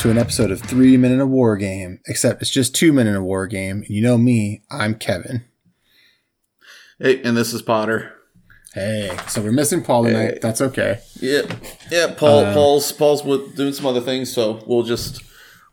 To 0.00 0.10
an 0.10 0.16
episode 0.16 0.50
of 0.50 0.62
Three 0.62 0.96
Men 0.96 1.12
in 1.12 1.20
a 1.20 1.26
War 1.26 1.58
Game, 1.58 2.00
except 2.06 2.40
it's 2.40 2.50
just 2.50 2.74
two 2.74 2.90
men 2.90 3.06
in 3.06 3.14
a 3.14 3.22
war 3.22 3.46
game. 3.46 3.84
You 3.86 4.00
know 4.00 4.16
me, 4.16 4.62
I'm 4.70 4.94
Kevin. 4.94 5.44
Hey, 6.98 7.20
and 7.22 7.36
this 7.36 7.52
is 7.52 7.60
Potter. 7.60 8.14
Hey, 8.72 9.14
so 9.28 9.42
we're 9.42 9.52
missing 9.52 9.82
Paul 9.82 10.04
tonight. 10.04 10.24
Hey. 10.34 10.38
That's 10.40 10.62
okay. 10.62 11.00
Yeah, 11.20 11.42
yeah. 11.90 12.14
Paul, 12.16 12.46
Uh, 12.46 12.54
Paul's, 12.54 12.92
Paul's 12.92 13.24
with- 13.24 13.54
doing 13.56 13.74
some 13.74 13.84
other 13.84 14.00
things, 14.00 14.32
so 14.32 14.64
we'll 14.66 14.84
just 14.84 15.22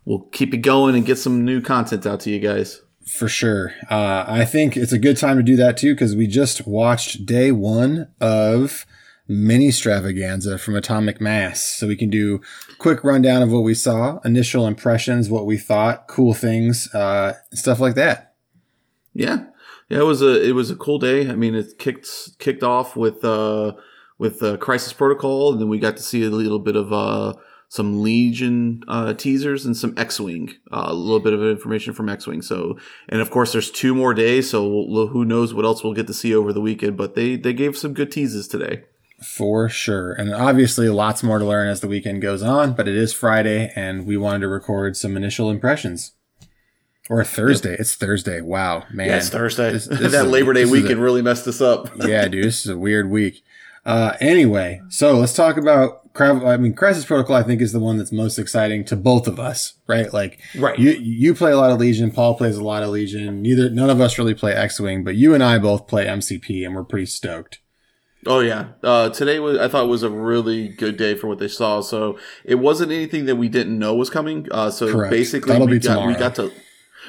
we'll 0.04 0.20
keep 0.30 0.52
it 0.52 0.58
going 0.58 0.94
and 0.94 1.06
get 1.06 1.16
some 1.16 1.42
new 1.46 1.62
content 1.62 2.04
out 2.04 2.20
to 2.20 2.30
you 2.30 2.38
guys. 2.38 2.82
For 3.06 3.28
sure. 3.28 3.72
Uh, 3.90 4.26
I 4.28 4.44
think 4.44 4.76
it's 4.76 4.92
a 4.92 4.98
good 4.98 5.16
time 5.16 5.38
to 5.38 5.42
do 5.42 5.56
that 5.56 5.78
too, 5.78 5.94
because 5.94 6.14
we 6.14 6.26
just 6.26 6.66
watched 6.66 7.24
day 7.24 7.50
one 7.50 8.08
of 8.20 8.84
mini 9.28 9.68
stravaganza 9.68 10.58
from 10.58 10.74
Atomic 10.74 11.20
Mass. 11.20 11.62
So 11.62 11.86
we 11.86 11.96
can 11.96 12.10
do 12.10 12.40
quick 12.78 13.04
rundown 13.04 13.42
of 13.42 13.52
what 13.52 13.62
we 13.62 13.74
saw, 13.74 14.18
initial 14.24 14.66
impressions, 14.66 15.30
what 15.30 15.46
we 15.46 15.58
thought, 15.58 16.08
cool 16.08 16.34
things, 16.34 16.92
uh, 16.94 17.34
stuff 17.52 17.78
like 17.78 17.94
that. 17.94 18.34
Yeah, 19.12 19.44
yeah. 19.88 19.98
It 19.98 20.06
was 20.06 20.22
a 20.22 20.42
it 20.42 20.52
was 20.52 20.70
a 20.70 20.76
cool 20.76 20.98
day. 20.98 21.28
I 21.28 21.34
mean, 21.34 21.54
it 21.54 21.78
kicked 21.78 22.38
kicked 22.38 22.62
off 22.62 22.96
with 22.96 23.24
uh 23.24 23.72
with 24.18 24.42
uh, 24.42 24.56
Crisis 24.56 24.92
Protocol, 24.92 25.52
and 25.52 25.60
then 25.60 25.68
we 25.68 25.78
got 25.78 25.96
to 25.96 26.02
see 26.02 26.24
a 26.24 26.30
little 26.30 26.58
bit 26.58 26.76
of 26.76 26.92
uh 26.92 27.34
some 27.70 28.02
Legion 28.02 28.82
uh, 28.88 29.12
teasers 29.12 29.66
and 29.66 29.76
some 29.76 29.92
X 29.98 30.18
Wing, 30.18 30.54
uh, 30.72 30.86
a 30.86 30.94
little 30.94 31.20
bit 31.20 31.34
of 31.34 31.42
information 31.42 31.92
from 31.92 32.08
X 32.08 32.26
Wing. 32.26 32.40
So, 32.40 32.78
and 33.10 33.20
of 33.20 33.30
course, 33.30 33.52
there's 33.52 33.70
two 33.70 33.94
more 33.94 34.14
days, 34.14 34.48
so 34.48 34.66
we'll, 34.66 35.08
who 35.08 35.22
knows 35.24 35.52
what 35.52 35.66
else 35.66 35.84
we'll 35.84 35.92
get 35.92 36.06
to 36.06 36.14
see 36.14 36.34
over 36.34 36.52
the 36.52 36.62
weekend. 36.62 36.96
But 36.96 37.14
they 37.14 37.36
they 37.36 37.52
gave 37.52 37.76
some 37.76 37.92
good 37.92 38.10
teases 38.10 38.48
today. 38.48 38.84
For 39.22 39.68
sure. 39.68 40.12
And 40.12 40.32
obviously 40.32 40.88
lots 40.88 41.22
more 41.22 41.38
to 41.38 41.44
learn 41.44 41.68
as 41.68 41.80
the 41.80 41.88
weekend 41.88 42.22
goes 42.22 42.42
on, 42.42 42.74
but 42.74 42.86
it 42.86 42.96
is 42.96 43.12
Friday 43.12 43.72
and 43.74 44.06
we 44.06 44.16
wanted 44.16 44.40
to 44.40 44.48
record 44.48 44.96
some 44.96 45.16
initial 45.16 45.50
impressions. 45.50 46.12
Or 47.10 47.24
Thursday. 47.24 47.74
It's 47.78 47.94
Thursday. 47.94 48.40
Wow, 48.42 48.84
man. 48.92 49.08
Yeah, 49.08 49.16
it's 49.16 49.30
Thursday. 49.30 49.72
This- 49.72 49.86
this 49.90 50.12
that 50.12 50.26
a- 50.26 50.28
Labor 50.28 50.52
Day 50.52 50.62
is 50.62 50.68
a- 50.68 50.72
weekend 50.72 51.00
really 51.02 51.22
messed 51.22 51.48
us 51.48 51.60
up. 51.60 51.90
yeah, 52.06 52.28
dude, 52.28 52.44
this 52.44 52.64
is 52.66 52.70
a 52.70 52.76
weird 52.78 53.08
week. 53.10 53.42
Uh, 53.86 54.14
anyway, 54.20 54.82
so 54.90 55.14
let's 55.16 55.32
talk 55.32 55.56
about. 55.56 56.02
I 56.20 56.56
mean, 56.56 56.74
Crisis 56.74 57.04
Protocol. 57.04 57.36
I 57.36 57.44
think 57.44 57.62
is 57.62 57.72
the 57.72 57.78
one 57.78 57.96
that's 57.96 58.10
most 58.12 58.38
exciting 58.38 58.84
to 58.86 58.96
both 58.96 59.26
of 59.28 59.38
us, 59.38 59.74
right? 59.86 60.12
Like, 60.12 60.40
Right. 60.58 60.76
You 60.78 60.90
you 60.90 61.32
play 61.32 61.52
a 61.52 61.56
lot 61.56 61.70
of 61.70 61.78
Legion. 61.78 62.10
Paul 62.10 62.34
plays 62.34 62.56
a 62.56 62.64
lot 62.64 62.82
of 62.82 62.88
Legion. 62.90 63.40
Neither 63.40 63.70
none 63.70 63.88
of 63.88 64.00
us 64.00 64.18
really 64.18 64.34
play 64.34 64.52
X 64.52 64.78
Wing, 64.80 65.04
but 65.04 65.14
you 65.14 65.32
and 65.32 65.42
I 65.44 65.58
both 65.58 65.86
play 65.86 66.06
MCP, 66.06 66.66
and 66.66 66.74
we're 66.74 66.82
pretty 66.84 67.06
stoked. 67.06 67.60
Oh 68.26 68.40
yeah, 68.40 68.70
uh, 68.82 69.10
today 69.10 69.38
was 69.38 69.58
I 69.58 69.68
thought 69.68 69.88
was 69.88 70.02
a 70.02 70.10
really 70.10 70.68
good 70.68 70.96
day 70.96 71.14
for 71.14 71.28
what 71.28 71.38
they 71.38 71.48
saw. 71.48 71.80
So 71.80 72.18
it 72.44 72.56
wasn't 72.56 72.90
anything 72.90 73.26
that 73.26 73.36
we 73.36 73.48
didn't 73.48 73.78
know 73.78 73.94
was 73.94 74.10
coming. 74.10 74.48
Uh, 74.50 74.70
so 74.70 74.90
Correct. 74.90 75.10
basically, 75.10 75.52
That'll 75.52 75.68
we 75.68 75.78
got 75.78 76.06
we 76.06 76.14
got 76.14 76.34
to 76.36 76.52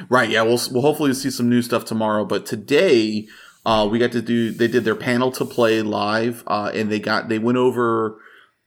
right. 0.07 0.29
Yeah, 0.29 0.43
we'll 0.43 0.59
we'll 0.71 0.83
hopefully 0.83 1.13
see 1.13 1.31
some 1.31 1.49
new 1.49 1.61
stuff 1.61 1.83
tomorrow. 1.85 2.25
But 2.25 2.45
today, 2.45 3.27
uh, 3.65 3.87
we 3.89 3.97
got 3.97 4.11
to 4.11 4.21
do. 4.21 4.51
They 4.51 4.67
did 4.67 4.83
their 4.83 4.95
panel 4.95 5.31
to 5.31 5.45
play 5.45 5.81
live, 5.81 6.43
uh, 6.45 6.71
and 6.73 6.91
they 6.91 6.99
got 6.99 7.27
they 7.27 7.39
went 7.39 7.57
over. 7.57 8.19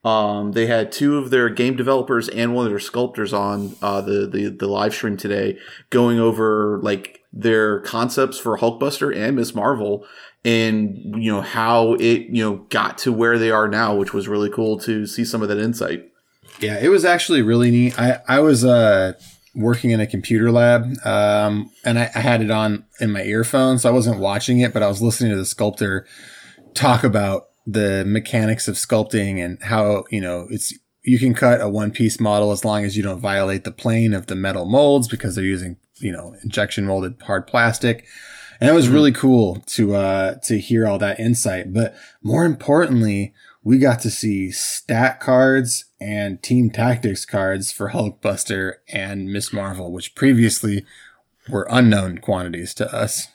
Um, 0.03 0.51
they 0.51 0.65
had 0.65 0.91
two 0.91 1.17
of 1.17 1.29
their 1.29 1.47
game 1.47 1.77
developers 1.77 2.27
and 2.27 2.53
one 2.53 2.65
of 2.65 2.71
their 2.73 2.79
sculptors 2.79 3.31
on 3.31 3.77
uh, 3.81 4.01
the, 4.01 4.27
the 4.27 4.49
the 4.49 4.67
live 4.67 4.93
stream 4.93 5.15
today, 5.15 5.57
going 5.91 6.19
over 6.19 6.79
like 6.83 7.21
their 7.31 7.79
concepts 7.79 8.37
for 8.37 8.57
Hulkbuster 8.57 9.15
and 9.15 9.37
Miss 9.37 9.55
Marvel, 9.55 10.05
and 10.45 11.23
you 11.23 11.31
know 11.31 11.41
how 11.41 11.93
it 11.93 12.27
you 12.29 12.43
know 12.43 12.57
got 12.69 12.97
to 12.99 13.11
where 13.11 13.37
they 13.37 13.51
are 13.51 13.67
now, 13.67 13.95
which 13.95 14.13
was 14.13 14.27
really 14.27 14.49
cool 14.49 14.79
to 14.79 15.05
see 15.05 15.25
some 15.25 15.41
of 15.41 15.49
that 15.49 15.57
insight. 15.57 16.09
Yeah, 16.59 16.79
it 16.79 16.89
was 16.89 17.05
actually 17.05 17.41
really 17.41 17.71
neat. 17.71 17.99
I, 17.99 18.19
I 18.27 18.39
was 18.39 18.63
uh, 18.63 19.13
working 19.55 19.91
in 19.91 19.99
a 19.99 20.07
computer 20.07 20.51
lab, 20.51 20.93
um, 21.05 21.71
and 21.83 21.97
I, 21.97 22.11
I 22.13 22.19
had 22.19 22.41
it 22.41 22.51
on 22.51 22.85
in 22.99 23.11
my 23.11 23.23
earphone, 23.23 23.79
so 23.79 23.89
I 23.89 23.91
wasn't 23.93 24.19
watching 24.19 24.59
it, 24.59 24.73
but 24.73 24.83
I 24.83 24.87
was 24.87 25.01
listening 25.01 25.31
to 25.31 25.37
the 25.37 25.45
sculptor 25.45 26.05
talk 26.73 27.03
about 27.03 27.47
the 27.65 28.03
mechanics 28.05 28.67
of 28.67 28.75
sculpting 28.75 29.43
and 29.43 29.61
how 29.63 30.03
you 30.09 30.19
know 30.19 30.47
it's 30.49 30.73
you 31.03 31.19
can 31.19 31.33
cut 31.33 31.61
a 31.61 31.69
one 31.69 31.91
piece 31.91 32.19
model 32.19 32.51
as 32.51 32.65
long 32.65 32.83
as 32.83 32.97
you 32.97 33.03
don't 33.03 33.19
violate 33.19 33.63
the 33.63 33.71
plane 33.71 34.13
of 34.13 34.27
the 34.27 34.35
metal 34.35 34.65
molds 34.65 35.07
because 35.07 35.35
they're 35.35 35.43
using 35.43 35.77
you 35.99 36.11
know 36.11 36.35
injection 36.43 36.85
molded 36.85 37.21
hard 37.21 37.47
plastic. 37.47 38.05
And 38.63 38.71
it 38.71 38.75
was 38.75 38.87
really 38.87 39.11
cool 39.11 39.55
to 39.65 39.93
uh 39.93 40.35
to 40.45 40.57
hear 40.57 40.87
all 40.87 40.97
that 40.99 41.19
insight. 41.19 41.73
But 41.73 41.97
more 42.21 42.45
importantly, 42.45 43.33
we 43.61 43.77
got 43.77 43.99
to 44.03 44.09
see 44.09 44.51
stat 44.51 45.19
cards 45.19 45.83
and 45.99 46.41
team 46.41 46.69
tactics 46.69 47.25
cards 47.25 47.73
for 47.73 47.89
Hulkbuster 47.89 48.75
and 48.87 49.25
Miss 49.25 49.51
Marvel, 49.51 49.91
which 49.91 50.15
previously 50.15 50.85
were 51.49 51.67
unknown 51.69 52.19
quantities 52.19 52.73
to 52.75 52.95
us. 52.95 53.27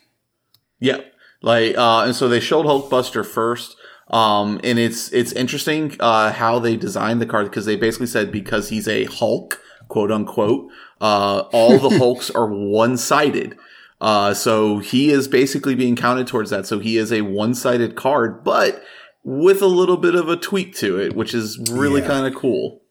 Yeah, 0.80 1.02
like 1.42 1.76
uh, 1.76 2.04
and 2.04 2.16
so 2.16 2.26
they 2.26 2.40
showed 2.40 2.64
Hulkbuster 2.64 3.24
first. 3.24 3.76
Um, 4.10 4.58
and 4.64 4.78
it's 4.78 5.12
it's 5.12 5.32
interesting 5.32 5.94
uh, 6.00 6.32
how 6.32 6.58
they 6.58 6.74
designed 6.74 7.20
the 7.20 7.26
card 7.26 7.50
because 7.50 7.66
they 7.66 7.76
basically 7.76 8.06
said 8.06 8.32
because 8.32 8.70
he's 8.70 8.88
a 8.88 9.04
Hulk, 9.04 9.60
quote 9.88 10.10
unquote, 10.10 10.70
uh, 11.02 11.40
all 11.52 11.78
the 11.78 11.90
Hulks 11.98 12.30
are 12.30 12.46
one 12.46 12.96
sided. 12.96 13.58
Uh, 14.00 14.32
so 14.34 14.78
he 14.78 15.10
is 15.10 15.26
basically 15.28 15.74
being 15.74 15.96
counted 15.96 16.26
towards 16.26 16.50
that. 16.50 16.66
So 16.66 16.78
he 16.78 16.96
is 16.96 17.12
a 17.12 17.22
one 17.22 17.54
sided 17.54 17.96
card, 17.96 18.44
but 18.44 18.82
with 19.24 19.60
a 19.60 19.66
little 19.66 19.96
bit 19.96 20.14
of 20.14 20.28
a 20.28 20.36
tweak 20.36 20.74
to 20.76 20.98
it, 20.98 21.14
which 21.16 21.34
is 21.34 21.58
really 21.70 22.00
Yeah. 22.00 22.06
kind 22.08 22.26
of 22.26 22.34
cool. 22.40 22.82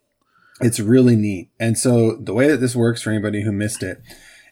It's 0.60 0.80
really 0.80 1.16
neat. 1.16 1.50
And 1.60 1.78
so 1.78 2.18
the 2.22 2.34
way 2.34 2.48
that 2.50 2.58
this 2.58 2.76
works 2.76 3.02
for 3.02 3.12
anybody 3.12 3.44
who 3.44 3.52
missed 3.52 3.84
it 3.84 4.02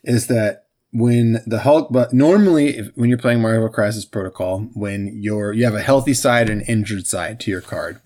is 0.04 0.28
that 0.28 0.65
when 0.96 1.44
the 1.46 1.60
Hulk, 1.60 1.90
but 1.92 2.14
normally 2.14 2.78
if, 2.78 2.88
when 2.96 3.10
you're 3.10 3.18
playing 3.18 3.42
Marvel 3.42 3.68
Crisis 3.68 4.06
Protocol, 4.06 4.70
when 4.74 5.22
you're, 5.22 5.52
you 5.52 5.66
have 5.66 5.76
a 5.76 5.82
healthy 5.82 6.14
side 6.14 6.50
and 6.50 6.64
injured 6.70 7.06
side 7.06 7.42
to 7.42 7.52
your 7.52 7.60
card. 7.60 8.00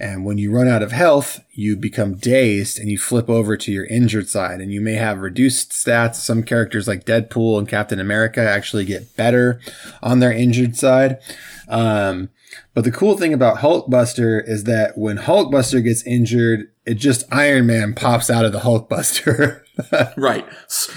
And 0.00 0.24
when 0.24 0.38
you 0.38 0.50
run 0.50 0.66
out 0.66 0.82
of 0.82 0.90
health, 0.90 1.44
you 1.52 1.76
become 1.76 2.14
dazed 2.14 2.80
and 2.80 2.90
you 2.90 2.98
flip 2.98 3.30
over 3.30 3.56
to 3.56 3.70
your 3.70 3.84
injured 3.84 4.28
side 4.28 4.60
and 4.60 4.72
you 4.72 4.80
may 4.80 4.94
have 4.94 5.20
reduced 5.20 5.70
stats. 5.70 6.16
Some 6.16 6.42
characters 6.42 6.88
like 6.88 7.04
Deadpool 7.04 7.60
and 7.60 7.68
Captain 7.68 8.00
America 8.00 8.40
actually 8.40 8.86
get 8.86 9.16
better 9.16 9.60
on 10.02 10.18
their 10.18 10.32
injured 10.32 10.76
side. 10.76 11.20
Um, 11.68 12.30
but 12.74 12.82
the 12.82 12.90
cool 12.90 13.16
thing 13.16 13.32
about 13.32 13.58
Hulkbuster 13.58 14.42
is 14.44 14.64
that 14.64 14.98
when 14.98 15.18
Hulkbuster 15.18 15.84
gets 15.84 16.04
injured, 16.04 16.72
it 16.84 16.94
just 16.94 17.32
Iron 17.32 17.66
Man 17.66 17.94
pops 17.94 18.28
out 18.28 18.44
of 18.44 18.50
the 18.50 18.60
Hulkbuster. 18.60 19.60
Right, 20.16 20.46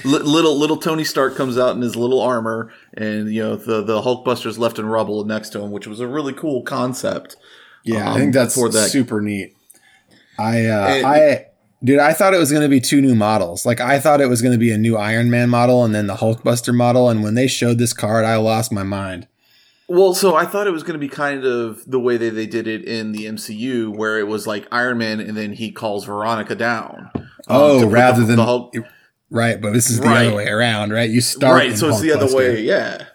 li- 0.03 0.19
little 0.19 0.57
little 0.57 0.77
Tony 0.77 1.03
Stark 1.03 1.35
comes 1.35 1.57
out 1.57 1.75
in 1.75 1.81
his 1.81 1.95
little 1.95 2.21
armor, 2.21 2.71
and 2.93 3.33
you 3.33 3.41
know 3.41 3.55
the 3.55 3.81
the 3.81 4.01
Hulkbuster's 4.01 4.59
left 4.59 4.77
in 4.79 4.85
rubble 4.85 5.23
next 5.25 5.49
to 5.49 5.61
him, 5.61 5.71
which 5.71 5.87
was 5.87 5.99
a 5.99 6.07
really 6.07 6.33
cool 6.33 6.61
concept. 6.63 7.37
yeah, 7.83 8.09
I 8.09 8.13
Um, 8.13 8.19
think 8.19 8.33
that's 8.33 8.55
for 8.55 8.69
that- 8.69 8.89
super 8.89 9.21
neat. 9.21 9.55
I, 10.37 10.65
uh, 10.65 10.87
And- 10.87 11.05
I, 11.05 11.45
dude, 11.83 11.99
I 11.99 12.11
thought 12.11 12.33
it 12.33 12.37
was 12.37 12.51
going 12.51 12.63
to 12.63 12.67
be 12.69 12.81
two 12.81 13.01
new 13.01 13.15
models. 13.15 13.65
Like 13.65 13.79
I 13.79 13.99
thought 13.99 14.19
it 14.19 14.27
was 14.27 14.41
going 14.41 14.51
to 14.51 14.57
be 14.59 14.71
a 14.71 14.77
new 14.77 14.97
Iron 14.97 15.29
Man 15.29 15.49
model 15.49 15.85
and 15.85 15.95
then 15.95 16.07
the 16.07 16.15
Hulkbuster 16.15 16.73
model. 16.75 17.09
And 17.09 17.23
when 17.23 17.35
they 17.35 17.47
showed 17.47 17.77
this 17.77 17.93
card, 17.93 18.25
I 18.25 18.35
lost 18.35 18.71
my 18.73 18.83
mind. 18.83 19.27
Well, 19.87 20.15
so 20.15 20.35
I 20.35 20.45
thought 20.45 20.65
it 20.65 20.71
was 20.71 20.81
going 20.83 20.93
to 20.93 20.99
be 20.99 21.07
kind 21.09 21.45
of 21.45 21.83
the 21.89 21.99
way 21.99 22.17
that 22.17 22.31
they 22.31 22.47
did 22.47 22.67
it 22.67 22.85
in 22.85 23.11
the 23.11 23.25
MCU, 23.25 23.95
where 23.95 24.17
it 24.17 24.27
was 24.27 24.47
like 24.47 24.67
Iron 24.71 24.97
Man, 24.97 25.19
and 25.19 25.37
then 25.37 25.53
he 25.53 25.71
calls 25.71 26.05
Veronica 26.05 26.55
down. 26.55 27.11
um, 27.15 27.27
Oh, 27.47 27.85
rather 27.87 28.21
the, 28.21 28.27
than 28.27 28.35
the 28.37 28.45
Hulk, 28.45 28.73
right, 29.29 29.61
but 29.61 29.73
this 29.73 29.91
is 29.91 29.99
the 29.99 30.07
Right. 30.07 30.25
other 30.27 30.35
way 30.35 30.47
around, 30.47 30.91
right? 30.91 31.09
You 31.09 31.21
start 31.21 31.53
right. 31.55 31.77
So 31.77 31.89
it's 31.89 32.01
the 32.01 32.11
other 32.11 32.35
way, 32.35 32.61
yeah. 32.61 33.05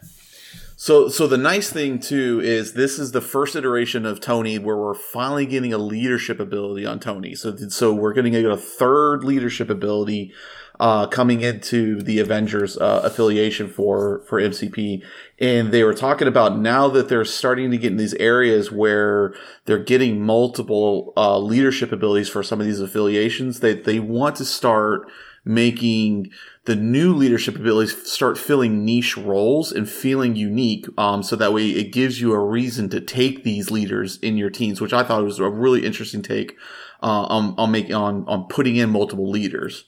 So, 0.77 1.09
so 1.09 1.27
the 1.27 1.37
nice 1.37 1.71
thing 1.71 1.99
too 1.99 2.41
is 2.43 2.73
this 2.73 2.99
is 2.99 3.13
the 3.13 3.21
first 3.21 3.55
iteration 3.57 4.07
of 4.07 4.19
Tony 4.21 4.59
where 4.59 4.77
we're 4.79 4.95
finally 4.95 5.45
getting 5.47 5.75
a 5.75 5.79
leadership 5.79 6.41
ability 6.41 6.87
on 6.87 7.01
Tony. 7.01 7.35
So, 7.35 7.55
so 7.69 7.93
we're 7.93 8.15
going 8.15 8.33
to 8.33 8.43
get 8.43 8.51
a 8.51 8.57
third 8.57 9.23
leadership 9.23 9.69
ability 9.69 10.33
uh, 10.81 11.07
coming 11.07 11.43
into 11.43 12.03
the 12.03 12.19
Avengers 12.19 12.79
uh, 12.79 13.03
affiliation 13.05 13.69
for 13.69 14.23
for 14.27 14.41
MCP, 14.41 15.05
and 15.39 15.73
they 15.73 15.85
were 15.85 15.95
talking 15.95 16.27
about 16.27 16.59
now 16.59 16.89
that 16.89 17.11
they're 17.11 17.25
starting 17.27 17.71
to 17.71 17.77
get 17.77 17.93
in 17.93 17.99
these 17.99 18.15
areas 18.15 18.73
where 18.73 19.35
they're 19.67 19.79
getting 19.79 20.25
multiple 20.25 21.13
uh, 21.19 21.39
leadership 21.39 21.93
abilities 21.93 22.31
for 22.31 22.43
some 22.43 22.61
of 22.61 22.67
these 22.67 22.81
affiliations. 22.81 23.61
That 23.61 23.85
they 23.85 24.01
want 24.01 24.37
to 24.37 24.45
start 24.47 25.07
making 25.45 26.31
the 26.65 26.77
new 26.77 27.15
leadership 27.15 27.57
abilities 27.57 28.11
start 28.11 28.39
filling 28.39 28.85
niche 28.85 29.17
roles 29.19 29.73
and 29.73 29.89
feeling 29.89 30.37
unique 30.37 30.87
um, 30.99 31.23
so 31.23 31.35
that 31.37 31.53
way 31.53 31.69
it 31.69 31.93
gives 31.93 32.21
you 32.21 32.33
a 32.33 32.39
reason 32.39 32.89
to 32.91 33.01
take 33.01 33.43
these 33.43 33.71
leaders 33.71 34.19
in 34.19 34.37
your 34.37 34.51
teams 34.51 34.83
which 34.83 34.93
i 34.93 35.03
thought 35.03 35.25
was 35.25 35.39
a 35.39 35.49
really 35.49 35.87
interesting 35.87 36.21
take 36.21 36.59
uh, 37.03 37.23
on, 37.23 37.55
on 37.57 37.71
making 37.71 37.95
on, 37.95 38.23
on 38.29 38.47
putting 38.49 38.77
in 38.77 38.91
multiple 38.91 39.31
leaders 39.31 39.87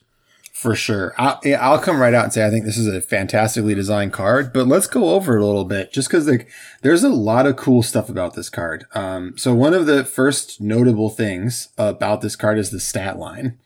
For 0.63 0.75
sure. 0.75 1.13
I'll, 1.17 1.41
I'll 1.59 1.77
come 1.77 1.99
right 1.99 2.13
out 2.13 2.23
and 2.23 2.31
say 2.31 2.47
I 2.47 2.49
think 2.49 2.63
this 2.63 2.77
is 2.77 2.87
a 2.87 3.01
fantastically 3.01 3.75
designed 3.75 4.13
card, 4.13 4.53
but 4.53 4.65
let's 4.65 4.87
go 4.87 5.09
over 5.09 5.35
it 5.35 5.41
a 5.41 5.45
little 5.45 5.65
bit 5.65 5.91
just 5.91 6.07
because 6.07 6.25
like, 6.25 6.47
there's 6.83 7.03
a 7.03 7.09
lot 7.09 7.45
of 7.45 7.57
cool 7.57 7.83
stuff 7.83 8.07
about 8.07 8.35
this 8.35 8.49
card. 8.49 8.85
Um, 8.95 9.37
so 9.37 9.53
one 9.53 9.73
of 9.73 9.87
the 9.87 10.05
first 10.05 10.61
notable 10.61 11.09
things 11.09 11.67
about 11.77 12.21
this 12.21 12.37
card 12.37 12.57
is 12.57 12.69
the 12.69 12.79
stat 12.79 13.19
line. 13.19 13.59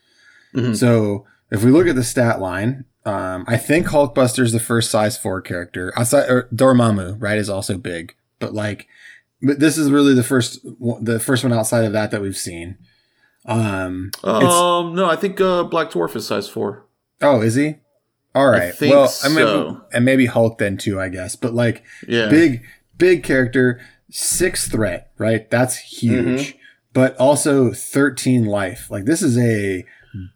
Mm-hmm. 0.56 0.74
So 0.74 1.28
if 1.52 1.64
we 1.64 1.70
look 1.70 1.86
at 1.86 1.96
the 1.96 2.04
stat 2.04 2.42
line, 2.42 2.86
um, 3.06 3.46
I 3.48 3.58
think 3.58 3.86
Hulkbuster 3.86 4.42
is 4.42 4.52
the 4.52 4.60
first 4.60 4.90
size 4.90 5.20
four 5.20 5.40
character. 5.40 5.94
Outside 5.96 6.28
or 6.32 6.50
Dormammu, 6.52 7.22
right, 7.22 7.38
is 7.38 7.48
also 7.48 7.78
big, 7.78 8.16
but 8.40 8.56
like, 8.56 8.88
but 9.40 9.60
this 9.60 9.78
is 9.78 9.92
really 9.92 10.16
the 10.16 10.24
first 10.24 10.64
the 10.64 11.20
first 11.20 11.44
one 11.44 11.54
outside 11.54 11.86
of 11.86 11.94
that 11.94 12.10
that 12.10 12.24
we've 12.24 12.36
seen. 12.36 12.80
Um, 13.46 14.10
um, 14.24 14.96
no, 14.96 15.08
I 15.08 15.16
think 15.16 15.40
uh, 15.40 15.64
Black 15.64 15.92
Dwarf 15.92 16.16
is 16.16 16.26
size 16.26 16.50
four. 16.50 16.87
Oh, 17.22 17.42
is 17.42 17.56
he? 17.56 17.75
All 18.36 18.48
right. 18.48 18.74
well, 18.81 19.08
so. 19.08 19.28
I 19.28 19.34
mean, 19.34 19.81
and 19.94 20.06
maybe 20.06 20.28
Hulk 20.28 20.60
then 20.60 20.78
too, 20.78 21.00
I 21.00 21.10
guess. 21.10 21.36
But 21.36 21.54
like, 21.54 21.84
yeah. 22.08 22.30
big, 22.30 22.64
big 22.98 23.24
character, 23.24 23.81
six 24.12 24.68
threat, 24.68 25.12
right? 25.18 25.50
That's 25.50 25.78
huge. 25.78 26.50
Mm-hmm. 26.50 26.58
But 26.94 27.16
also 27.18 27.74
13 27.74 28.46
life. 28.46 28.90
Like 28.90 29.06
this 29.06 29.22
is 29.22 29.38
a 29.38 29.86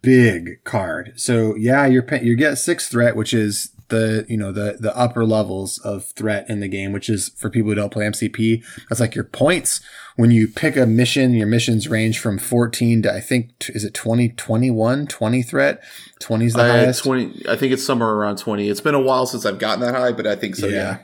big 0.00 0.62
card. 0.64 1.12
So 1.16 1.54
yeah, 1.56 1.86
you're 1.86 2.06
you 2.16 2.36
get 2.36 2.56
six 2.56 2.88
threat, 2.88 3.16
which 3.16 3.34
is 3.34 3.70
the 3.92 4.24
you 4.28 4.36
know 4.36 4.50
the 4.50 4.78
the 4.80 4.96
upper 4.96 5.24
levels 5.24 5.78
of 5.78 6.06
threat 6.06 6.46
in 6.48 6.60
the 6.60 6.66
game, 6.66 6.92
which 6.92 7.08
is 7.08 7.28
for 7.36 7.48
people 7.50 7.68
who 7.68 7.74
don't 7.76 7.92
play 7.92 8.06
MCP. 8.06 8.64
That's 8.88 9.00
like 9.00 9.14
your 9.14 9.24
points 9.24 9.80
when 10.16 10.32
you 10.32 10.48
pick 10.48 10.76
a 10.76 10.86
mission. 10.86 11.34
Your 11.34 11.46
missions 11.46 11.88
range 11.88 12.18
from 12.18 12.38
14 12.38 13.02
to 13.02 13.14
I 13.14 13.20
think 13.20 13.52
is 13.68 13.84
it 13.84 13.94
20, 13.94 14.30
21, 14.30 15.06
20 15.06 15.42
threat. 15.42 15.84
20 16.20 16.44
is 16.46 16.54
the 16.54 16.62
uh, 16.62 16.72
highest. 16.72 17.04
20. 17.04 17.44
I 17.48 17.56
think 17.56 17.72
it's 17.72 17.84
somewhere 17.84 18.10
around 18.10 18.38
20. 18.38 18.68
It's 18.68 18.80
been 18.80 18.94
a 18.94 19.00
while 19.00 19.26
since 19.26 19.46
I've 19.46 19.58
gotten 19.58 19.80
that 19.80 19.94
high, 19.94 20.12
but 20.12 20.26
I 20.26 20.34
think 20.34 20.56
so. 20.56 20.66
Yeah. 20.66 20.74
yeah. 20.74 20.98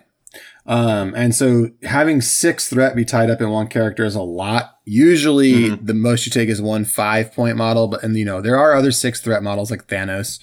Um, 0.67 1.15
and 1.15 1.35
so 1.35 1.71
having 1.83 2.21
six 2.21 2.69
threat 2.69 2.97
be 2.97 3.05
tied 3.05 3.31
up 3.31 3.41
in 3.41 3.51
one 3.51 3.69
character 3.69 4.05
is 4.05 4.15
a 4.15 4.23
lot. 4.23 4.79
Usually 4.85 5.53
mm-hmm. 5.53 5.85
the 5.85 5.95
most 5.95 6.27
you 6.27 6.33
take 6.33 6.49
is 6.49 6.61
one 6.61 6.85
five 6.85 7.33
point 7.33 7.57
model, 7.57 7.89
but 7.89 8.03
and 8.03 8.17
you 8.17 8.25
know, 8.25 8.41
there 8.41 8.59
are 8.59 8.75
other 8.75 8.93
six 8.93 9.21
threat 9.21 9.43
models 9.43 9.71
like 9.71 9.87
Thanos 9.87 10.41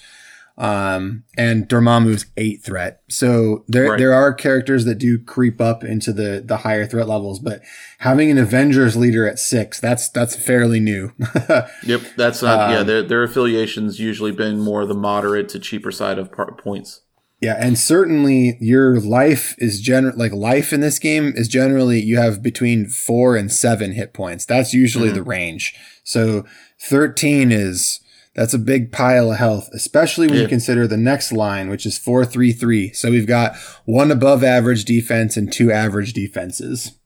um, 0.58 1.24
and 1.36 1.68
Dormammu's 1.68 2.26
eight 2.36 2.62
threat. 2.62 3.02
So 3.08 3.64
there 3.68 3.90
right. 3.90 3.98
there 3.98 4.14
are 4.14 4.32
characters 4.32 4.84
that 4.86 4.96
do 4.96 5.18
creep 5.18 5.60
up 5.60 5.84
into 5.84 6.12
the 6.12 6.42
the 6.44 6.58
higher 6.58 6.86
threat 6.86 7.08
levels, 7.08 7.38
but 7.38 7.60
having 7.98 8.30
an 8.30 8.38
Avengers 8.38 8.96
leader 8.96 9.26
at 9.28 9.38
six, 9.38 9.78
that's 9.78 10.08
that's 10.08 10.34
fairly 10.34 10.80
new. 10.80 11.12
yep, 11.84 12.00
that's 12.16 12.42
not, 12.42 12.60
um, 12.60 12.72
yeah. 12.72 12.82
Their 12.82 13.02
their 13.02 13.22
affiliations 13.22 14.00
usually 14.00 14.32
been 14.32 14.58
more 14.58 14.86
the 14.86 14.94
moderate 14.94 15.48
to 15.50 15.58
cheaper 15.58 15.90
side 15.90 16.18
of 16.18 16.32
par- 16.32 16.54
points. 16.54 17.02
Yeah, 17.42 17.56
and 17.58 17.78
certainly 17.78 18.56
your 18.60 18.98
life 18.98 19.54
is 19.58 19.82
general 19.82 20.16
like 20.16 20.32
life 20.32 20.72
in 20.72 20.80
this 20.80 20.98
game 20.98 21.34
is 21.36 21.48
generally 21.48 22.00
you 22.00 22.16
have 22.16 22.42
between 22.42 22.86
four 22.88 23.36
and 23.36 23.52
seven 23.52 23.92
hit 23.92 24.14
points. 24.14 24.46
That's 24.46 24.72
usually 24.72 25.08
mm-hmm. 25.08 25.16
the 25.16 25.22
range. 25.22 25.74
So 26.02 26.46
thirteen 26.80 27.52
is 27.52 28.00
that's 28.36 28.52
a 28.52 28.58
big 28.58 28.92
pile 28.92 29.32
of 29.32 29.38
health, 29.38 29.70
especially 29.72 30.26
when 30.26 30.36
yeah. 30.36 30.42
you 30.42 30.48
consider 30.48 30.86
the 30.86 30.98
next 30.98 31.32
line, 31.32 31.70
which 31.70 31.86
is 31.86 31.96
433. 31.96 32.92
So 32.92 33.10
we've 33.10 33.26
got 33.26 33.56
one 33.86 34.10
above 34.10 34.44
average 34.44 34.84
defense 34.84 35.38
and 35.38 35.50
two 35.50 35.72
average 35.72 36.12
defenses. 36.12 36.98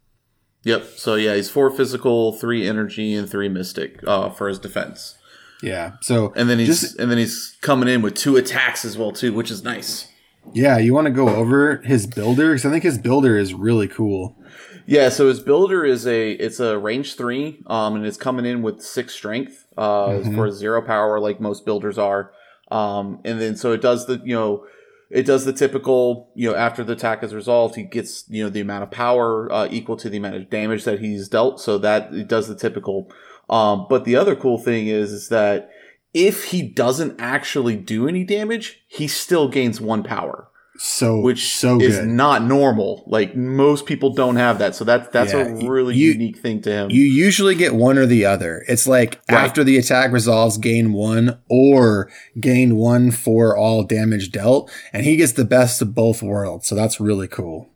Yep. 0.64 0.84
So 0.96 1.14
yeah, 1.14 1.36
he's 1.36 1.48
four 1.48 1.70
physical, 1.70 2.32
three 2.32 2.68
energy, 2.68 3.14
and 3.14 3.30
three 3.30 3.48
mystic 3.48 4.00
uh, 4.06 4.30
for 4.30 4.48
his 4.48 4.58
defense. 4.58 5.16
Yeah. 5.62 5.92
So 6.02 6.32
and 6.34 6.50
then 6.50 6.58
he's 6.58 6.80
just, 6.80 6.98
and 6.98 7.10
then 7.10 7.18
he's 7.18 7.56
coming 7.60 7.88
in 7.88 8.02
with 8.02 8.14
two 8.14 8.36
attacks 8.36 8.84
as 8.84 8.98
well 8.98 9.12
too, 9.12 9.32
which 9.32 9.52
is 9.52 9.62
nice. 9.62 10.08
Yeah, 10.52 10.78
you 10.78 10.92
want 10.92 11.06
to 11.06 11.12
go 11.12 11.28
over 11.28 11.76
his 11.84 12.06
builder 12.08 12.48
because 12.48 12.66
I 12.66 12.70
think 12.70 12.82
his 12.82 12.98
builder 12.98 13.38
is 13.38 13.54
really 13.54 13.86
cool. 13.86 14.36
Yeah, 14.84 15.10
so 15.10 15.28
his 15.28 15.38
builder 15.38 15.84
is 15.84 16.06
a 16.06 16.32
it's 16.32 16.58
a 16.58 16.76
range 16.76 17.14
three, 17.14 17.62
um, 17.68 17.94
and 17.94 18.04
it's 18.04 18.16
coming 18.16 18.44
in 18.44 18.62
with 18.62 18.82
six 18.82 19.14
strength 19.14 19.59
uh, 19.76 20.08
mm-hmm. 20.08 20.34
for 20.34 20.50
zero 20.50 20.82
power, 20.82 21.20
like 21.20 21.40
most 21.40 21.64
builders 21.64 21.98
are. 21.98 22.32
Um, 22.70 23.20
and 23.24 23.40
then 23.40 23.56
so 23.56 23.72
it 23.72 23.80
does 23.80 24.06
the 24.06 24.20
you 24.24 24.34
know 24.34 24.64
it 25.10 25.26
does 25.26 25.44
the 25.44 25.52
typical 25.52 26.30
you 26.34 26.48
know 26.48 26.56
after 26.56 26.84
the 26.84 26.92
attack 26.92 27.22
is 27.22 27.34
resolved, 27.34 27.74
he 27.74 27.82
gets 27.82 28.24
you 28.28 28.44
know 28.44 28.50
the 28.50 28.60
amount 28.60 28.84
of 28.84 28.90
power 28.90 29.52
uh, 29.52 29.68
equal 29.70 29.96
to 29.96 30.08
the 30.08 30.18
amount 30.18 30.36
of 30.36 30.50
damage 30.50 30.84
that 30.84 31.00
he's 31.00 31.28
dealt. 31.28 31.60
So 31.60 31.78
that 31.78 32.12
it 32.14 32.28
does 32.28 32.48
the 32.48 32.54
typical. 32.54 33.10
Um, 33.48 33.86
but 33.88 34.04
the 34.04 34.16
other 34.16 34.36
cool 34.36 34.58
thing 34.58 34.86
is 34.86 35.12
is 35.12 35.28
that 35.28 35.70
if 36.14 36.46
he 36.46 36.62
doesn't 36.62 37.20
actually 37.20 37.76
do 37.76 38.08
any 38.08 38.24
damage, 38.24 38.82
he 38.86 39.08
still 39.08 39.48
gains 39.48 39.80
one 39.80 40.02
power 40.02 40.49
so 40.82 41.20
which 41.20 41.54
so 41.54 41.78
is 41.78 41.98
good. 41.98 42.08
not 42.08 42.42
normal. 42.42 43.04
Like 43.06 43.36
most 43.36 43.84
people 43.84 44.14
don't 44.14 44.36
have 44.36 44.58
that, 44.60 44.74
so 44.74 44.82
that's 44.82 45.10
that's 45.10 45.34
yeah. 45.34 45.40
a 45.40 45.68
really 45.68 45.94
you, 45.94 46.12
unique 46.12 46.38
thing 46.38 46.62
to 46.62 46.72
him. 46.72 46.90
You 46.90 47.02
usually 47.02 47.54
get 47.54 47.74
one 47.74 47.98
or 47.98 48.06
the 48.06 48.24
other. 48.24 48.64
It's 48.66 48.86
like 48.86 49.20
right. 49.30 49.44
after 49.44 49.62
the 49.62 49.76
attack 49.76 50.10
resolves, 50.10 50.56
gain 50.56 50.94
one 50.94 51.38
or 51.50 52.10
gain 52.40 52.76
one 52.76 53.10
for 53.10 53.54
all 53.54 53.82
damage 53.82 54.32
dealt, 54.32 54.70
and 54.90 55.04
he 55.04 55.16
gets 55.16 55.32
the 55.32 55.44
best 55.44 55.82
of 55.82 55.94
both 55.94 56.22
worlds. 56.22 56.66
So 56.66 56.74
that's 56.74 56.98
really 56.98 57.28
cool. 57.28 57.68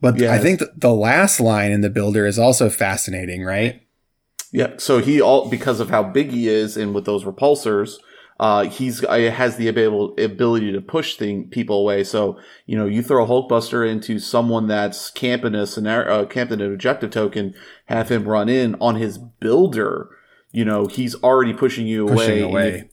But 0.00 0.20
yes. 0.20 0.30
I 0.30 0.40
think 0.40 0.62
the 0.76 0.94
last 0.94 1.40
line 1.40 1.72
in 1.72 1.80
the 1.80 1.90
builder 1.90 2.24
is 2.24 2.38
also 2.38 2.70
fascinating, 2.70 3.42
right? 3.42 3.82
Yeah. 4.52 4.74
So 4.76 4.98
he 4.98 5.20
all 5.20 5.48
because 5.48 5.80
of 5.80 5.90
how 5.90 6.04
big 6.04 6.30
he 6.30 6.48
is, 6.48 6.76
and 6.76 6.94
with 6.94 7.04
those 7.04 7.24
repulsors 7.24 7.96
uh, 8.40 8.64
he's 8.64 9.04
uh, 9.04 9.30
has 9.32 9.56
the 9.56 9.68
able, 9.68 10.14
ability 10.18 10.72
to 10.72 10.80
push 10.80 11.16
thing 11.16 11.48
people 11.48 11.80
away. 11.80 12.02
So 12.02 12.38
you 12.66 12.76
know, 12.76 12.86
you 12.86 13.02
throw 13.02 13.24
a 13.24 13.28
Hulkbuster 13.28 13.88
into 13.88 14.18
someone 14.18 14.66
that's 14.66 15.10
camping 15.10 15.54
a 15.54 15.66
scenario, 15.66 16.22
uh, 16.22 16.26
camping 16.26 16.60
an 16.60 16.72
objective 16.72 17.10
token, 17.10 17.54
have 17.86 18.10
him 18.10 18.28
run 18.28 18.48
in 18.48 18.74
on 18.80 18.96
his 18.96 19.18
builder. 19.18 20.08
You 20.50 20.64
know, 20.64 20.86
he's 20.86 21.14
already 21.16 21.52
pushing 21.52 21.86
you 21.86 22.06
pushing 22.06 22.42
away. 22.42 22.68
away. 22.70 22.90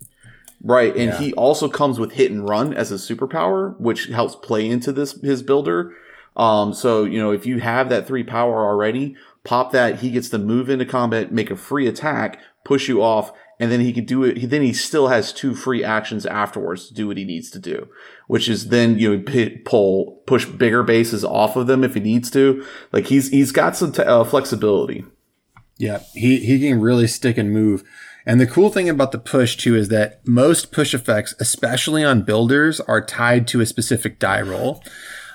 right, 0.63 0.95
and 0.95 1.11
yeah. 1.11 1.19
he 1.19 1.33
also 1.33 1.67
comes 1.67 1.99
with 1.99 2.13
hit 2.13 2.31
and 2.31 2.47
run 2.47 2.73
as 2.73 2.91
a 2.91 2.95
superpower, 2.95 3.79
which 3.79 4.07
helps 4.07 4.35
play 4.35 4.69
into 4.69 4.91
this 4.91 5.19
his 5.21 5.41
builder. 5.41 5.95
Um, 6.35 6.73
so 6.73 7.03
you 7.03 7.19
know, 7.19 7.31
if 7.31 7.47
you 7.47 7.59
have 7.59 7.89
that 7.89 8.05
three 8.05 8.23
power 8.23 8.63
already, 8.63 9.15
pop 9.43 9.71
that. 9.71 9.99
He 9.99 10.11
gets 10.11 10.29
to 10.29 10.37
move 10.37 10.69
into 10.69 10.85
combat, 10.85 11.31
make 11.31 11.49
a 11.49 11.55
free 11.55 11.87
attack, 11.87 12.39
push 12.63 12.87
you 12.87 13.01
off, 13.01 13.31
and 13.61 13.71
then 13.71 13.79
he 13.79 13.93
can 13.93 14.05
do 14.05 14.23
it. 14.23 14.37
He, 14.37 14.47
then 14.47 14.63
he 14.63 14.73
still 14.73 15.09
has 15.09 15.31
two 15.31 15.53
free 15.53 15.83
actions 15.83 16.25
afterwards 16.25 16.87
to 16.87 16.95
do 16.95 17.07
what 17.07 17.17
he 17.17 17.23
needs 17.23 17.51
to 17.51 17.59
do, 17.59 17.87
which 18.25 18.49
is 18.49 18.69
then 18.69 18.97
you 18.97 19.15
know 19.15 19.59
pull 19.63 20.23
push 20.25 20.45
bigger 20.45 20.81
bases 20.81 21.23
off 21.23 21.55
of 21.55 21.67
them 21.67 21.83
if 21.83 21.93
he 21.93 21.99
needs 21.99 22.31
to. 22.31 22.65
Like 22.91 23.05
he's 23.05 23.29
he's 23.29 23.51
got 23.51 23.77
some 23.77 23.91
t- 23.91 24.01
uh, 24.01 24.23
flexibility. 24.23 25.05
Yeah, 25.77 25.99
he 26.13 26.39
he 26.39 26.59
can 26.59 26.81
really 26.81 27.05
stick 27.05 27.37
and 27.37 27.53
move. 27.53 27.83
And 28.25 28.39
the 28.39 28.47
cool 28.47 28.71
thing 28.71 28.89
about 28.89 29.11
the 29.11 29.19
push 29.19 29.55
too 29.55 29.75
is 29.75 29.89
that 29.89 30.27
most 30.27 30.71
push 30.71 30.95
effects, 30.95 31.35
especially 31.39 32.03
on 32.03 32.23
builders, 32.23 32.79
are 32.81 33.03
tied 33.03 33.47
to 33.49 33.61
a 33.61 33.65
specific 33.67 34.17
die 34.17 34.41
roll. 34.41 34.83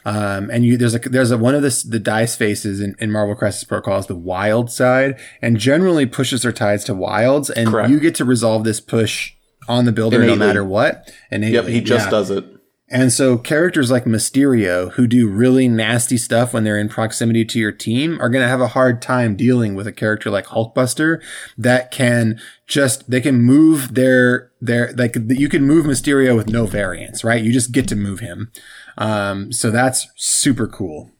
Um, 0.06 0.50
and 0.50 0.64
you, 0.64 0.76
there's 0.76 0.94
a, 0.94 1.00
there's 1.00 1.32
a, 1.32 1.36
one 1.36 1.56
of 1.56 1.62
the, 1.62 1.84
the 1.88 1.98
dice 1.98 2.36
faces 2.36 2.80
in, 2.80 2.94
in 3.00 3.10
Marvel 3.10 3.34
Crisis 3.34 3.64
Protocol 3.64 3.98
is 3.98 4.06
the 4.06 4.14
wild 4.14 4.70
side 4.70 5.18
and 5.42 5.58
generally 5.58 6.06
pushes 6.06 6.44
are 6.46 6.52
tied 6.52 6.78
to 6.82 6.94
wilds 6.94 7.50
and 7.50 7.70
Correct. 7.70 7.90
you 7.90 7.98
get 7.98 8.14
to 8.14 8.24
resolve 8.24 8.62
this 8.62 8.80
push 8.80 9.32
on 9.66 9.84
the 9.84 9.90
builder 9.90 10.18
Innately. 10.18 10.38
no 10.38 10.46
matter 10.46 10.64
what. 10.64 11.10
And 11.28 11.42
yep, 11.42 11.64
he 11.64 11.80
just 11.80 12.06
yeah. 12.06 12.10
does 12.10 12.30
it. 12.30 12.44
And 12.88 13.12
so 13.12 13.36
characters 13.36 13.90
like 13.90 14.04
Mysterio, 14.04 14.92
who 14.92 15.08
do 15.08 15.28
really 15.28 15.66
nasty 15.66 16.16
stuff 16.16 16.54
when 16.54 16.62
they're 16.62 16.78
in 16.78 16.88
proximity 16.88 17.44
to 17.44 17.58
your 17.58 17.72
team, 17.72 18.20
are 18.20 18.28
going 18.28 18.44
to 18.44 18.48
have 18.48 18.60
a 18.60 18.68
hard 18.68 19.02
time 19.02 19.34
dealing 19.34 19.74
with 19.74 19.88
a 19.88 19.92
character 19.92 20.30
like 20.30 20.46
Hulkbuster 20.46 21.20
that 21.58 21.90
can 21.90 22.40
just, 22.68 23.10
they 23.10 23.20
can 23.20 23.42
move 23.42 23.96
their, 23.96 24.52
their, 24.60 24.92
like, 24.92 25.16
you 25.30 25.48
can 25.48 25.64
move 25.64 25.84
Mysterio 25.84 26.36
with 26.36 26.48
no 26.48 26.66
variance, 26.66 27.24
right? 27.24 27.42
You 27.42 27.52
just 27.52 27.72
get 27.72 27.88
to 27.88 27.96
move 27.96 28.20
him. 28.20 28.52
Um, 28.98 29.52
so 29.52 29.70
that's 29.70 30.08
super 30.16 30.66
cool. 30.66 31.10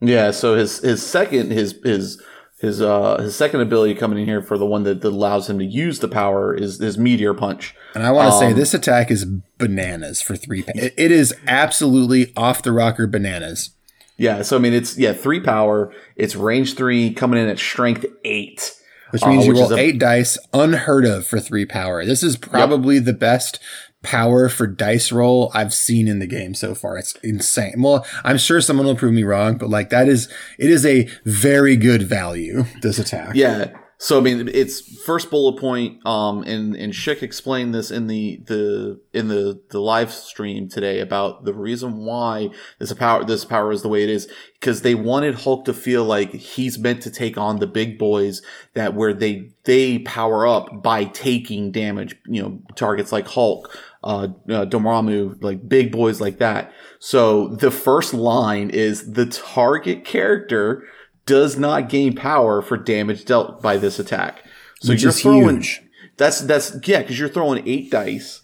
Yeah. 0.00 0.30
So 0.30 0.54
his 0.56 0.78
his 0.80 1.04
second 1.04 1.50
his 1.50 1.78
his 1.82 2.22
his 2.58 2.80
uh 2.80 3.18
his 3.18 3.34
second 3.34 3.60
ability 3.60 3.94
coming 3.94 4.18
in 4.18 4.26
here 4.26 4.42
for 4.42 4.58
the 4.58 4.66
one 4.66 4.82
that, 4.84 5.00
that 5.00 5.08
allows 5.08 5.48
him 5.48 5.58
to 5.58 5.64
use 5.64 6.00
the 6.00 6.08
power 6.08 6.54
is 6.54 6.78
his 6.78 6.98
meteor 6.98 7.34
punch. 7.34 7.74
And 7.94 8.04
I 8.04 8.12
want 8.12 8.30
to 8.30 8.34
um, 8.34 8.40
say 8.40 8.52
this 8.52 8.74
attack 8.74 9.10
is 9.10 9.24
bananas 9.58 10.20
for 10.20 10.36
three. 10.36 10.64
It, 10.68 10.94
it 10.96 11.10
is 11.10 11.34
absolutely 11.46 12.32
off 12.36 12.62
the 12.62 12.72
rocker 12.72 13.06
bananas. 13.06 13.70
Yeah. 14.18 14.42
So 14.42 14.56
I 14.56 14.60
mean, 14.60 14.74
it's 14.74 14.98
yeah 14.98 15.12
three 15.12 15.40
power. 15.40 15.92
It's 16.16 16.36
range 16.36 16.74
three 16.76 17.12
coming 17.12 17.42
in 17.42 17.48
at 17.48 17.58
strength 17.58 18.04
eight. 18.24 18.72
Which 19.10 19.24
means 19.24 19.44
uh, 19.44 19.46
you 19.46 19.54
roll 19.54 19.72
a, 19.72 19.78
eight 19.78 19.98
dice, 20.00 20.36
unheard 20.52 21.04
of 21.04 21.26
for 21.26 21.38
three 21.38 21.64
power. 21.64 22.04
This 22.04 22.24
is 22.24 22.36
probably 22.36 22.96
yep. 22.96 23.04
the 23.04 23.12
best 23.12 23.60
power 24.06 24.48
for 24.48 24.68
dice 24.68 25.10
roll 25.10 25.50
I've 25.52 25.74
seen 25.74 26.06
in 26.06 26.20
the 26.20 26.28
game 26.28 26.54
so 26.54 26.74
far. 26.76 26.96
It's 26.96 27.14
insane. 27.16 27.82
Well, 27.82 28.06
I'm 28.22 28.38
sure 28.38 28.60
someone 28.60 28.86
will 28.86 28.94
prove 28.94 29.12
me 29.12 29.24
wrong, 29.24 29.58
but 29.58 29.68
like 29.68 29.90
that 29.90 30.08
is 30.08 30.28
it 30.58 30.70
is 30.70 30.86
a 30.86 31.08
very 31.24 31.76
good 31.76 32.04
value. 32.04 32.64
This 32.82 32.98
attack. 33.00 33.34
Yeah. 33.34 33.76
So 33.98 34.18
I 34.18 34.20
mean, 34.20 34.50
it's 34.52 34.80
first 35.04 35.30
bullet 35.30 35.58
point, 35.58 36.04
um, 36.06 36.42
and 36.42 36.76
and 36.76 36.94
Shick 36.94 37.22
explained 37.22 37.74
this 37.74 37.90
in 37.90 38.08
the 38.08 38.42
the 38.44 39.00
in 39.14 39.28
the 39.28 39.62
the 39.70 39.80
live 39.80 40.12
stream 40.12 40.68
today 40.68 41.00
about 41.00 41.44
the 41.44 41.54
reason 41.54 42.04
why 42.04 42.50
this 42.78 42.92
power 42.92 43.24
this 43.24 43.46
power 43.46 43.72
is 43.72 43.80
the 43.80 43.88
way 43.88 44.02
it 44.02 44.10
is 44.10 44.28
because 44.60 44.82
they 44.82 44.94
wanted 44.94 45.34
Hulk 45.34 45.64
to 45.64 45.72
feel 45.72 46.04
like 46.04 46.34
he's 46.34 46.78
meant 46.78 47.02
to 47.02 47.10
take 47.10 47.38
on 47.38 47.58
the 47.58 47.66
big 47.66 47.98
boys 47.98 48.42
that 48.74 48.94
where 48.94 49.14
they 49.14 49.50
they 49.64 50.00
power 50.00 50.46
up 50.46 50.82
by 50.82 51.04
taking 51.04 51.72
damage, 51.72 52.16
you 52.26 52.42
know, 52.42 52.60
targets 52.74 53.12
like 53.12 53.26
Hulk, 53.26 53.76
uh, 54.06 54.28
uh 54.48 55.34
like 55.40 55.68
big 55.68 55.90
boys 55.90 56.20
like 56.20 56.38
that. 56.38 56.72
So 56.98 57.48
the 57.48 57.70
first 57.70 58.14
line 58.14 58.70
is 58.70 59.12
the 59.12 59.26
target 59.26 60.04
character 60.04 60.84
does 61.26 61.58
not 61.58 61.88
gain 61.88 62.14
power 62.14 62.62
for 62.62 62.76
damage 62.76 63.24
dealt 63.24 63.60
by 63.60 63.76
this 63.76 63.98
attack. 63.98 64.44
So 64.80 64.92
Which 64.92 65.02
you're 65.02 65.12
throwing 65.12 65.56
huge. 65.56 65.82
that's 66.16 66.40
that's 66.40 66.76
yeah, 66.86 67.00
because 67.00 67.18
you're 67.18 67.28
throwing 67.28 67.66
eight 67.66 67.90
dice, 67.90 68.42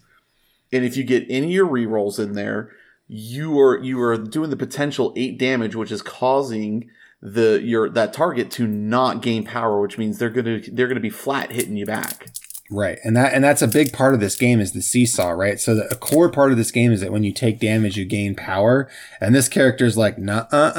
and 0.71 0.83
if 0.83 0.97
you 0.97 1.03
get 1.03 1.25
any 1.29 1.47
of 1.47 1.51
your 1.51 1.67
rerolls 1.67 2.19
in 2.19 2.33
there, 2.33 2.71
you 3.07 3.57
are 3.59 3.81
you 3.81 4.01
are 4.01 4.17
doing 4.17 4.49
the 4.49 4.57
potential 4.57 5.13
eight 5.15 5.39
damage, 5.39 5.75
which 5.75 5.91
is 5.91 6.01
causing 6.01 6.89
the 7.21 7.61
your 7.63 7.89
that 7.89 8.11
target 8.11 8.51
to 8.51 8.67
not 8.67 9.21
gain 9.21 9.45
power, 9.45 9.79
which 9.79 9.97
means 9.97 10.17
they're 10.17 10.29
gonna 10.29 10.59
they're 10.71 10.87
gonna 10.89 10.99
be 10.99 11.09
flat 11.09 11.51
hitting 11.51 11.77
you 11.77 11.85
back. 11.85 12.27
Right. 12.71 12.97
And 13.03 13.15
that 13.17 13.33
and 13.33 13.43
that's 13.43 13.61
a 13.61 13.67
big 13.67 13.93
part 13.93 14.13
of 14.13 14.19
this 14.19 14.35
game 14.35 14.59
is 14.59 14.71
the 14.71 14.81
seesaw, 14.81 15.29
right? 15.31 15.59
So 15.59 15.75
the, 15.75 15.87
a 15.91 15.95
core 15.95 16.31
part 16.31 16.51
of 16.51 16.57
this 16.57 16.71
game 16.71 16.91
is 16.91 17.01
that 17.01 17.11
when 17.11 17.23
you 17.23 17.33
take 17.33 17.59
damage 17.59 17.97
you 17.97 18.05
gain 18.05 18.35
power. 18.35 18.89
And 19.21 19.35
this 19.35 19.47
character 19.49 19.85
is 19.85 19.97
like, 19.97 20.17
nah 20.17 20.45
uh 20.51 20.71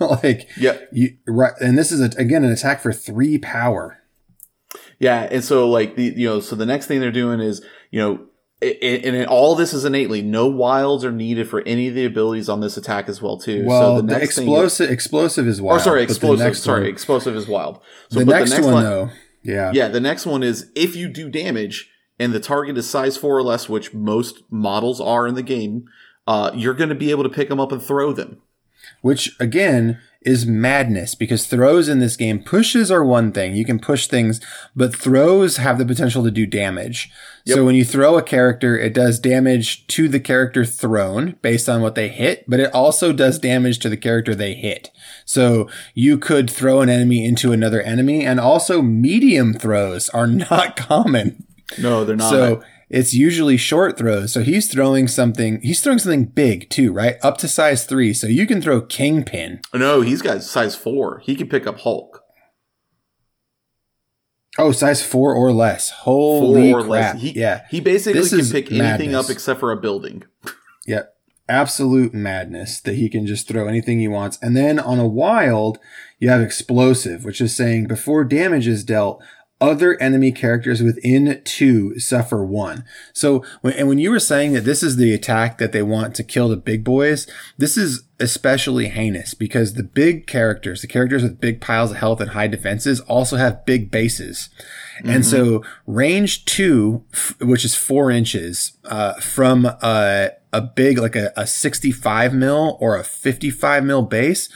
uh 0.00 0.18
like 0.22 0.48
Yeah, 0.56 0.78
you 0.92 1.16
right 1.26 1.52
and 1.60 1.78
this 1.78 1.92
is 1.92 2.00
a, 2.00 2.10
again 2.20 2.44
an 2.44 2.50
attack 2.50 2.80
for 2.80 2.92
three 2.92 3.38
power. 3.38 3.98
Yeah, 4.98 5.28
and 5.30 5.44
so 5.44 5.68
like 5.68 5.96
the 5.96 6.12
you 6.16 6.28
know 6.28 6.40
so 6.40 6.56
the 6.56 6.66
next 6.66 6.86
thing 6.86 7.00
they're 7.00 7.12
doing 7.12 7.40
is 7.40 7.62
you 7.90 8.00
know 8.00 8.26
and 8.62 9.26
all 9.26 9.54
this 9.54 9.74
is 9.74 9.84
innately 9.84 10.22
no 10.22 10.46
wilds 10.46 11.04
are 11.04 11.12
needed 11.12 11.46
for 11.48 11.60
any 11.66 11.88
of 11.88 11.94
the 11.94 12.06
abilities 12.06 12.48
on 12.48 12.60
this 12.60 12.76
attack 12.78 13.06
as 13.08 13.20
well 13.20 13.38
too. 13.38 13.64
Well, 13.66 13.80
so 13.98 14.02
the, 14.02 14.06
the 14.14 14.18
next 14.18 14.36
thing 14.36 14.44
explosive 14.48 14.90
explosive 14.90 15.46
is 15.46 15.60
or 15.60 15.64
wild. 15.64 15.82
sorry 15.82 16.02
explosive 16.02 16.56
sorry 16.56 16.80
one- 16.82 16.90
explosive 16.90 17.36
is 17.36 17.46
wild. 17.46 17.80
So 18.10 18.20
the 18.20 18.26
but 18.26 18.38
next, 18.38 18.60
one 18.60 18.74
line- 18.74 18.84
though, 18.84 19.10
yeah, 19.46 19.70
yeah 19.74 19.88
the 19.88 20.00
next 20.00 20.26
one 20.26 20.42
is 20.42 20.70
if 20.74 20.96
you 20.96 21.08
do 21.08 21.28
damage 21.30 21.90
and 22.18 22.32
the 22.32 22.40
target 22.40 22.76
is 22.78 22.88
size 22.88 23.16
four 23.16 23.36
or 23.36 23.42
less, 23.42 23.68
which 23.68 23.94
most 23.94 24.42
models 24.50 25.00
are 25.00 25.26
in 25.26 25.34
the 25.34 25.42
game, 25.42 25.84
uh, 26.26 26.50
you're 26.54 26.74
going 26.74 26.88
to 26.88 26.94
be 26.94 27.10
able 27.10 27.22
to 27.22 27.28
pick 27.28 27.48
them 27.48 27.60
up 27.60 27.72
and 27.72 27.82
throw 27.82 28.12
them. 28.12 28.40
Which 29.00 29.36
again 29.40 29.98
is 30.22 30.44
madness 30.44 31.14
because 31.14 31.46
throws 31.46 31.88
in 31.88 32.00
this 32.00 32.16
game 32.16 32.42
pushes 32.42 32.90
are 32.90 33.04
one 33.04 33.30
thing. 33.30 33.54
You 33.54 33.64
can 33.64 33.78
push 33.78 34.08
things 34.08 34.40
but 34.74 34.94
throws 34.94 35.58
have 35.58 35.78
the 35.78 35.86
potential 35.86 36.24
to 36.24 36.32
do 36.32 36.46
damage. 36.46 37.10
So 37.46 37.64
when 37.64 37.76
you 37.76 37.84
throw 37.84 38.18
a 38.18 38.22
character 38.22 38.76
it 38.76 38.92
does 38.92 39.20
damage 39.20 39.86
to 39.86 40.08
the 40.08 40.18
character 40.18 40.64
thrown 40.64 41.36
based 41.42 41.68
on 41.68 41.80
what 41.80 41.94
they 41.94 42.08
hit 42.08 42.44
but 42.48 42.58
it 42.58 42.74
also 42.74 43.12
does 43.12 43.38
damage 43.38 43.78
to 43.80 43.88
the 43.88 43.96
character 43.96 44.34
they 44.34 44.54
hit. 44.54 44.90
So 45.24 45.68
you 45.94 46.18
could 46.18 46.50
throw 46.50 46.80
an 46.80 46.88
enemy 46.88 47.24
into 47.24 47.52
another 47.52 47.80
enemy 47.80 48.26
and 48.26 48.40
also 48.40 48.82
medium 48.82 49.54
throws 49.54 50.08
are 50.08 50.26
not 50.50 50.76
common. 50.76 51.44
No, 51.78 52.04
they're 52.04 52.16
not. 52.16 52.30
so 52.30 52.64
it's 52.88 53.14
usually 53.14 53.56
short 53.56 53.98
throws. 53.98 54.32
So 54.32 54.42
he's 54.42 54.70
throwing 54.70 55.08
something. 55.08 55.60
He's 55.62 55.80
throwing 55.80 55.98
something 55.98 56.26
big 56.26 56.70
too, 56.70 56.92
right? 56.92 57.16
Up 57.22 57.36
to 57.38 57.48
size 57.48 57.84
three. 57.84 58.12
So 58.14 58.26
you 58.26 58.46
can 58.46 58.60
throw 58.62 58.80
kingpin. 58.80 59.60
no, 59.74 60.00
he's 60.02 60.22
got 60.22 60.42
size 60.42 60.76
four. 60.76 61.18
He 61.20 61.34
can 61.36 61.48
pick 61.48 61.66
up 61.66 61.80
Hulk. 61.80 62.22
Oh, 64.58 64.72
size 64.72 65.04
four 65.04 65.34
or 65.34 65.52
less. 65.52 65.90
Holy 65.90 66.70
Four 66.72 66.80
or 66.80 66.84
crap! 66.84 67.14
less. 67.14 67.22
He, 67.22 67.30
yeah, 67.32 67.66
he 67.70 67.80
basically 67.80 68.20
This 68.22 68.30
can 68.30 68.50
pick 68.50 68.72
anything 68.72 69.14
up 69.14 69.28
except 69.28 69.60
for 69.60 69.70
a 69.72 69.76
building. 69.76 70.24
yeah. 70.86 71.02
Absolute 71.48 72.12
madness 72.12 72.80
that 72.80 72.96
he 72.96 73.08
can 73.08 73.24
just 73.24 73.46
throw 73.46 73.68
anything 73.68 74.00
he 74.00 74.08
wants. 74.08 74.36
And 74.42 74.56
then 74.56 74.80
on 74.80 74.98
a 74.98 75.06
wild, 75.06 75.78
you 76.18 76.28
have 76.28 76.40
explosive, 76.40 77.24
which 77.24 77.40
is 77.40 77.54
saying 77.54 77.86
before 77.86 78.24
damage 78.24 78.66
is 78.66 78.82
dealt, 78.82 79.22
other 79.60 80.00
enemy 80.02 80.32
characters 80.32 80.82
within 80.82 81.40
two 81.44 81.98
suffer 81.98 82.44
one. 82.44 82.84
So, 83.14 83.42
when, 83.62 83.72
and 83.74 83.88
when 83.88 83.98
you 83.98 84.10
were 84.10 84.20
saying 84.20 84.52
that 84.52 84.64
this 84.64 84.82
is 84.82 84.96
the 84.96 85.14
attack 85.14 85.56
that 85.58 85.72
they 85.72 85.82
want 85.82 86.14
to 86.16 86.24
kill 86.24 86.48
the 86.48 86.56
big 86.56 86.84
boys, 86.84 87.26
this 87.56 87.76
is 87.76 88.04
especially 88.20 88.88
heinous 88.88 89.34
because 89.34 89.74
the 89.74 89.82
big 89.82 90.26
characters, 90.26 90.82
the 90.82 90.86
characters 90.86 91.22
with 91.22 91.40
big 91.40 91.60
piles 91.60 91.90
of 91.90 91.96
health 91.96 92.20
and 92.20 92.30
high 92.30 92.46
defenses, 92.46 93.00
also 93.00 93.36
have 93.36 93.64
big 93.64 93.90
bases. 93.90 94.50
And 95.04 95.24
so, 95.24 95.62
range 95.86 96.44
two, 96.44 97.04
f- 97.12 97.36
which 97.40 97.64
is 97.64 97.74
four 97.74 98.10
inches, 98.10 98.72
uh, 98.84 99.14
from 99.14 99.64
a, 99.64 100.30
a 100.52 100.60
big, 100.60 100.98
like 100.98 101.16
a, 101.16 101.32
a 101.36 101.46
65 101.46 102.34
mil 102.34 102.76
or 102.80 102.96
a 102.96 103.04
55 103.04 103.84
mil 103.84 104.02
base, 104.02 104.50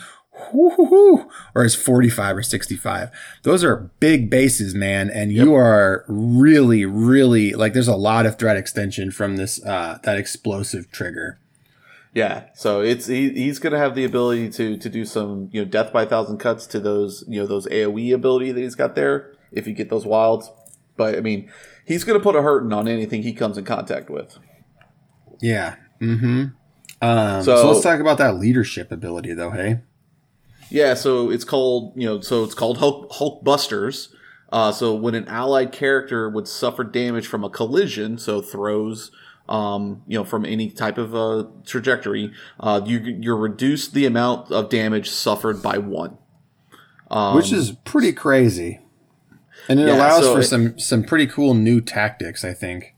or 0.52 1.64
is 1.64 1.74
45 1.74 2.36
or 2.38 2.42
65. 2.42 3.10
Those 3.42 3.62
are 3.64 3.90
big 4.00 4.30
bases, 4.30 4.74
man. 4.74 5.10
And 5.10 5.32
you 5.32 5.54
are 5.54 6.04
really, 6.08 6.84
really 6.84 7.52
like 7.52 7.72
there's 7.72 7.88
a 7.88 7.96
lot 7.96 8.26
of 8.26 8.38
threat 8.38 8.56
extension 8.56 9.10
from 9.10 9.36
this, 9.36 9.62
uh, 9.64 9.98
that 10.04 10.16
explosive 10.18 10.90
trigger. 10.90 11.38
Yeah, 12.12 12.46
so 12.54 12.80
it's 12.80 13.06
he, 13.06 13.30
he's 13.30 13.60
going 13.60 13.72
to 13.72 13.78
have 13.78 13.94
the 13.94 14.04
ability 14.04 14.48
to 14.50 14.76
to 14.78 14.88
do 14.88 15.04
some 15.04 15.48
you 15.52 15.62
know 15.62 15.68
death 15.70 15.92
by 15.92 16.04
thousand 16.04 16.38
cuts 16.38 16.66
to 16.66 16.80
those 16.80 17.22
you 17.28 17.40
know 17.40 17.46
those 17.46 17.68
AOE 17.68 18.12
ability 18.12 18.50
that 18.50 18.60
he's 18.60 18.74
got 18.74 18.96
there 18.96 19.32
if 19.52 19.68
you 19.68 19.72
get 19.74 19.90
those 19.90 20.04
wilds. 20.04 20.50
But 20.96 21.14
I 21.16 21.20
mean, 21.20 21.48
he's 21.86 22.02
going 22.02 22.18
to 22.18 22.22
put 22.22 22.34
a 22.34 22.42
hurting 22.42 22.72
on 22.72 22.88
anything 22.88 23.22
he 23.22 23.32
comes 23.32 23.56
in 23.56 23.64
contact 23.64 24.10
with. 24.10 24.38
Yeah. 25.40 25.76
Mm-hmm. 26.00 26.46
Um, 27.00 27.42
So- 27.44 27.56
so, 27.56 27.70
let's 27.70 27.84
talk 27.84 28.00
about 28.00 28.18
that 28.18 28.36
leadership 28.40 28.90
ability 28.90 29.32
though. 29.34 29.50
Hey. 29.50 29.78
Yeah, 30.70 30.94
so 30.94 31.30
it's 31.30 31.44
called 31.44 31.92
you 31.96 32.06
know 32.06 32.20
so 32.20 32.44
it's 32.44 32.54
called 32.54 32.78
Hulk, 32.78 33.08
Hulk 33.12 33.44
Busters. 33.44 34.14
Uh, 34.52 34.72
so 34.72 34.94
when 34.94 35.14
an 35.14 35.28
allied 35.28 35.70
character 35.72 36.28
would 36.28 36.48
suffer 36.48 36.82
damage 36.82 37.26
from 37.26 37.44
a 37.44 37.50
collision, 37.50 38.18
so 38.18 38.40
throws, 38.42 39.12
um, 39.48 40.02
you 40.08 40.18
know, 40.18 40.24
from 40.24 40.44
any 40.44 40.68
type 40.70 40.98
of 40.98 41.14
uh, 41.14 41.44
trajectory, 41.64 42.32
uh, 42.58 42.80
you 42.84 42.98
you 42.98 43.34
reduce 43.36 43.86
the 43.88 44.06
amount 44.06 44.50
of 44.50 44.68
damage 44.68 45.08
suffered 45.10 45.62
by 45.62 45.78
one. 45.78 46.18
Um, 47.10 47.36
which 47.36 47.52
is 47.52 47.72
pretty 47.84 48.12
crazy. 48.12 48.80
And 49.68 49.78
it 49.80 49.86
Yeah, 49.88 49.96
allows 49.96 50.22
so 50.24 50.34
for 50.34 50.40
it- 50.40 50.44
some 50.44 50.78
some 50.78 51.04
pretty 51.04 51.26
cool 51.26 51.54
new 51.54 51.80
tactics, 51.80 52.44
I 52.44 52.52
think. 52.52 52.94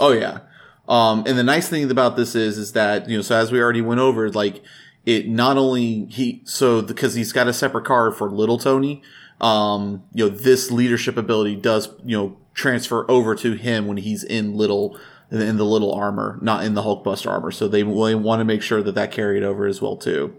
Oh 0.00 0.12
yeah. 0.12 0.40
Um, 0.88 1.24
and 1.26 1.36
the 1.38 1.42
nice 1.42 1.68
thing 1.68 1.90
about 1.90 2.16
this 2.16 2.34
is, 2.34 2.58
is 2.58 2.72
that 2.72 3.08
you 3.08 3.16
know, 3.16 3.22
so 3.22 3.34
as 3.36 3.50
we 3.50 3.60
already 3.60 3.82
went 3.82 4.00
over, 4.00 4.30
like 4.30 4.62
it 5.06 5.28
not 5.28 5.56
only 5.56 6.04
he 6.06 6.42
so 6.44 6.82
because 6.82 7.14
he's 7.14 7.32
got 7.32 7.48
a 7.48 7.52
separate 7.52 7.86
card 7.86 8.14
for 8.14 8.30
Little 8.30 8.58
Tony, 8.58 9.02
um, 9.40 10.02
you 10.12 10.28
know, 10.28 10.30
this 10.30 10.70
leadership 10.70 11.16
ability 11.16 11.56
does 11.56 11.88
you 12.04 12.16
know 12.16 12.36
transfer 12.52 13.08
over 13.10 13.34
to 13.36 13.52
him 13.52 13.86
when 13.86 13.96
he's 13.96 14.24
in 14.24 14.54
little 14.54 14.98
in 15.30 15.56
the 15.56 15.64
little 15.64 15.92
armor, 15.92 16.38
not 16.40 16.64
in 16.64 16.74
the 16.74 16.82
Hulkbuster 16.82 17.30
armor. 17.30 17.50
So 17.50 17.66
they, 17.66 17.82
they 17.82 18.14
want 18.14 18.40
to 18.40 18.44
make 18.44 18.62
sure 18.62 18.82
that 18.82 18.94
that 18.94 19.10
carried 19.10 19.42
over 19.42 19.66
as 19.66 19.82
well 19.82 19.96
too. 19.96 20.36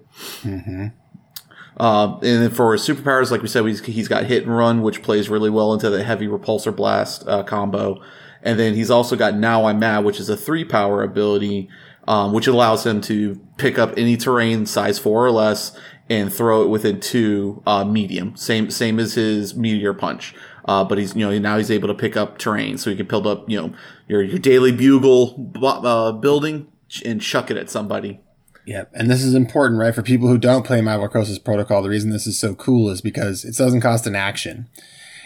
Uh, 1.80 2.14
and 2.16 2.42
then 2.42 2.50
for 2.50 2.74
his 2.74 2.82
superpowers, 2.88 3.30
like 3.30 3.42
we 3.42 3.48
said, 3.48 3.66
he's, 3.66 3.86
he's 3.86 4.08
got 4.08 4.26
hit 4.26 4.44
and 4.44 4.56
run, 4.56 4.82
which 4.82 5.04
plays 5.04 5.30
really 5.30 5.50
well 5.50 5.74
into 5.74 5.90
the 5.90 6.04
heavy 6.04 6.28
repulsor 6.28 6.76
blast 6.76 7.28
uh, 7.28 7.44
combo. 7.44 8.02
And 8.42 8.58
then 8.60 8.74
he's 8.74 8.90
also 8.90 9.16
got 9.16 9.36
Now 9.36 9.66
I'm 9.66 9.78
Mad, 9.80 10.04
which 10.04 10.20
is 10.20 10.30
a 10.30 10.38
three 10.38 10.64
power 10.64 11.04
ability, 11.04 11.70
um, 12.08 12.34
which 12.34 12.48
allows 12.48 12.86
him 12.86 13.02
to 13.02 13.40
pick 13.58 13.78
up 13.78 13.94
any 13.98 14.18
terrain 14.18 14.66
size 14.66 14.98
four 14.98 15.26
or 15.26 15.32
less 15.32 15.78
and 16.10 16.32
throw 16.32 16.64
it 16.64 16.70
within 16.70 17.00
two 17.00 17.62
uh, 17.66 17.84
medium. 17.84 18.36
Same 18.36 18.72
same 18.72 19.00
as 19.00 19.14
his 19.14 19.56
meteor 19.56 19.94
punch. 19.94 20.34
Uh, 20.66 20.84
but 20.84 20.98
he's 20.98 21.16
you 21.16 21.26
know 21.26 21.38
now 21.40 21.58
he's 21.58 21.72
able 21.72 21.88
to 21.88 21.94
pick 21.94 22.18
up 22.18 22.38
terrain, 22.38 22.78
so 22.78 22.90
he 22.90 22.96
can 22.96 23.08
build 23.08 23.26
up 23.26 23.50
you 23.50 23.60
know 23.60 23.74
your 24.08 24.22
your 24.22 24.40
daily 24.40 24.72
bugle 24.72 25.52
uh, 25.64 26.12
building 26.12 26.68
and 27.06 27.22
chuck 27.22 27.52
it 27.52 27.58
at 27.58 27.70
somebody. 27.70 28.20
Yep. 28.66 28.92
And 28.94 29.10
this 29.10 29.24
is 29.24 29.34
important, 29.34 29.80
right? 29.80 29.96
For 29.96 30.02
people 30.02 30.28
who 30.28 30.38
don't 30.38 30.66
play 30.66 30.82
Marvel 30.82 31.08
Crisis 31.08 31.40
Protocol, 31.40 31.82
the 31.82 31.90
reason 31.90 32.10
this 32.10 32.28
is 32.28 32.38
so 32.38 32.54
cool 32.54 32.90
is 32.90 33.00
because 33.00 33.46
it 33.46 33.56
doesn't 33.56 33.80
cost 33.80 34.06
an 34.06 34.16
action. 34.16 34.68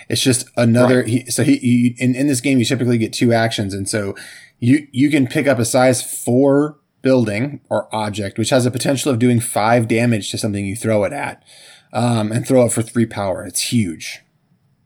It's 0.10 0.22
just 0.22 0.48
another. 0.58 1.00
Right. 1.00 1.08
He, 1.08 1.32
so 1.32 1.44
he, 1.44 1.58
he 1.58 1.96
in, 1.98 2.14
in 2.14 2.28
this 2.28 2.40
game, 2.40 2.60
you 2.60 2.66
typically 2.66 3.00
get 3.00 3.14
two 3.14 3.34
actions, 3.34 3.74
and 3.74 3.90
so 3.90 4.16
you 4.62 4.88
you 4.92 5.10
can 5.10 5.28
pick 5.28 5.48
up 5.48 5.60
a 5.60 5.66
size 5.66 6.02
four 6.02 6.78
building 7.02 7.60
or 7.68 7.94
object, 7.94 8.38
which 8.38 8.52
has 8.52 8.66
a 8.66 8.72
potential 8.72 9.12
of 9.12 9.20
doing 9.20 9.42
five 9.42 9.88
damage 9.88 10.32
to 10.32 10.38
something 10.38 10.66
you 10.66 10.76
throw 10.76 11.04
it 11.04 11.12
at, 11.12 11.44
um, 11.92 12.32
and 12.32 12.48
throw 12.48 12.66
it 12.66 12.72
for 12.72 12.82
three 12.82 13.08
power. 13.08 13.44
It's 13.44 13.74
huge. 13.74 14.22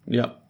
Yep. 0.08 0.42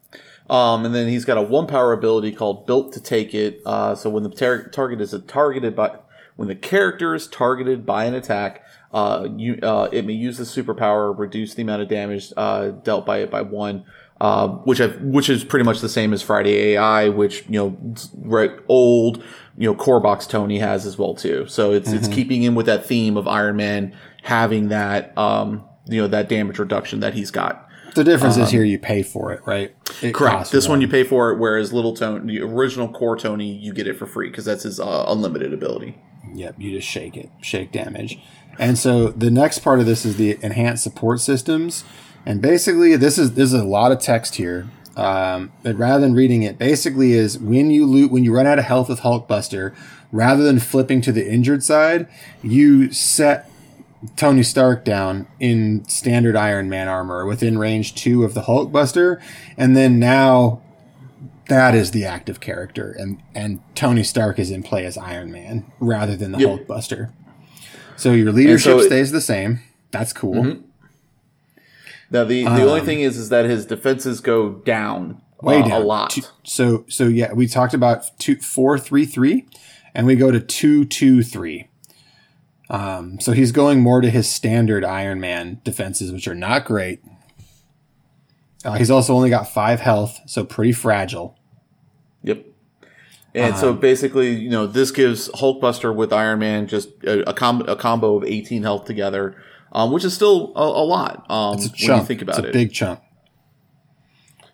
Um, 0.48 0.86
and 0.86 0.94
then 0.94 1.08
he's 1.08 1.26
got 1.26 1.40
a 1.40 1.42
one 1.42 1.66
power 1.66 1.92
ability 1.92 2.32
called 2.32 2.68
Built 2.68 2.94
to 2.94 3.02
Take 3.02 3.34
It. 3.34 3.62
Uh, 3.66 3.96
so 3.96 4.12
when 4.12 4.22
the 4.22 4.30
tar- 4.30 4.70
target 4.70 5.02
is 5.02 5.16
targeted 5.28 5.76
by 5.76 5.98
when 6.36 6.48
the 6.48 6.56
character 6.56 7.16
is 7.16 7.28
targeted 7.28 7.84
by 7.84 8.06
an 8.06 8.14
attack, 8.14 8.64
uh, 8.94 9.28
you 9.36 9.58
uh, 9.64 9.90
it 9.92 10.06
may 10.06 10.14
use 10.14 10.38
the 10.38 10.44
superpower, 10.44 11.18
reduce 11.18 11.56
the 11.56 11.64
amount 11.64 11.82
of 11.82 11.88
damage 11.88 12.32
uh, 12.38 12.70
dealt 12.70 13.08
by 13.08 13.20
it 13.20 13.32
by 13.32 13.42
one. 13.42 13.86
Uh, 14.22 14.48
which 14.48 14.80
I, 14.80 14.88
which 14.88 15.30
is 15.30 15.44
pretty 15.44 15.66
much 15.66 15.82
the 15.82 15.90
same 15.90 16.14
as 16.14 16.22
Friday 16.22 16.74
AI, 16.74 17.10
which 17.10 17.46
you 17.50 17.60
know 17.60 17.96
right, 18.16 18.52
old 18.68 19.24
you 19.58 19.70
know 19.70 19.76
core 19.76 20.00
box 20.00 20.26
Tony 20.26 20.60
has 20.60 20.86
as 20.86 20.98
well 20.98 21.16
too. 21.16 21.48
So 21.48 21.72
it's 21.72 21.90
mm-hmm. 21.90 21.98
it's 21.98 22.08
keeping 22.08 22.44
in 22.44 22.56
with 22.56 22.66
that 22.68 22.86
theme 22.86 23.18
of 23.18 23.28
Iron 23.28 23.58
Man 23.58 23.96
having 24.24 24.70
that 24.70 25.18
um, 25.18 25.66
you 25.88 26.02
know 26.02 26.08
that 26.08 26.30
damage 26.30 26.60
reduction 26.60 27.02
that 27.02 27.14
he's 27.14 27.32
got. 27.32 27.62
The 27.96 28.04
difference 28.04 28.36
um, 28.36 28.44
is 28.44 28.52
here 28.52 28.64
you 28.64 28.78
pay 28.78 29.04
for 29.04 29.32
it, 29.32 29.42
right? 29.46 29.74
It 30.02 30.14
correct. 30.14 30.52
This 30.52 30.68
one 30.68 30.82
you 30.82 30.88
pay 30.88 31.04
for 31.04 31.32
it, 31.32 31.40
whereas 31.40 31.72
Little 31.72 31.96
Tony, 31.96 32.38
the 32.38 32.44
original 32.44 32.90
core 32.90 33.18
Tony, 33.18 33.54
you 33.54 33.74
get 33.74 33.88
it 33.88 33.98
for 33.98 34.06
free 34.06 34.30
because 34.30 34.44
that's 34.44 34.64
his 34.64 34.80
uh, 34.82 35.06
unlimited 35.08 35.54
ability. 35.54 35.98
Yep, 36.34 36.56
you 36.58 36.72
just 36.72 36.88
shake 36.88 37.16
it, 37.16 37.30
shake 37.42 37.72
damage. 37.72 38.20
And 38.60 38.78
so 38.78 39.10
the 39.10 39.32
next 39.32 39.60
part 39.60 39.80
of 39.80 39.86
this 39.86 40.06
is 40.06 40.18
the 40.18 40.38
enhanced 40.42 40.84
support 40.84 41.22
systems. 41.22 41.84
And 42.26 42.42
basically, 42.42 42.96
this 42.96 43.18
is 43.18 43.34
this 43.34 43.54
is 43.54 43.62
a 43.62 43.66
lot 43.66 43.92
of 43.92 44.00
text 44.00 44.36
here. 44.36 44.68
Um, 44.96 45.52
but 45.62 45.76
rather 45.76 46.00
than 46.00 46.14
reading 46.14 46.44
it, 46.44 46.58
basically 46.58 47.14
is 47.14 47.38
when 47.38 47.70
you 47.70 47.86
loot 47.86 48.12
when 48.12 48.24
you 48.24 48.34
run 48.34 48.48
out 48.48 48.60
of 48.60 48.66
health 48.66 48.90
with 48.90 49.02
Hulkbuster, 49.02 49.76
rather 50.12 50.44
than 50.44 50.60
flipping 50.60 51.02
to 51.02 51.12
the 51.12 51.30
injured 51.30 51.64
side, 51.64 52.08
you 52.42 52.92
set 52.92 53.50
Tony 54.16 54.44
Stark 54.44 54.86
down 54.86 55.28
in 55.40 55.88
standard 55.88 56.36
Iron 56.36 56.70
Man 56.70 56.88
armor 56.88 57.26
within 57.26 57.58
range 57.58 57.96
two 57.96 58.24
of 58.24 58.34
the 58.34 58.44
Hulkbuster, 58.44 59.22
and 59.58 59.76
then 59.76 60.00
now 60.00 60.62
that 61.50 61.76
is 61.76 61.92
the 61.92 62.06
active 62.06 62.40
character, 62.40 62.92
and 62.98 63.22
and 63.34 63.62
Tony 63.76 64.04
Stark 64.04 64.40
is 64.40 64.50
in 64.50 64.64
play 64.64 64.86
as 64.86 64.98
Iron 64.98 65.32
Man 65.32 65.70
rather 65.80 66.16
than 66.16 66.32
the 66.32 66.40
yep. 66.40 66.68
Hulkbuster. 66.68 67.12
So 67.98 68.14
your 68.14 68.32
leadership 68.32 68.80
so 68.80 68.86
stays 68.86 69.12
the 69.12 69.22
same. 69.22 69.60
That's 69.92 70.14
cool. 70.14 70.44
Mm-hmm. 70.44 70.62
Now 72.12 72.24
the 72.24 72.44
the 72.44 72.50
um, 72.50 72.62
only 72.62 72.82
thing 72.82 73.02
is 73.02 73.18
is 73.18 73.30
that 73.30 73.46
his 73.46 73.66
defenses 73.66 74.22
go 74.22 74.54
down, 74.54 75.22
way 75.42 75.62
uh, 75.62 75.68
down. 75.68 75.82
a 75.82 75.86
lot. 75.86 76.12
Two, 76.12 76.22
so 76.44 76.86
so 76.88 77.08
yeah, 77.08 77.34
we 77.34 77.48
talked 77.48 77.74
about 77.74 78.06
two 78.20 78.38
four 78.38 78.78
three 78.78 79.06
three, 79.06 79.48
and 79.94 80.06
we 80.06 80.16
go 80.16 80.32
to 80.32 80.40
two 80.40 80.86
two 80.86 81.24
three. 81.24 81.70
Um, 82.70 83.20
so 83.20 83.32
he's 83.32 83.52
going 83.52 83.82
more 83.82 84.02
to 84.02 84.10
his 84.10 84.30
standard 84.30 84.84
Iron 84.84 85.20
Man 85.20 85.62
defenses, 85.64 86.12
which 86.12 86.28
are 86.28 86.36
not 86.36 86.66
great. 86.66 87.02
Uh, 88.64 88.74
he's 88.74 88.90
also 88.90 89.14
only 89.14 89.30
got 89.30 89.48
five 89.48 89.80
health, 89.80 90.20
so 90.26 90.44
pretty 90.44 90.72
fragile. 90.72 91.38
Yep. 92.24 92.46
And 93.36 93.54
um, 93.54 93.60
so 93.60 93.74
basically, 93.74 94.34
you 94.34 94.50
know, 94.50 94.66
this 94.66 94.92
gives 94.92 95.30
Hulkbuster 95.30 95.94
with 95.94 96.12
Iron 96.12 96.40
Man 96.40 96.68
just 96.68 96.90
a, 97.04 97.30
a, 97.30 97.34
com- 97.34 97.68
a 97.68 97.76
combo 97.76 98.16
of 98.16 98.24
18 98.24 98.64
health 98.64 98.86
together, 98.86 99.36
um, 99.76 99.92
which 99.92 100.04
is 100.04 100.14
still 100.14 100.54
a, 100.56 100.62
a 100.62 100.86
lot 100.86 101.26
um, 101.30 101.56
it's 101.56 101.66
a 101.68 101.70
chunk. 101.70 101.90
when 101.90 102.00
you 102.00 102.06
think 102.06 102.22
about 102.24 102.38
it's 102.40 102.46
a 102.46 102.50
it. 102.50 102.54
big 102.54 102.74
chunk. 102.74 103.00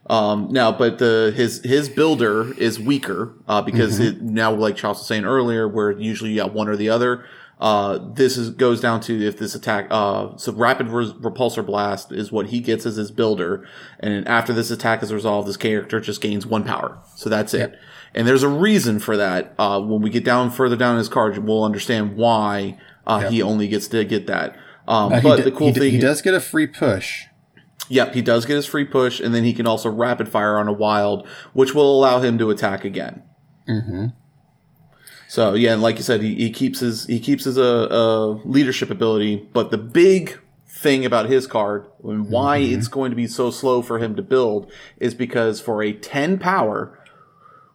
Um, 0.08 0.52
now, 0.52 0.74
but 0.74 0.98
the 0.98 1.32
his 1.34 1.64
his 1.64 1.88
builder 1.88 2.54
is 2.58 2.80
weaker 2.80 3.34
uh, 3.48 3.62
because 3.62 4.00
mm-hmm. 4.00 4.18
it, 4.18 4.22
now, 4.22 4.52
like 4.54 4.76
Charles 4.76 4.98
was 4.98 5.08
saying 5.08 5.24
earlier, 5.24 5.70
where 5.70 5.92
usually 5.92 6.32
you 6.32 6.38
got 6.38 6.54
one 6.54 6.68
or 6.68 6.76
the 6.76 6.90
other. 6.90 7.24
Uh, 7.62 8.00
this 8.14 8.36
is 8.36 8.50
goes 8.50 8.82
down 8.82 9.00
to 9.02 9.26
if 9.26 9.38
this 9.38 9.54
attack, 9.54 9.88
uh, 9.92 10.36
so 10.36 10.52
rapid 10.52 10.88
re- 10.88 11.14
repulsor 11.22 11.64
blast 11.64 12.12
is 12.12 12.32
what 12.32 12.48
he 12.48 12.60
gets 12.60 12.88
as 12.88 12.96
his 12.96 13.12
builder, 13.12 13.66
and 14.00 14.28
after 14.28 14.52
this 14.52 14.72
attack 14.72 15.04
is 15.04 15.14
resolved, 15.14 15.48
this 15.48 15.58
character 15.58 16.00
just 16.02 16.20
gains 16.20 16.46
one 16.46 16.64
power. 16.64 16.98
So 17.16 17.30
that's 17.30 17.54
it. 17.54 17.80
And 18.16 18.28
there's 18.28 18.44
a 18.44 18.50
reason 18.50 19.00
for 19.00 19.16
that. 19.16 19.54
Uh, 19.60 19.80
when 19.80 20.02
we 20.02 20.10
get 20.10 20.26
down 20.26 20.50
further 20.50 20.76
down 20.76 20.98
his 20.98 21.08
card, 21.08 21.38
we'll 21.38 21.64
understand 21.64 22.18
why 22.18 22.80
uh, 23.06 23.20
yep. 23.22 23.32
he 23.32 23.42
only 23.44 23.68
gets 23.68 23.88
to 23.90 24.04
get 24.04 24.26
that. 24.28 24.58
Um, 24.92 25.22
but 25.24 25.38
d- 25.38 25.44
the 25.44 25.52
cool 25.52 25.68
he 25.68 25.74
thing 25.74 25.92
he 25.92 26.00
does 26.00 26.22
get 26.22 26.34
a 26.34 26.42
free 26.42 26.68
push. 26.68 27.26
Yep, 27.88 28.14
he 28.14 28.22
does 28.22 28.46
get 28.46 28.56
his 28.56 28.66
free 28.66 28.86
push, 28.86 29.20
and 29.20 29.34
then 29.34 29.44
he 29.46 29.54
can 29.54 29.66
also 29.66 29.90
rapid 29.90 30.28
fire 30.28 30.58
on 30.58 30.68
a 30.68 30.74
wild, 30.74 31.28
which 31.54 31.74
will 31.74 31.98
allow 31.98 32.20
him 32.20 32.38
to 32.38 32.50
attack 32.50 32.84
again. 32.84 33.24
Mm-hmm. 33.68 34.08
So 35.30 35.54
yeah, 35.54 35.74
and 35.74 35.82
like 35.82 35.96
you 35.96 36.04
said, 36.04 36.22
he, 36.22 36.36
he 36.36 36.52
keeps 36.52 36.82
his 36.82 37.06
he 37.06 37.22
keeps 37.22 37.46
his 37.46 37.58
uh, 37.58 37.84
uh, 37.84 38.26
leadership 38.44 38.90
ability. 38.90 39.48
But 39.54 39.72
the 39.72 39.78
big 39.78 40.40
thing 40.68 41.06
about 41.06 41.30
his 41.30 41.48
card 41.48 41.86
and 42.04 42.30
why 42.30 42.60
mm-hmm. 42.60 42.78
it's 42.78 42.90
going 42.90 43.12
to 43.12 43.16
be 43.16 43.28
so 43.28 43.50
slow 43.50 43.82
for 43.82 44.00
him 44.00 44.16
to 44.18 44.22
build 44.22 44.70
is 44.98 45.14
because 45.14 45.62
for 45.62 45.82
a 45.82 45.94
ten 45.94 46.38
power, 46.38 47.00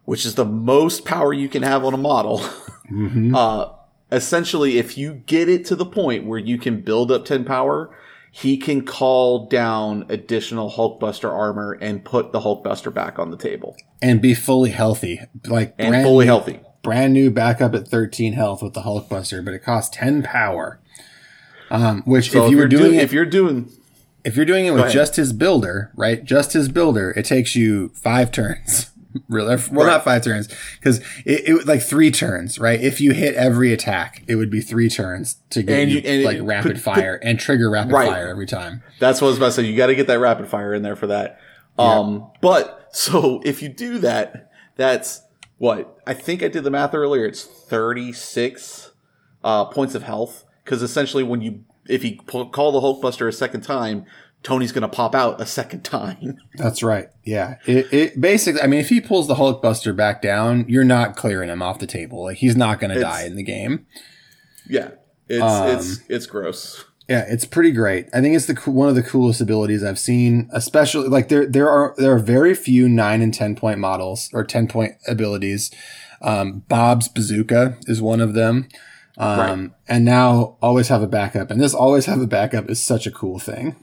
which 0.05 0.27
is 0.27 0.35
the 0.35 0.45
most 0.45 1.07
power 1.07 1.33
you 1.33 1.49
can 1.49 1.63
have 1.63 1.83
on 1.83 1.95
a 1.95 1.99
model, 1.99 2.39
mm-hmm. 2.91 3.35
uh, 3.35 3.69
essentially, 4.11 4.79
if 4.79 4.97
you 4.97 5.15
get 5.27 5.49
it 5.49 5.65
to 5.67 5.77
the 5.77 5.87
point 5.87 6.27
where 6.27 6.39
you 6.39 6.59
can 6.59 6.81
build 6.81 7.11
up 7.11 7.25
ten 7.25 7.45
power, 7.45 7.97
he 8.31 8.57
can 8.57 8.85
call 8.85 9.47
down 9.47 10.07
additional 10.09 10.71
Hulkbuster 10.71 11.31
armor 11.31 11.73
and 11.81 12.05
put 12.05 12.33
the 12.33 12.41
Hulkbuster 12.41 12.93
back 12.93 13.19
on 13.19 13.31
the 13.31 13.37
table 13.37 13.77
and 14.03 14.21
be 14.21 14.35
fully 14.35 14.71
healthy, 14.71 15.21
like 15.47 15.75
and 15.79 16.05
fully 16.05 16.27
healthy 16.27 16.61
brand 16.87 17.13
new 17.13 17.33
backup 17.33 17.75
at 17.75 17.89
13 17.89 18.35
health 18.35 18.63
with 18.63 18.73
the 18.73 18.83
Hulkbuster, 18.83 19.45
but 19.45 19.53
it 19.53 19.65
costs 19.65 19.95
10 19.97 20.23
power. 20.23 20.79
Um, 21.69 22.03
which 22.07 22.31
so 22.31 22.45
if 22.45 22.53
you 22.53 22.59
were 22.59 22.69
doing, 22.69 22.95
it, 22.95 23.03
if 23.03 23.13
you're 23.13 23.27
doing, 23.27 23.69
if 24.25 24.37
you're 24.37 24.45
doing 24.45 24.67
it 24.67 24.71
with 24.71 24.93
just 24.93 25.17
his 25.17 25.33
builder, 25.33 25.91
right? 25.97 26.25
Just 26.25 26.53
his 26.53 26.69
builder, 26.69 27.11
it 27.17 27.25
takes 27.25 27.57
you 27.57 27.89
five 27.89 28.31
turns. 28.31 28.93
Really, 29.29 29.57
well, 29.71 29.87
right. 29.87 29.93
not 29.93 30.05
five 30.05 30.23
turns 30.23 30.49
because 30.79 30.99
it, 31.25 31.49
it 31.49 31.67
like 31.67 31.83
three 31.83 32.11
turns, 32.11 32.59
right? 32.59 32.81
If 32.81 33.01
you 33.01 33.13
hit 33.13 33.35
every 33.35 33.73
attack, 33.73 34.23
it 34.27 34.37
would 34.37 34.51
be 34.51 34.61
three 34.61 34.89
turns 34.89 35.37
to 35.51 35.63
get 35.63 35.79
and 35.81 35.91
you, 35.91 36.03
and 36.05 36.25
like 36.25 36.39
it, 36.39 36.43
rapid 36.43 36.73
put, 36.73 36.81
fire 36.81 37.19
put, 37.19 37.29
and 37.29 37.39
trigger 37.39 37.71
rapid 37.71 37.93
right. 37.93 38.09
fire 38.09 38.29
every 38.29 38.47
time. 38.47 38.83
That's 38.99 39.21
what 39.21 39.29
I 39.29 39.31
was 39.31 39.37
about 39.39 39.47
to 39.47 39.53
say. 39.53 39.63
You 39.65 39.77
got 39.77 39.87
to 39.87 39.95
get 39.95 40.07
that 40.07 40.19
rapid 40.19 40.49
fire 40.49 40.75
in 40.75 40.83
there 40.83 40.97
for 40.97 41.07
that. 41.09 41.41
Um, 41.79 42.31
but 42.41 42.89
so 42.93 43.43
if 43.45 43.63
you 43.63 43.69
do 43.69 43.99
that, 43.99 44.51
that's 44.77 45.23
what 45.59 45.99
I 46.07 46.15
think 46.15 46.43
I 46.43 46.49
did 46.49 46.65
the 46.65 46.71
math 46.71 46.95
earlier. 46.95 47.25
It's 47.27 47.45
36 47.45 48.93
uh, 49.45 49.65
points 49.67 49.95
of 49.95 50.03
health 50.03 50.45
because 50.65 50.83
essentially 50.83 51.23
when 51.23 51.41
you 51.41 51.65
if 51.89 52.05
you 52.05 52.17
call 52.17 52.73
the 52.73 52.81
Hulkbuster 52.81 53.29
a 53.29 53.33
second 53.33 53.61
time, 53.61 54.07
Tony's 54.47 54.71
going 54.71 54.83
to 54.83 54.89
pop 54.89 55.13
out 55.13 55.41
a 55.41 55.45
second 55.45 55.83
time. 55.83 56.39
That's 56.55 56.81
right. 56.81 57.09
Yeah. 57.25 57.57
It, 57.67 57.93
it 57.93 58.21
basically, 58.21 58.63
I 58.63 58.69
mean, 58.69 58.79
if 58.79 58.91
he 58.91 59.01
pulls 59.01 59.27
the 59.27 59.35
Hulkbuster 59.35 59.95
back 59.95 60.23
down, 60.23 60.65
you're 60.69 60.85
not 60.85 61.17
clearing 61.17 61.49
him 61.49 61.63
off 61.63 61.81
the 61.81 61.87
table. 61.89 62.23
Like 62.23 62.37
he's 62.37 62.57
not 62.57 62.79
going 62.79 62.95
to 62.95 63.01
die 63.01 63.25
in 63.25 63.35
the 63.35 63.43
game. 63.43 63.87
Yeah. 64.69 64.91
It's 65.29 65.43
um, 65.43 65.69
it's 65.71 66.01
it's 66.09 66.27
gross. 66.27 66.85
Yeah, 67.09 67.25
it's 67.27 67.45
pretty 67.45 67.73
great. 67.73 68.07
I 68.15 68.21
think 68.21 68.37
it's 68.37 68.47
the 68.47 68.55
one 68.71 68.89
of 68.89 68.95
the 68.95 69.03
coolest 69.03 69.41
abilities 69.41 69.83
I've 69.83 69.99
seen. 69.99 70.49
Especially 70.53 71.09
like 71.09 71.29
there 71.29 71.45
there 71.45 71.69
are 71.69 71.97
there 71.99 72.15
are 72.15 72.21
very 72.21 72.55
few 72.55 72.89
nine 72.89 73.23
and 73.23 73.35
ten 73.35 73.57
point 73.57 73.81
models 73.81 74.31
or 74.33 74.45
ten 74.45 74.69
point 74.69 74.93
abilities. 75.09 75.73
Um, 76.23 76.63
Bob's 76.69 77.09
bazooka 77.09 77.79
is 77.89 78.01
one 78.01 78.21
of 78.21 78.35
them. 78.35 78.69
Um, 79.19 79.39
right. 79.39 79.71
and 79.89 80.05
now 80.05 80.57
always 80.63 80.87
have 80.87 81.03
a 81.03 81.09
backup. 81.09 81.51
And 81.51 81.61
this 81.61 81.75
always 81.75 82.07
have 82.07 82.21
a 82.21 82.27
backup 82.29 82.71
is 82.71 82.81
such 82.81 83.09
a 83.09 83.11
cool 83.11 83.41
thing. 83.41 83.75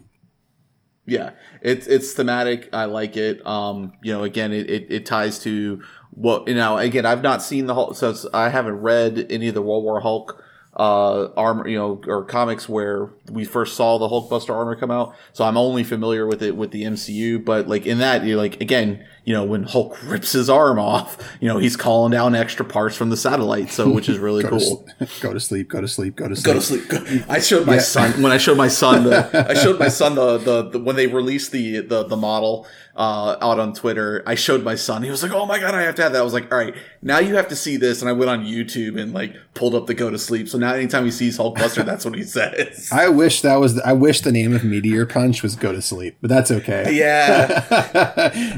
Yeah, 1.06 1.32
it's 1.62 1.86
it's 1.88 2.14
thematic. 2.14 2.70
I 2.72 2.86
like 2.86 3.18
it. 3.18 3.46
Um, 3.46 3.94
you 4.02 4.14
know, 4.14 4.24
again, 4.24 4.54
it, 4.54 4.70
it, 4.70 4.88
it 4.90 5.06
ties 5.06 5.40
to 5.40 5.82
what 6.12 6.48
you 6.48 6.56
know. 6.56 6.78
Again, 6.78 7.06
I've 7.06 7.22
not 7.22 7.42
seen 7.42 7.66
the 7.66 7.74
Hulk, 7.74 7.96
so 7.96 8.16
I 8.34 8.50
haven't 8.50 8.76
read 8.76 9.28
any 9.30 9.50
of 9.50 9.54
the 9.54 9.62
World 9.62 9.84
War 9.84 10.00
Hulk 10.00 10.42
uh, 10.78 11.28
armor, 11.36 11.68
you 11.68 11.78
know, 11.78 12.02
or 12.08 12.24
comics 12.24 12.70
where 12.70 13.10
we 13.30 13.44
first 13.44 13.76
saw 13.76 13.98
the 13.98 14.08
Hulkbuster 14.08 14.52
armor 14.56 14.76
come 14.78 14.92
out. 14.92 15.14
So 15.34 15.44
I'm 15.44 15.58
only 15.58 15.84
familiar 15.84 16.26
with 16.26 16.42
it 16.42 16.56
with 16.56 16.72
the 16.72 16.84
MCU, 16.84 17.44
but 17.44 17.68
like 17.68 17.86
in 17.86 17.98
that, 17.98 18.26
you're 18.26 18.38
like 18.38 18.62
again, 18.62 19.06
you 19.26 19.34
know, 19.34 19.46
when 19.46 19.64
Hulk 19.64 19.98
rips 20.04 20.34
his 20.34 20.50
arm 20.50 20.78
off, 20.78 21.18
you 21.40 21.48
know, 21.48 21.58
he's 21.58 21.78
calling 21.78 22.12
down 22.12 22.36
extra 22.36 22.66
parts 22.66 22.96
from 22.98 23.10
the 23.10 23.16
satellite, 23.16 23.70
so 23.70 23.90
which 23.90 24.10
is 24.10 24.18
really 24.18 24.44
go 24.44 24.50
cool. 24.50 24.86
To, 25.00 25.08
go 25.22 25.34
to 25.34 25.40
sleep. 25.40 25.70
Go 25.70 25.80
to 25.80 25.88
sleep. 25.88 26.16
Go 26.18 26.28
to 26.28 26.36
sleep. 26.36 26.46
Go 26.46 26.54
to 26.54 26.62
sleep. 26.62 26.88
Go. 26.90 27.32
I 27.32 27.40
showed 27.40 27.66
my 27.66 27.76
yeah. 27.76 27.82
son 27.82 28.22
when 28.22 28.32
I 28.34 28.38
showed 28.38 28.58
my 28.58 28.68
son 28.68 29.06
the 29.06 29.48
I 29.50 29.54
showed 29.54 29.80
my 29.80 29.88
son 29.88 30.16
the, 30.16 30.38
the, 30.40 30.70
the 30.72 30.80
when 30.80 30.98
they 30.98 31.08
released 31.08 31.52
the 31.52 31.80
the 31.80 32.04
the 32.04 32.18
model 32.18 32.68
uh, 32.96 33.38
out 33.42 33.60
on 33.60 33.74
Twitter. 33.74 34.24
I 34.26 34.36
showed 34.36 34.64
my 34.64 34.76
son. 34.76 35.04
He 35.04 35.10
was 35.10 35.24
like, 35.24 35.32
"Oh 35.32 35.46
my 35.46 35.60
god, 35.60 35.74
I 35.74 35.82
have 35.82 35.96
to 35.96 36.04
have 36.04 36.14
that." 36.14 36.20
I 36.20 36.24
was 36.24 36.34
like, 36.34 36.52
"All 36.52 36.58
right, 36.58 36.76
now 37.02 37.20
you 37.20 37.36
have 37.36 37.48
to 37.48 37.56
see 37.56 37.78
this." 37.78 38.02
And 38.02 38.10
I 38.10 38.14
went 38.14 38.30
on 38.30 38.46
YouTube 38.46 39.00
and 39.00 39.14
like 39.14 39.36
pulled 39.56 39.74
up 39.74 39.88
the 39.88 39.94
go 39.94 40.10
to 40.10 40.20
sleep. 40.20 40.48
So 40.48 40.58
now 40.58 40.74
anytime 40.74 41.06
he 41.06 41.12
sees 41.12 41.38
Hulkbuster, 41.38 41.86
that's 41.86 42.06
what 42.06 42.16
he 42.16 42.24
says. 42.24 42.90
I 42.92 43.10
wish 43.10 43.42
that 43.42 43.56
was. 43.56 43.76
The, 43.76 43.88
I 43.88 43.94
wish 43.94 44.22
the 44.22 44.32
name 44.32 44.54
of 44.54 44.64
Meteor 44.64 45.06
Punch 45.06 45.42
was 45.42 45.56
go 45.56 45.72
to 45.72 45.82
sleep, 45.82 46.18
but 46.22 46.30
that's 46.30 46.52
okay. 46.52 46.94
Yeah, 46.94 47.66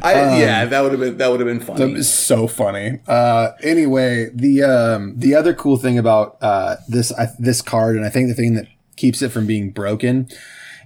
I, 0.04 0.14
um, 0.16 0.40
yeah, 0.40 0.55
that 0.64 0.82
would 0.82 0.92
have 0.92 1.02
been 1.02 1.18
that 1.18 1.30
would 1.30 1.42
have 1.42 1.48
been 1.48 1.60
funny. 1.60 1.80
That 1.80 1.94
was 1.98 2.14
so 2.14 2.48
funny. 2.48 3.00
Uh, 3.08 3.52
anyway, 3.62 4.30
the 4.34 4.64
um, 4.64 5.20
the 5.20 5.36
other 5.36 5.54
cool 5.54 5.76
thing 5.76 5.98
about 5.98 6.38
uh, 6.42 6.78
this 6.88 7.12
this 7.38 7.62
card, 7.62 7.98
and 7.98 8.06
I 8.06 8.10
think 8.10 8.30
the 8.30 8.34
thing 8.34 8.54
that 8.54 8.68
keeps 8.96 9.22
it 9.22 9.30
from 9.30 9.46
being 9.46 9.72
broken 9.72 10.30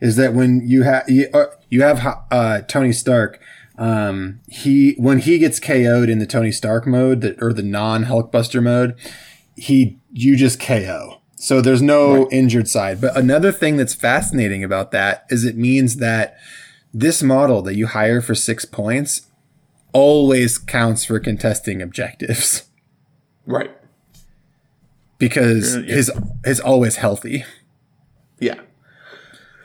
is 0.01 0.15
that 0.15 0.33
when 0.33 0.67
you 0.67 0.83
have 0.83 1.07
you, 1.07 1.29
uh, 1.33 1.45
you 1.69 1.83
have 1.83 2.23
uh, 2.31 2.61
Tony 2.61 2.91
Stark, 2.91 3.39
um, 3.77 4.39
he 4.47 4.93
when 4.97 5.19
he 5.19 5.37
gets 5.37 5.59
KO'd 5.59 6.09
in 6.09 6.19
the 6.19 6.25
Tony 6.25 6.51
Stark 6.51 6.87
mode, 6.87 7.21
that 7.21 7.41
or 7.41 7.53
the 7.53 7.63
non 7.63 8.05
Hulkbuster 8.05 8.63
mode, 8.63 8.95
he 9.55 9.99
you 10.11 10.35
just 10.35 10.59
KO. 10.59 11.21
So 11.35 11.61
there's 11.61 11.81
no 11.81 12.23
right. 12.23 12.33
injured 12.33 12.67
side. 12.67 12.99
But 12.99 13.15
another 13.15 13.53
thing 13.53 13.77
that's 13.77 13.93
fascinating 13.93 14.63
about 14.63 14.91
that 14.91 15.25
is 15.29 15.45
it 15.45 15.55
means 15.55 15.97
that 15.97 16.37
this 16.93 17.23
model 17.23 17.61
that 17.61 17.75
you 17.75 17.87
hire 17.87 18.21
for 18.21 18.35
six 18.35 18.65
points 18.65 19.27
always 19.93 20.57
counts 20.57 21.05
for 21.05 21.19
contesting 21.19 21.81
objectives 21.81 22.63
Right. 23.45 23.71
because 25.17 25.75
Yeah, 25.75 25.81
yeah. 25.81 25.95
his 25.95 26.11
his 26.45 26.59
always 26.59 26.97
healthy. 26.97 27.45
Yeah. 28.39 28.55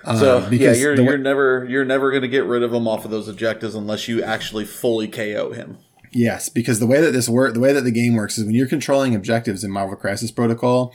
Uh, 0.04 0.18
So 0.18 0.48
yeah, 0.50 0.72
you're 0.72 0.96
the 0.96 1.02
way- 1.02 1.08
you're 1.10 1.18
never 1.18 1.66
you're 1.68 1.84
never 1.84 2.10
gonna 2.12 2.28
get 2.28 2.44
rid 2.44 2.62
of 2.62 2.72
him 2.72 2.86
off 2.88 3.04
of 3.04 3.10
those 3.10 3.28
objectives 3.28 3.74
unless 3.74 4.08
you 4.08 4.22
actually 4.22 4.64
fully 4.64 5.08
KO 5.08 5.52
him. 5.52 5.78
Yes, 6.12 6.48
because 6.48 6.78
the 6.78 6.86
way 6.86 7.00
that 7.00 7.12
this 7.12 7.28
work, 7.28 7.54
the 7.54 7.60
way 7.60 7.72
that 7.72 7.82
the 7.82 7.90
game 7.90 8.14
works 8.14 8.38
is 8.38 8.44
when 8.44 8.54
you're 8.54 8.68
controlling 8.68 9.14
objectives 9.14 9.64
in 9.64 9.70
Marvel 9.70 9.96
Crisis 9.96 10.30
Protocol, 10.30 10.94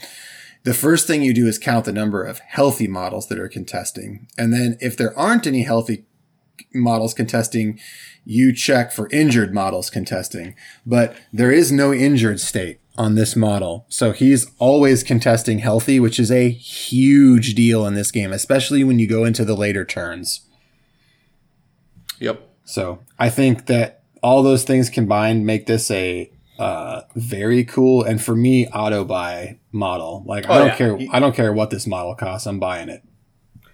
the 0.64 0.72
first 0.74 1.06
thing 1.06 1.22
you 1.22 1.34
do 1.34 1.46
is 1.46 1.58
count 1.58 1.84
the 1.84 1.92
number 1.92 2.22
of 2.24 2.38
healthy 2.40 2.86
models 2.86 3.28
that 3.28 3.38
are 3.38 3.48
contesting, 3.48 4.26
and 4.38 4.52
then 4.52 4.76
if 4.80 4.96
there 4.96 5.16
aren't 5.18 5.46
any 5.46 5.62
healthy 5.62 6.06
models 6.74 7.12
contesting, 7.14 7.78
you 8.24 8.52
check 8.54 8.92
for 8.92 9.08
injured 9.10 9.52
models 9.54 9.90
contesting. 9.90 10.54
But 10.86 11.16
there 11.32 11.50
is 11.50 11.72
no 11.72 11.92
injured 11.92 12.40
state 12.40 12.78
on 12.98 13.14
this 13.14 13.34
model, 13.34 13.86
so 13.88 14.12
he's 14.12 14.50
always 14.58 15.02
contesting 15.02 15.60
healthy, 15.60 15.98
which 15.98 16.18
is 16.18 16.30
a 16.30 16.50
huge 16.50 17.54
deal 17.54 17.86
in 17.86 17.94
this 17.94 18.10
game, 18.10 18.32
especially 18.32 18.84
when 18.84 18.98
you 18.98 19.06
go 19.06 19.24
into 19.24 19.44
the 19.44 19.56
later 19.56 19.84
turns. 19.84 20.40
Yep. 22.18 22.46
So 22.64 23.00
I 23.18 23.30
think 23.30 23.66
that 23.66 24.02
all 24.22 24.42
those 24.42 24.64
things 24.64 24.90
combined 24.90 25.46
make 25.46 25.66
this 25.66 25.90
a 25.90 26.30
uh, 26.58 27.02
very 27.16 27.64
cool 27.64 28.02
and 28.04 28.22
for 28.22 28.36
me 28.36 28.66
auto 28.68 29.02
buy 29.02 29.58
model. 29.72 30.22
Like 30.26 30.44
I 30.46 30.54
Oh, 30.54 30.58
don't 30.58 30.66
yeah. 30.68 30.76
care. 30.76 30.98
I 31.10 31.18
don't 31.18 31.34
care 31.34 31.52
what 31.54 31.70
this 31.70 31.86
model 31.86 32.14
costs. 32.14 32.46
I'm 32.46 32.60
buying 32.60 32.90
it. 32.90 33.02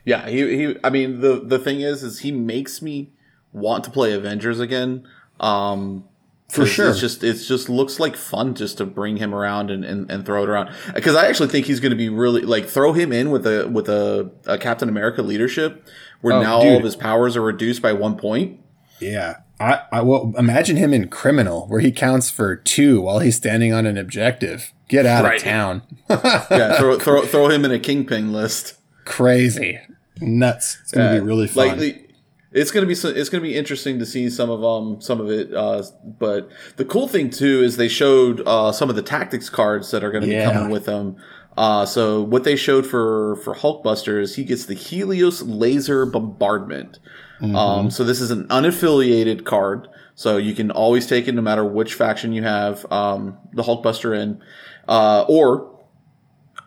Yeah, 0.05 0.29
he, 0.29 0.57
he 0.57 0.77
I 0.85 0.91
mean 0.91 1.21
the 1.21 1.41
the 1.45 1.59
thing 1.59 1.81
is 1.81 2.05
is 2.05 2.21
he 2.21 2.31
makes 2.31 2.81
me 2.81 3.11
want 3.57 3.85
to 3.85 3.91
play 3.91 4.13
Avengers 4.13 4.61
again. 4.61 5.07
Um 5.41 6.05
For 6.49 6.65
sure. 6.67 6.91
It's 6.91 7.01
just 7.01 7.25
it's 7.25 7.49
just 7.49 7.69
looks 7.69 7.99
like 7.99 8.17
fun 8.17 8.55
just 8.55 8.79
to 8.79 8.87
bring 8.87 9.17
him 9.17 9.35
around 9.35 9.71
and, 9.71 9.85
and, 9.85 10.11
and 10.11 10.25
throw 10.25 10.43
it 10.45 10.49
around. 10.49 10.71
Because 10.95 11.17
I 11.17 11.27
actually 11.27 11.49
think 11.49 11.67
he's 11.67 11.81
gonna 11.81 11.97
be 11.97 12.09
really 12.09 12.43
like 12.43 12.67
throw 12.69 12.93
him 12.93 13.13
in 13.13 13.31
with 13.31 13.47
a 13.47 13.67
with 13.69 13.89
a, 13.89 14.31
a 14.47 14.57
Captain 14.59 14.89
America 14.89 15.23
leadership 15.23 15.85
where 16.21 16.35
Oh, 16.35 16.43
now 16.43 16.57
all 16.59 16.77
of 16.77 16.85
his 16.85 16.97
powers 16.97 17.37
are 17.37 17.43
reduced 17.43 17.83
by 17.83 17.93
one 17.93 18.17
point. 18.17 18.61
Yeah. 19.01 19.39
I, 19.59 19.81
I 19.91 20.03
will 20.03 20.35
imagine 20.37 20.77
him 20.77 20.93
in 20.93 21.09
criminal 21.09 21.67
where 21.69 21.81
he 21.81 21.91
counts 21.91 22.29
for 22.31 22.57
two 22.57 23.01
while 23.01 23.21
he's 23.21 23.37
standing 23.37 23.73
on 23.73 23.87
an 23.87 23.97
objective. 23.97 24.73
Get 24.89 25.07
out 25.07 25.25
Right. 25.25 25.37
of 25.37 25.43
town. 25.43 25.83
Yeah, 26.11 26.77
throw 26.79 26.99
throw 26.99 27.23
throw 27.27 27.49
him 27.49 27.65
in 27.65 27.73
a 27.73 27.79
kingpin 27.79 28.33
list. 28.33 28.75
Crazy. 29.07 29.81
Nuts. 30.21 30.79
It's 30.83 30.93
gonna 30.93 31.15
Yeah, 31.15 31.21
be 31.21 31.27
really 31.27 31.47
fun. 31.49 31.69
Like 31.69 31.79
the, 31.79 32.06
it's 32.53 32.71
gonna 32.71 32.87
be 32.87 32.95
so, 32.95 33.09
it's 33.09 33.29
gonna 33.29 33.43
be 33.43 33.55
interesting 33.57 33.99
to 33.99 34.07
see 34.07 34.31
some 34.31 34.51
of 34.51 34.65
um 34.65 35.01
some 35.01 35.21
of 35.21 35.31
it. 35.31 35.53
Uh, 35.55 35.83
but 36.19 36.51
the 36.77 36.85
cool 36.85 37.09
thing 37.09 37.31
too 37.31 37.63
is 37.63 37.77
they 37.77 37.89
showed 37.89 38.43
uh, 38.47 38.73
some 38.73 38.89
of 38.91 38.97
the 38.97 39.03
tactics 39.03 39.49
cards 39.51 39.91
that 39.91 40.03
are 40.05 40.11
gonna 40.11 40.27
Yeah. 40.27 40.49
be 40.49 40.53
coming 40.55 40.71
with 40.71 40.85
them. 40.87 41.17
Uh, 41.57 41.87
so 41.87 42.21
what 42.23 42.45
they 42.45 42.55
showed 42.57 42.87
for 42.87 43.37
for 43.37 43.55
Hulkbuster 43.55 44.21
is 44.21 44.37
he 44.37 44.45
gets 44.45 44.67
the 44.67 44.75
Helios 44.75 45.43
Laser 45.43 46.05
Bombardment. 46.07 46.99
Mm-hmm. 47.41 47.57
Um, 47.57 47.91
so 47.91 48.05
this 48.05 48.21
is 48.21 48.31
an 48.31 48.47
unaffiliated 48.49 49.45
card, 49.45 49.89
so 50.15 50.37
you 50.39 50.55
can 50.55 50.71
always 50.71 51.07
take 51.07 51.29
it 51.29 51.33
no 51.33 51.43
matter 51.43 51.65
which 51.65 51.95
faction 51.95 52.33
you 52.33 52.43
have 52.43 52.91
um, 52.91 53.37
the 53.53 53.63
Hulkbuster 53.63 54.19
in, 54.19 54.41
uh, 54.89 55.25
or 55.29 55.73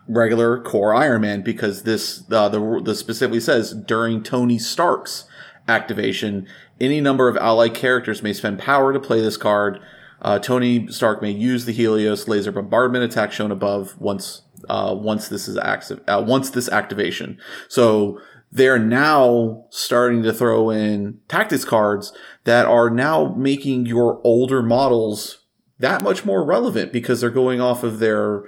regular 0.08 0.60
core 0.60 0.94
Iron 0.94 1.20
Man 1.22 1.42
because 1.42 1.82
this 1.84 2.24
uh, 2.30 2.48
the 2.48 2.80
the 2.84 2.94
specifically 2.94 3.40
says 3.40 3.72
during 3.72 4.22
Tony 4.22 4.58
Stark's 4.58 5.24
activation, 5.68 6.46
any 6.80 7.00
number 7.00 7.28
of 7.28 7.36
allied 7.36 7.74
characters 7.74 8.22
may 8.22 8.32
spend 8.32 8.58
power 8.58 8.92
to 8.92 9.00
play 9.00 9.20
this 9.20 9.36
card. 9.36 9.80
Uh, 10.22 10.38
Tony 10.38 10.86
Stark 10.88 11.22
may 11.22 11.30
use 11.30 11.64
the 11.64 11.72
Helios 11.72 12.28
laser 12.28 12.52
bombardment 12.52 13.04
attack 13.04 13.32
shown 13.32 13.50
above 13.50 13.98
once 14.00 14.42
uh, 14.68 14.94
once 14.96 15.28
this 15.28 15.48
is 15.48 15.56
active 15.56 16.00
uh, 16.06 16.22
once 16.26 16.50
this 16.50 16.68
activation. 16.68 17.38
So 17.68 18.20
they're 18.52 18.78
now 18.78 19.64
starting 19.70 20.22
to 20.24 20.32
throw 20.32 20.70
in 20.70 21.20
tactics 21.28 21.64
cards 21.64 22.12
that 22.44 22.66
are 22.66 22.90
now 22.90 23.34
making 23.36 23.86
your 23.86 24.20
older 24.24 24.62
models 24.62 25.38
that 25.78 26.02
much 26.02 26.24
more 26.24 26.44
relevant 26.44 26.92
because 26.92 27.20
they're 27.20 27.30
going 27.30 27.60
off 27.60 27.82
of 27.82 27.98
their 28.00 28.42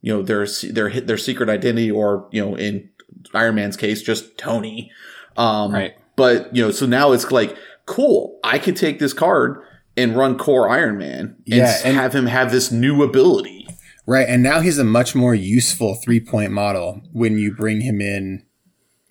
you 0.00 0.12
know 0.12 0.22
their 0.22 0.46
their 0.70 1.00
their 1.00 1.18
secret 1.18 1.48
identity 1.48 1.90
or 1.90 2.28
you 2.30 2.44
know 2.44 2.56
in 2.56 2.88
Iron 3.34 3.56
Man's 3.56 3.76
case 3.76 4.02
just 4.02 4.38
Tony 4.38 4.92
um 5.36 5.72
Right. 5.72 5.97
But 6.18 6.54
you 6.54 6.62
know 6.62 6.70
so 6.70 6.84
now 6.84 7.12
it's 7.12 7.30
like 7.32 7.56
cool. 7.86 8.38
I 8.44 8.58
could 8.58 8.76
take 8.76 8.98
this 8.98 9.14
card 9.14 9.62
and 9.96 10.14
run 10.14 10.36
core 10.36 10.68
Iron 10.68 10.98
Man 10.98 11.20
and, 11.20 11.36
Yeah, 11.46 11.74
and- 11.82 11.96
have 11.96 12.14
him 12.14 12.26
have 12.26 12.52
this 12.52 12.70
new 12.70 13.02
ability. 13.02 13.66
Right, 14.04 14.26
and 14.26 14.42
now 14.42 14.60
he's 14.60 14.78
a 14.78 14.84
much 14.84 15.14
more 15.14 15.34
useful 15.34 15.94
three 15.94 16.20
point 16.20 16.50
model 16.50 17.02
when 17.12 17.38
you 17.38 17.54
bring 17.54 17.82
him 17.82 18.00
in 18.00 18.42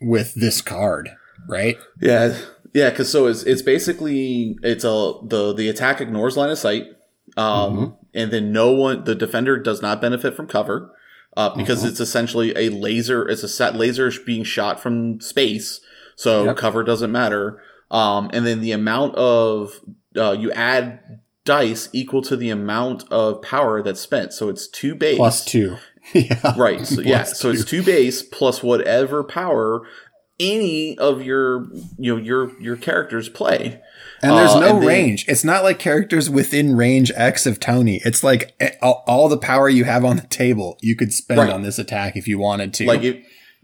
with 0.02 0.34
this 0.36 0.62
card, 0.62 1.10
right? 1.48 1.78
yeah 2.02 2.38
yeah 2.74 2.90
because 2.90 3.10
so 3.12 3.26
it's 3.28 3.44
it's 3.44 3.62
basically 3.62 4.58
it's 4.62 4.84
a 4.84 5.14
the 5.24 5.54
the 5.56 5.70
attack 5.70 6.02
ignores 6.02 6.36
line 6.36 6.50
of 6.50 6.58
sight 6.58 6.84
um 7.38 7.96
and 8.14 8.32
then 8.32 8.52
no 8.52 8.72
one 8.72 9.04
the 9.06 9.16
defender 9.16 9.58
does 9.58 9.82
not 9.82 10.02
benefit 10.02 10.36
from 10.36 10.48
cover 10.48 10.92
uh, 11.38 11.56
because 11.56 11.84
it's 11.84 12.00
essentially 12.00 12.52
a 12.58 12.70
laser 12.70 13.28
it's 13.28 13.44
a 13.44 13.48
set 13.48 13.76
laser 13.76 14.12
being 14.26 14.44
shot 14.44 14.80
from 14.80 15.20
space 15.22 15.80
so 16.18 16.44
Yep. 16.44 16.58
cover 16.58 16.84
doesn't 16.84 17.12
matter 17.14 17.62
um 17.90 18.30
and 18.34 18.46
then 18.46 18.60
the 18.60 18.74
amount 18.74 19.16
of 19.16 19.80
uh, 20.18 20.32
you 20.34 20.52
add 20.52 21.00
dice 21.46 21.88
equal 21.94 22.22
to 22.24 22.36
the 22.36 22.50
amount 22.50 23.06
of 23.10 23.42
power 23.42 23.82
that's 23.82 24.02
spent 24.02 24.34
so 24.34 24.50
it's 24.50 24.68
two 24.68 24.94
base 24.94 25.16
Plus 25.18 25.46
two. 25.46 25.78
yeah. 26.14 26.54
Right. 26.58 26.86
So, 26.86 27.00
yeah. 27.02 27.24
Plus 27.24 27.40
So 27.40 27.52
it's 27.52 27.64
two 27.64 27.82
base 27.84 28.22
plus 28.22 28.62
whatever 28.62 29.24
power 29.24 29.84
any 30.40 30.98
of 30.98 31.22
your 31.22 31.68
you 31.98 32.16
know 32.16 32.22
your 32.22 32.60
your 32.62 32.76
characters 32.78 33.28
play. 33.30 33.82
And 34.22 34.32
there's 34.38 34.52
Uh, 34.52 34.60
no 34.60 34.70
and 34.74 34.82
then- 34.82 34.88
range. 34.88 35.26
It's 35.28 35.44
not 35.44 35.64
like 35.64 35.80
characters 35.80 36.30
within 36.30 36.76
range 36.76 37.12
X 37.16 37.46
of 37.46 37.60
Tony. 37.60 38.02
It's 38.06 38.24
like 38.24 38.54
eh, 38.60 38.72
all, 38.82 39.04
all 39.08 39.30
the 39.30 39.38
power 39.38 39.70
you 39.70 39.84
have 39.86 40.04
on 40.06 40.16
the 40.18 40.28
table 40.28 40.78
you 40.82 40.96
could 40.96 41.14
spend 41.14 41.40
Right. 41.40 41.50
on 41.52 41.62
this 41.64 41.78
attack 41.80 42.16
if 42.16 42.28
you 42.28 42.38
wanted 42.40 42.74
to. 42.76 42.86
Like 42.86 43.04
if 43.04 43.18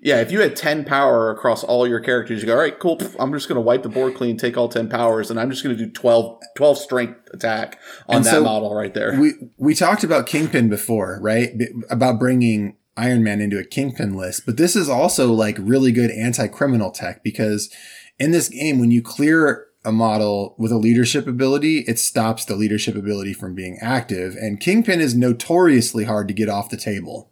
yeah, 0.04 0.20
if 0.20 0.32
you 0.32 0.42
had 0.42 0.56
ten 0.56 0.84
power 0.84 1.32
across 1.32 1.64
all 1.64 1.88
your 1.88 2.02
characters, 2.02 2.42
you 2.42 2.46
go, 2.48 2.54
all 2.54 2.60
right, 2.60 2.78
cool. 2.78 3.00
I'm 3.18 3.32
just 3.32 3.48
going 3.48 3.56
to 3.56 3.62
wipe 3.62 3.84
the 3.84 3.90
board 3.90 4.16
clean, 4.16 4.36
take 4.38 4.58
all 4.58 4.68
ten 4.68 4.90
powers, 4.90 5.32
and 5.32 5.40
I'm 5.40 5.50
just 5.50 5.64
going 5.64 5.76
to 5.78 5.86
do 5.86 5.90
12, 5.90 6.42
12 6.58 6.78
strength 6.78 7.30
attack 7.34 7.80
on 8.10 8.18
And 8.18 8.26
that 8.26 8.32
so 8.32 8.44
model 8.44 8.76
right 8.76 8.94
there. 8.94 9.20
we 9.20 9.32
we 9.58 9.74
talked 9.74 10.04
about 10.04 10.28
Kingpin 10.28 10.70
before, 10.70 11.20
right? 11.22 11.58
B- 11.58 11.68
About 11.90 12.20
bringing 12.20 12.76
Iron 12.98 13.24
Man 13.24 13.40
into 13.40 13.58
a 13.58 13.64
Kingpin 13.64 14.14
list, 14.16 14.46
but 14.46 14.58
this 14.58 14.76
is 14.76 14.90
also 14.90 15.32
like 15.32 15.58
really 15.58 15.92
good 15.94 16.12
anti-criminal 16.12 16.92
tech 16.92 17.24
because 17.24 17.74
in 18.20 18.32
this 18.32 18.50
game, 18.50 18.80
when 18.80 18.92
you 18.92 19.02
clear 19.02 19.68
a 19.86 19.92
model 19.92 20.56
with 20.58 20.72
a 20.72 20.78
leadership 20.78 21.28
ability, 21.28 21.80
it 21.88 21.98
stops 21.98 22.46
the 22.46 22.56
leadership 22.56 22.96
ability 22.96 23.34
from 23.34 23.56
being 23.56 23.78
active, 23.82 24.36
and 24.36 24.60
Kingpin 24.60 25.02
is 25.02 25.16
notoriously 25.16 26.04
hard 26.04 26.28
to 26.28 26.34
get 26.34 26.50
off 26.50 26.70
the 26.70 26.78
table. 26.78 27.30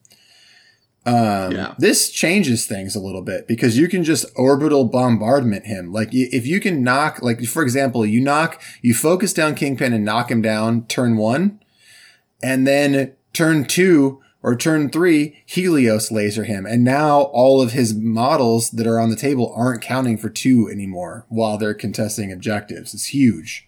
Um, 1.04 1.52
Yeah. 1.54 1.74
this 1.80 2.12
changes 2.12 2.68
things 2.68 2.96
a 2.96 3.00
little 3.00 3.24
bit 3.24 3.48
because 3.48 3.76
you 3.78 3.88
can 3.88 4.04
just 4.04 4.26
orbital 4.36 4.86
bombardment 4.86 5.66
him. 5.66 5.92
Like 5.92 6.10
if 6.12 6.46
you 6.46 6.60
can 6.60 6.84
knock, 6.84 7.22
like 7.24 7.44
for 7.46 7.64
example, 7.64 8.06
you 8.06 8.22
knock, 8.22 8.62
you 8.84 8.94
focus 8.94 9.34
down 9.34 9.56
Kingpin 9.56 9.94
and 9.94 10.06
knock 10.06 10.30
him 10.30 10.42
down 10.44 10.86
turn 10.86 11.18
one, 11.18 11.60
and 12.44 12.68
then 12.68 13.14
turn 13.34 13.66
two 13.66 14.22
or 14.44 14.56
turn 14.56 14.90
three, 14.90 15.38
Helios 15.46 16.12
laser 16.12 16.44
him. 16.44 16.66
And 16.66 16.84
now 16.84 17.22
all 17.34 17.62
of 17.62 17.72
his 17.74 17.94
models 17.96 18.72
that 18.72 18.88
are 18.88 19.00
on 19.00 19.10
the 19.10 19.16
table 19.16 19.54
aren't 19.56 19.82
counting 19.84 20.18
for 20.18 20.30
two 20.30 20.68
anymore 20.72 21.26
while 21.30 21.58
they're 21.58 21.74
contesting 21.76 22.32
objectives. 22.32 22.94
It's 22.94 23.08
huge. 23.08 23.68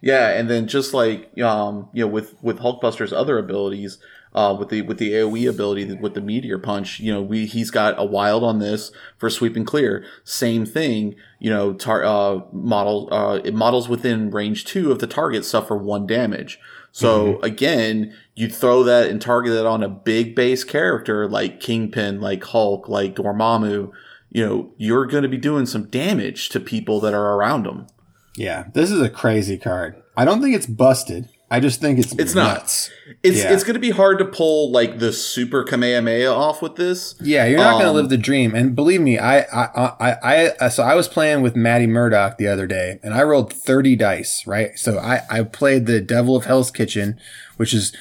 Yeah, 0.00 0.30
and 0.30 0.50
then 0.50 0.66
just 0.66 0.92
like 0.92 1.36
um, 1.38 1.88
you 1.92 2.04
know, 2.04 2.08
with 2.08 2.34
with 2.42 2.58
Hulkbuster's 2.58 3.12
other 3.12 3.38
abilities, 3.38 3.98
uh, 4.34 4.56
with 4.58 4.70
the 4.70 4.82
with 4.82 4.98
the 4.98 5.12
AOE 5.12 5.48
ability 5.48 5.92
with 5.94 6.14
the 6.14 6.20
meteor 6.20 6.58
punch, 6.58 7.00
you 7.00 7.12
know, 7.12 7.22
we 7.22 7.46
he's 7.46 7.70
got 7.70 7.94
a 7.98 8.04
wild 8.04 8.42
on 8.42 8.58
this 8.58 8.90
for 9.18 9.28
sweep 9.28 9.56
and 9.56 9.66
clear. 9.66 10.04
Same 10.24 10.64
thing, 10.64 11.14
you 11.38 11.50
know, 11.50 11.74
tar- 11.74 12.04
uh, 12.04 12.40
model 12.52 13.08
uh, 13.12 13.40
it 13.44 13.54
models 13.54 13.88
within 13.88 14.30
range 14.30 14.64
two 14.64 14.90
of 14.90 14.98
the 15.00 15.06
target 15.06 15.44
suffer 15.44 15.76
one 15.76 16.06
damage. 16.06 16.58
So 16.94 17.40
again, 17.40 18.14
you 18.34 18.48
throw 18.50 18.82
that 18.82 19.08
and 19.08 19.20
target 19.20 19.54
it 19.54 19.64
on 19.64 19.82
a 19.82 19.88
big 19.88 20.34
base 20.34 20.62
character 20.62 21.26
like 21.26 21.58
Kingpin, 21.58 22.20
like 22.20 22.44
Hulk, 22.44 22.86
like 22.86 23.16
Dormammu. 23.16 23.90
You 24.30 24.46
know, 24.46 24.72
you're 24.76 25.06
going 25.06 25.22
to 25.22 25.28
be 25.28 25.38
doing 25.38 25.64
some 25.64 25.84
damage 25.84 26.50
to 26.50 26.60
people 26.60 27.00
that 27.00 27.14
are 27.14 27.34
around 27.34 27.64
them. 27.64 27.86
Yeah, 28.36 28.66
this 28.74 28.90
is 28.90 29.00
a 29.00 29.10
crazy 29.10 29.56
card. 29.56 30.02
I 30.16 30.24
don't 30.24 30.42
think 30.42 30.54
it's 30.54 30.66
busted. 30.66 31.28
I 31.54 31.60
just 31.60 31.80
think 31.80 31.98
it's 31.98 32.12
It's 32.14 32.34
not. 32.34 32.58
nuts. 32.60 32.90
It's 33.22 33.38
Yeah. 33.44 33.52
it's 33.52 33.62
going 33.62 33.74
to 33.74 33.80
be 33.80 33.90
hard 33.90 34.18
to 34.20 34.24
pull 34.24 34.72
like 34.72 34.98
the 34.98 35.12
super 35.12 35.64
Kamehameha 35.64 36.26
off 36.28 36.62
with 36.62 36.76
this. 36.76 37.14
Yeah, 37.20 37.44
you're 37.46 37.58
not 37.58 37.72
going 37.72 37.84
to 37.84 37.90
Um, 37.90 37.96
live 37.96 38.08
the 38.08 38.16
dream. 38.16 38.54
And 38.54 38.74
believe 38.74 39.00
me, 39.02 39.18
I, 39.18 39.40
I, 39.40 39.68
I, 40.00 40.16
I, 40.22 40.50
I, 40.62 40.68
so 40.68 40.82
I 40.82 40.94
was 40.94 41.08
playing 41.08 41.42
with 41.42 41.54
Maddie 41.54 41.86
Murdock 41.86 42.38
the 42.38 42.48
other 42.48 42.66
day, 42.66 42.98
and 43.02 43.12
I 43.12 43.22
rolled 43.22 43.52
30 43.52 43.96
dice. 43.96 44.46
Right, 44.46 44.78
so 44.78 44.98
I, 44.98 45.20
I 45.30 45.42
played 45.42 45.84
the 45.86 46.00
Devil 46.00 46.36
of 46.36 46.46
Hell's 46.46 46.70
Kitchen, 46.70 47.18
which 47.58 47.74
is 47.74 47.92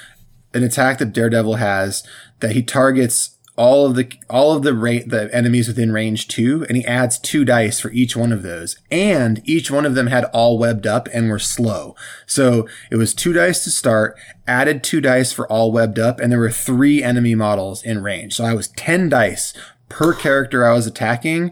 an 0.53 0.63
attack 0.63 0.97
that 0.99 1.11
Daredevil 1.13 1.55
has 1.55 2.03
that 2.39 2.53
he 2.53 2.63
targets 2.63 3.37
all 3.61 3.85
of 3.85 3.93
the 3.93 4.11
all 4.27 4.53
of 4.53 4.63
the 4.63 4.73
rate 4.73 5.09
the 5.09 5.29
enemies 5.31 5.67
within 5.67 5.91
range 5.91 6.27
two, 6.27 6.65
and 6.67 6.75
he 6.75 6.83
adds 6.83 7.19
two 7.19 7.45
dice 7.45 7.79
for 7.79 7.91
each 7.91 8.15
one 8.15 8.31
of 8.31 8.41
those, 8.41 8.75
and 8.89 9.39
each 9.47 9.69
one 9.69 9.85
of 9.85 9.93
them 9.93 10.07
had 10.07 10.25
all 10.33 10.57
webbed 10.57 10.87
up 10.87 11.07
and 11.13 11.29
were 11.29 11.37
slow. 11.37 11.95
So 12.25 12.67
it 12.89 12.95
was 12.95 13.13
two 13.13 13.33
dice 13.33 13.63
to 13.65 13.69
start, 13.69 14.17
added 14.47 14.83
two 14.83 14.99
dice 14.99 15.31
for 15.31 15.47
all 15.47 15.71
webbed 15.71 15.99
up, 15.99 16.19
and 16.19 16.31
there 16.31 16.39
were 16.39 16.49
three 16.49 17.03
enemy 17.03 17.35
models 17.35 17.83
in 17.83 18.01
range. 18.01 18.33
So 18.33 18.45
I 18.45 18.55
was 18.55 18.69
ten 18.69 19.09
dice 19.09 19.53
per 19.89 20.15
character 20.15 20.65
I 20.65 20.73
was 20.73 20.87
attacking. 20.87 21.51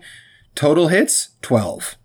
Total 0.56 0.88
hits 0.88 1.36
twelve 1.43 1.95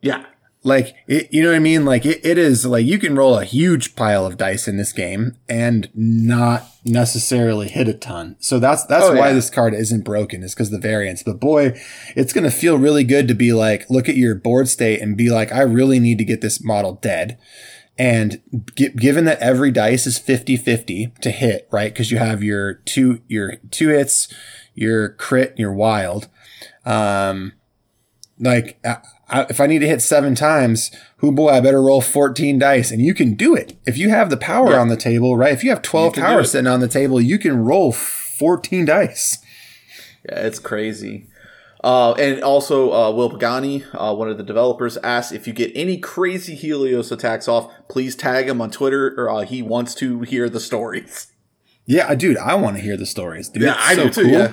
Yeah. 0.00 0.24
Like 0.66 0.94
it, 1.06 1.28
you 1.32 1.42
know 1.42 1.50
what 1.50 1.56
I 1.56 1.60
mean? 1.60 1.84
Like 1.84 2.04
it, 2.04 2.20
it 2.26 2.36
is 2.38 2.66
like 2.66 2.84
you 2.84 2.98
can 2.98 3.14
roll 3.14 3.38
a 3.38 3.44
huge 3.44 3.94
pile 3.96 4.26
of 4.26 4.36
dice 4.36 4.66
in 4.68 4.76
this 4.76 4.92
game 4.92 5.36
and 5.48 5.88
not 5.94 6.64
necessarily 6.84 7.68
hit 7.68 7.88
a 7.88 7.94
ton. 7.94 8.36
So 8.40 8.58
that's 8.58 8.84
that's 8.84 9.04
Oh, 9.06 9.14
why 9.14 9.28
yeah. 9.28 9.32
this 9.34 9.48
card 9.48 9.74
isn't 9.74 10.04
broken 10.04 10.42
is 10.42 10.54
because 10.54 10.70
the 10.70 10.78
variance. 10.78 11.22
But 11.22 11.40
boy, 11.40 11.80
it's 12.16 12.32
gonna 12.32 12.50
feel 12.50 12.76
really 12.78 13.04
good 13.04 13.28
to 13.28 13.34
be 13.34 13.52
like 13.52 13.88
look 13.88 14.08
at 14.08 14.16
your 14.16 14.34
board 14.34 14.68
state 14.68 15.00
and 15.00 15.16
be 15.16 15.30
like, 15.30 15.52
I 15.52 15.62
really 15.62 16.00
need 16.00 16.18
to 16.18 16.24
get 16.24 16.40
this 16.40 16.62
model 16.62 16.94
dead. 16.94 17.38
And 17.98 18.42
gi- 18.76 18.90
given 18.90 19.24
that 19.24 19.38
every 19.38 19.70
dice 19.70 20.06
is 20.06 20.18
50-50 20.18 21.18
to 21.20 21.30
hit, 21.30 21.66
right? 21.72 21.90
Because 21.92 22.10
you 22.10 22.18
have 22.18 22.42
your 22.42 22.74
two 22.74 23.22
your 23.28 23.56
two 23.70 23.88
hits, 23.88 24.28
your 24.74 25.10
crit, 25.10 25.54
your 25.58 25.72
wild. 25.72 26.28
Um, 26.84 27.52
like 28.38 28.78
I, 29.28 29.40
I, 29.42 29.46
if 29.48 29.60
I 29.60 29.66
need 29.66 29.80
to 29.80 29.86
hit 29.88 30.02
seven 30.02 30.34
times, 30.34 30.90
who 31.18 31.32
boy, 31.32 31.48
I 31.50 31.60
better 31.60 31.82
roll 31.82 32.00
14 32.00 32.58
dice. 32.58 32.90
And 32.90 33.00
you 33.02 33.14
can 33.14 33.34
do 33.34 33.54
it. 33.54 33.76
If 33.86 33.96
you 33.98 34.08
have 34.10 34.30
the 34.30 34.36
power 34.36 34.70
Yeah. 34.72 34.78
on 34.80 34.88
the 34.88 34.96
table, 34.96 35.36
right? 35.36 35.52
If 35.52 35.64
you 35.64 35.70
have 35.70 35.82
12 35.82 36.14
can 36.14 36.22
do 36.22 36.26
power 36.26 36.44
sitting 36.44 36.66
on 36.66 36.80
the 36.80 36.88
table, 36.88 37.20
you 37.20 37.38
can 37.38 37.64
roll 37.64 37.92
14 37.92 38.84
dice. 38.84 39.38
Yeah, 40.28 40.40
it's 40.46 40.58
crazy. 40.58 41.28
Uh, 41.84 42.12
and 42.14 42.42
also, 42.42 42.92
uh, 42.92 43.12
Will 43.12 43.30
Pagani, 43.30 43.84
uh, 43.94 44.12
one 44.14 44.28
of 44.28 44.38
the 44.38 44.42
developers, 44.42 44.96
asked 44.98 45.30
if 45.32 45.46
you 45.46 45.52
get 45.52 45.70
any 45.74 45.98
crazy 45.98 46.54
Helios 46.56 47.12
attacks 47.12 47.46
off, 47.46 47.70
please 47.88 48.16
tag 48.16 48.48
him 48.48 48.60
on 48.60 48.70
Twitter, 48.72 49.14
or 49.16 49.30
uh, 49.30 49.40
he 49.42 49.62
wants 49.62 49.94
to 49.96 50.22
hear 50.22 50.48
the 50.48 50.58
stories. 50.58 51.28
Yeah, 51.84 52.12
dude, 52.16 52.38
I 52.38 52.54
want 52.56 52.76
to 52.76 52.82
hear 52.82 52.96
the 52.96 53.06
stories. 53.06 53.48
Dude, 53.48 53.62
Yeah, 53.64 53.76
I 53.78 53.94
so 53.94 54.04
do 54.04 54.10
too, 54.10 54.22
Cool. 54.22 54.30
yeah. 54.32 54.52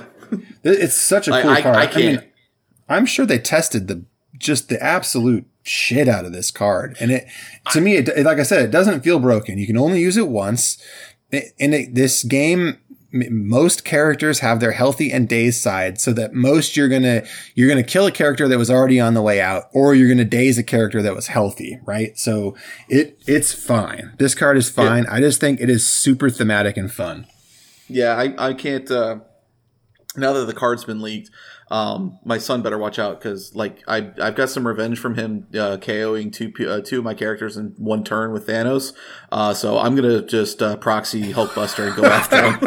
It's 0.62 0.94
such 0.94 1.26
a 1.26 1.42
cool 1.42 1.50
I- 1.50 1.62
card. 1.62 1.76
I 1.76 1.86
can't- 1.88 2.24
I'm 2.88 3.06
sure 3.06 3.26
they 3.26 3.38
tested 3.40 3.88
the 3.88 4.04
just 4.38 4.68
the 4.68 4.82
absolute 4.82 5.46
shit 5.62 6.08
out 6.08 6.24
of 6.24 6.32
this 6.32 6.50
card, 6.50 6.96
and 7.00 7.10
it 7.10 7.26
to 7.72 7.80
me, 7.80 7.96
it, 7.96 8.24
like 8.24 8.38
I 8.38 8.42
said, 8.42 8.62
it 8.62 8.70
doesn't 8.70 9.02
feel 9.02 9.18
broken. 9.18 9.58
You 9.58 9.66
can 9.66 9.78
only 9.78 10.00
use 10.00 10.16
it 10.16 10.28
once. 10.28 10.82
It, 11.30 11.94
this 11.94 12.22
game, 12.22 12.78
most 13.10 13.84
characters 13.84 14.40
have 14.40 14.60
their 14.60 14.72
healthy 14.72 15.10
and 15.10 15.28
dazed 15.28 15.60
side, 15.60 16.00
so 16.00 16.12
that 16.12 16.34
most 16.34 16.76
you're 16.76 16.88
gonna 16.88 17.22
you're 17.54 17.68
gonna 17.68 17.82
kill 17.82 18.06
a 18.06 18.12
character 18.12 18.46
that 18.48 18.58
was 18.58 18.70
already 18.70 19.00
on 19.00 19.14
the 19.14 19.22
way 19.22 19.40
out, 19.40 19.64
or 19.72 19.94
you're 19.94 20.08
gonna 20.08 20.24
daze 20.24 20.58
a 20.58 20.62
character 20.62 21.00
that 21.02 21.14
was 21.14 21.28
healthy, 21.28 21.78
right? 21.84 22.18
So 22.18 22.56
it 22.88 23.18
it's 23.26 23.52
fine. 23.52 24.12
This 24.18 24.34
card 24.34 24.56
is 24.56 24.68
fine. 24.68 25.06
I 25.06 25.20
just 25.20 25.40
think 25.40 25.60
it 25.60 25.70
is 25.70 25.86
super 25.86 26.28
thematic 26.30 26.76
and 26.76 26.92
fun. 26.92 27.26
Yeah, 27.88 28.14
I, 28.14 28.50
I 28.50 28.54
can't. 28.54 28.90
Uh, 28.90 29.20
now 30.16 30.32
that 30.32 30.46
the 30.46 30.54
card's 30.54 30.84
been 30.84 31.00
leaked, 31.02 31.30
um, 31.74 32.20
my 32.24 32.38
son 32.38 32.62
better 32.62 32.78
watch 32.78 33.00
out 33.00 33.20
because 33.20 33.52
like 33.56 33.82
I 33.88 34.12
I've 34.22 34.36
got 34.36 34.48
some 34.48 34.64
revenge 34.64 35.00
from 35.00 35.16
him 35.16 35.48
uh, 35.54 35.76
KOing 35.78 36.32
two 36.32 36.52
uh, 36.68 36.80
two 36.80 36.98
of 36.98 37.04
my 37.04 37.14
characters 37.14 37.56
in 37.56 37.74
one 37.78 38.04
turn 38.04 38.30
with 38.30 38.46
Thanos. 38.46 38.92
Uh, 39.32 39.52
so 39.54 39.78
I'm 39.78 39.96
gonna 39.96 40.22
just 40.22 40.62
uh, 40.62 40.76
proxy 40.76 41.32
Hulkbuster 41.32 41.88
and 41.88 41.96
go 41.96 42.04
after 42.04 42.52
him 42.52 42.60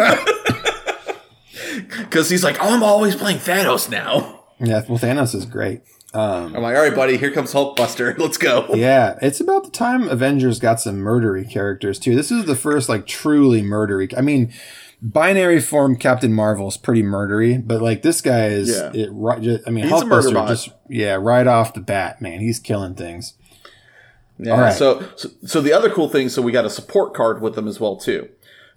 because 1.99 2.29
he's 2.29 2.43
like, 2.43 2.57
oh, 2.59 2.75
I'm 2.75 2.83
always 2.83 3.15
playing 3.15 3.37
Thanos 3.37 3.89
now. 3.89 4.43
Yeah, 4.59 4.83
well, 4.89 4.99
Thanos 4.99 5.33
is 5.33 5.45
great. 5.45 5.83
Um, 6.13 6.53
I'm 6.53 6.61
like, 6.61 6.75
all 6.75 6.81
right, 6.81 6.95
buddy, 6.95 7.15
here 7.15 7.31
comes 7.31 7.53
Hulkbuster. 7.53 8.17
Let's 8.19 8.37
go. 8.37 8.67
Yeah, 8.73 9.17
it's 9.21 9.39
about 9.39 9.63
the 9.63 9.71
time 9.71 10.09
Avengers 10.09 10.59
got 10.59 10.81
some 10.81 10.97
murdery 10.97 11.49
characters 11.49 11.97
too. 11.97 12.13
This 12.13 12.29
is 12.29 12.43
the 12.43 12.55
first 12.55 12.89
like 12.89 13.07
truly 13.07 13.61
murdery. 13.61 14.13
I 14.17 14.21
mean, 14.21 14.51
binary 15.01 15.59
form 15.59 15.95
Captain 15.95 16.33
Marvel 16.33 16.67
is 16.67 16.77
pretty 16.77 17.03
murdery, 17.03 17.65
but 17.65 17.81
like 17.81 18.01
this 18.01 18.21
guy 18.21 18.47
is 18.47 18.69
Yeah. 18.69 18.91
it 18.93 19.09
right. 19.11 19.41
Just, 19.41 19.67
I 19.67 19.71
mean, 19.71 19.87
He's 19.87 20.01
a 20.01 20.05
murder 20.05 20.29
Hulkbuster 20.29 20.33
bot. 20.33 20.47
just 20.49 20.69
yeah, 20.89 21.15
right 21.15 21.47
off 21.47 21.73
the 21.73 21.81
bat, 21.81 22.21
man, 22.21 22.39
he's 22.39 22.59
killing 22.59 22.95
things. 22.95 23.33
Yeah. 24.39 24.51
All 24.53 24.59
right. 24.59 24.73
So, 24.73 25.07
so, 25.15 25.29
so 25.45 25.61
the 25.61 25.73
other 25.73 25.89
cool 25.89 26.09
thing, 26.09 26.29
so 26.29 26.41
we 26.41 26.51
got 26.51 26.65
a 26.65 26.69
support 26.69 27.13
card 27.13 27.41
with 27.41 27.55
them 27.55 27.67
as 27.67 27.79
well 27.79 27.95
too. 27.95 28.29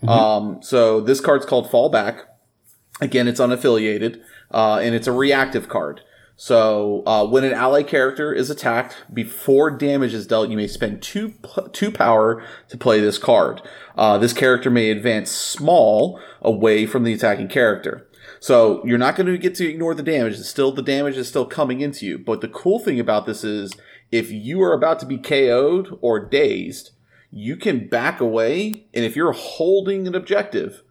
Mm-hmm. 0.02 0.08
Um, 0.08 0.62
so 0.62 1.00
this 1.00 1.20
card's 1.20 1.44
called 1.44 1.70
Fallback. 1.70 2.22
Again, 3.02 3.28
it's 3.28 3.40
unaffiliated, 3.40 4.20
uh, 4.50 4.76
and 4.82 4.94
it's 4.94 5.06
a 5.06 5.12
reactive 5.12 5.68
card. 5.68 6.00
So 6.42 7.02
uh, 7.04 7.26
when 7.26 7.44
an 7.44 7.52
ally 7.52 7.82
character 7.82 8.32
is 8.32 8.48
attacked 8.48 8.96
before 9.12 9.70
damage 9.70 10.14
is 10.14 10.26
dealt, 10.26 10.48
you 10.48 10.56
may 10.56 10.68
spend 10.68 11.02
two 11.02 11.34
two 11.72 11.90
power 11.90 12.42
to 12.70 12.78
play 12.78 12.98
this 12.98 13.18
card. 13.18 13.60
Uh, 13.94 14.16
this 14.16 14.32
character 14.32 14.70
may 14.70 14.90
advance 14.90 15.30
small 15.30 16.18
away 16.40 16.86
from 16.86 17.04
the 17.04 17.12
attacking 17.12 17.48
character. 17.48 18.08
So 18.40 18.82
you're 18.86 18.96
not 18.96 19.16
going 19.16 19.26
to 19.26 19.36
get 19.36 19.54
to 19.56 19.68
ignore 19.68 19.94
the 19.94 20.02
damage. 20.02 20.38
It's 20.38 20.48
still 20.48 20.72
the 20.72 20.80
damage 20.80 21.18
is 21.18 21.28
still 21.28 21.44
coming 21.44 21.82
into 21.82 22.06
you. 22.06 22.16
But 22.16 22.40
the 22.40 22.48
cool 22.48 22.78
thing 22.78 22.98
about 22.98 23.26
this 23.26 23.44
is 23.44 23.74
if 24.10 24.32
you 24.32 24.62
are 24.62 24.72
about 24.72 24.98
to 25.00 25.06
be 25.06 25.18
KO'd 25.18 25.98
or 26.00 26.24
dazed, 26.26 26.92
you 27.30 27.54
can 27.54 27.86
back 27.86 28.18
away. 28.18 28.86
And 28.94 29.04
if 29.04 29.14
you're 29.14 29.32
holding 29.32 30.06
an 30.06 30.14
objective, 30.14 30.84